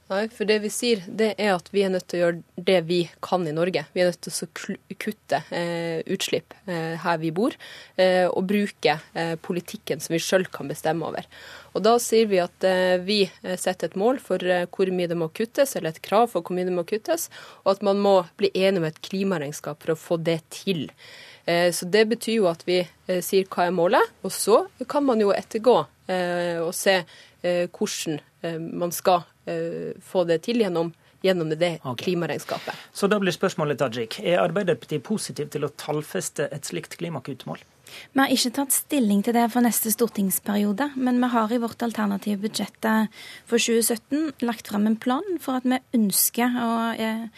[0.07, 2.77] Nei, for det vi sier, det er at vi er nødt til å gjøre det
[2.87, 3.83] vi kan i Norge.
[3.91, 7.57] Vi er nødt til å kutte eh, utslipp eh, her vi bor,
[7.99, 11.27] eh, og bruke eh, politikken som vi sjøl kan bestemme over.
[11.77, 15.11] Og Da sier vi at eh, vi eh, setter et mål for eh, hvor mye
[15.11, 17.29] det må kuttes, eller et krav for hvor mye det må kuttes,
[17.67, 20.89] og at man må bli enig om et klimaregnskap for å få det til.
[21.47, 22.81] Så Det betyr jo at vi
[23.23, 26.97] sier hva er målet, og så kan man jo ettergå og se
[27.47, 28.17] hvordan
[28.83, 29.23] man skal
[30.03, 30.91] få det til gjennom
[31.27, 32.05] gjennom det okay.
[32.05, 32.87] klimaregnskapet.
[32.93, 37.63] Så da blir spørsmålet, Tajik, er Arbeiderpartiet positiv til å tallfeste et slikt klimakuttmål?
[37.87, 41.83] Vi har ikke tatt stilling til det for neste stortingsperiode, men vi har i vårt
[41.87, 42.89] alternative budsjett
[43.47, 47.29] for 2017 lagt fram en plan for at vi ønsker å eh,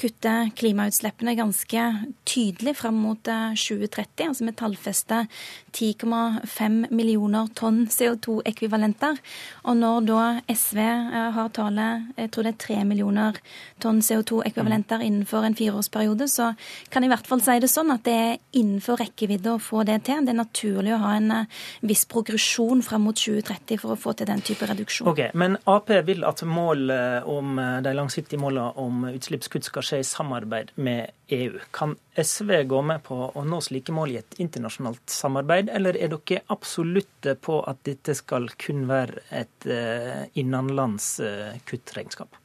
[0.00, 1.82] kutte klimautslippene ganske
[2.28, 4.28] tydelig fram mot eh, 2030.
[4.28, 5.26] Altså vi tallfester
[5.72, 9.20] 10,5 millioner tonn CO2-ekvivalenter.
[9.68, 13.38] Og når da SV eh, har tallet, jeg tror det er 3 millioner
[13.82, 16.52] tonn CO2-ekvivalenter innenfor en fireårsperiode, så
[16.90, 19.84] kan jeg i hvert fall si det sånn at det er innenfor rekkevidde å få
[19.88, 20.24] det til.
[20.24, 24.16] Det er naturlig å ha en eh, viss progresjon fram mot 2030 for å få
[24.16, 25.10] til den type reduksjon.
[25.12, 30.00] Ok, Men Ap vil at målet om eh, de langsiktige målene om utslippskutt skal skje
[30.02, 31.58] i samarbeid med EU.
[31.70, 36.12] Kan SV gå med på å nå slike mål i et internasjonalt samarbeid, eller er
[36.12, 42.38] dere absolutte på at dette skal kun være et eh, innenlands eh, kuttregnskap?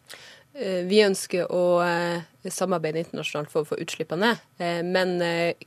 [0.53, 1.63] Eh, Vi ønsker å
[2.47, 5.17] samarbeide internasjonalt for å få utslippene ned, men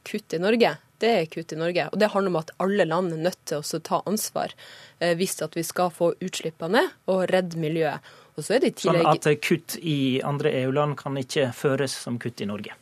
[0.06, 0.70] kutt i Norge,
[1.00, 1.90] det er kutt i Norge.
[1.92, 4.54] Og det handler om at alle land er nødt til å ta ansvar
[5.16, 8.00] hvis at vi skal få utslippene ned og redde miljøet.
[8.40, 12.16] Og så er det i Sånn at kutt i andre EU-land kan ikke føres som
[12.20, 12.72] kutt i Norge?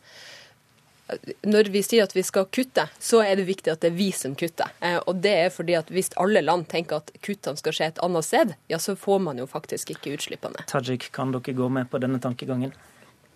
[1.41, 4.11] Når vi sier at vi skal kutte, så er det viktig at det er vi
[4.13, 4.69] som kutter.
[4.79, 8.01] Eh, Og det er fordi at hvis alle land tenker at kuttene skal skje et
[8.05, 10.63] annet sted, ja, så får man jo faktisk ikke utslippene.
[10.69, 12.75] Tajik, kan dere gå med på denne tankegangen?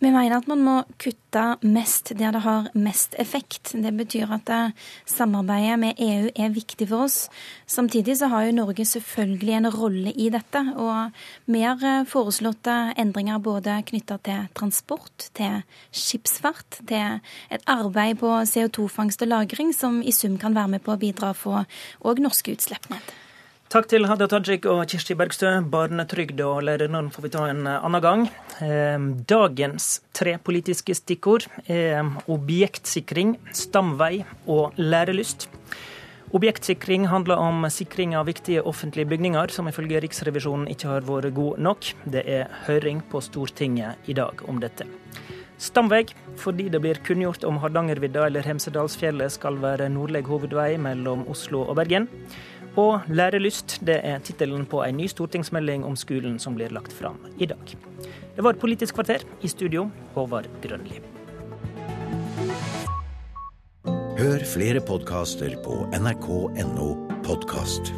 [0.01, 3.71] Vi mener at man må kutte mest der det har mest effekt.
[3.71, 4.73] Det betyr at eh,
[5.07, 7.29] samarbeidet med EU er viktig for oss.
[7.69, 10.63] Samtidig så har jo Norge selvfølgelig en rolle i dette.
[10.75, 11.15] Og
[11.45, 15.61] vi har eh, foreslått eh, endringer både knytta til transport, til
[15.95, 17.19] skipsfart, til
[17.53, 21.31] et arbeid på CO2-fangst og -lagring, som i sum kan være med på å bidra
[21.33, 21.63] for
[22.03, 23.13] òg norske utslipp ned.
[23.73, 25.49] Takk til Hadia Tajik og Kirsti Bergstø.
[25.65, 28.27] Barnetrygd og lærernorm får vi ta en annen gang.
[28.61, 35.47] Eh, Dagens tre politiske stikkord er objektsikring, stamvei og lærelyst.
[36.37, 41.57] Objektsikring handler om sikring av viktige offentlige bygninger, som ifølge Riksrevisjonen ikke har vært god
[41.57, 41.95] nok.
[42.05, 44.85] Det er høring på Stortinget i dag om dette.
[45.57, 46.05] Stamvei,
[46.37, 51.77] fordi det blir kunngjort om Hardangervidda eller Hemsedalsfjellet skal være nordlig hovedvei mellom Oslo og
[51.81, 52.09] Bergen.
[52.75, 57.19] Og Lærelyst, det er tittelen på en ny stortingsmelding om skolen som blir lagt fram
[57.37, 57.75] i dag.
[58.35, 59.21] Det var Politisk kvarter.
[59.41, 61.01] I studio, Håvard Grønli.
[64.17, 66.89] Hør flere podkaster på nrk.no
[67.25, 67.93] podkast.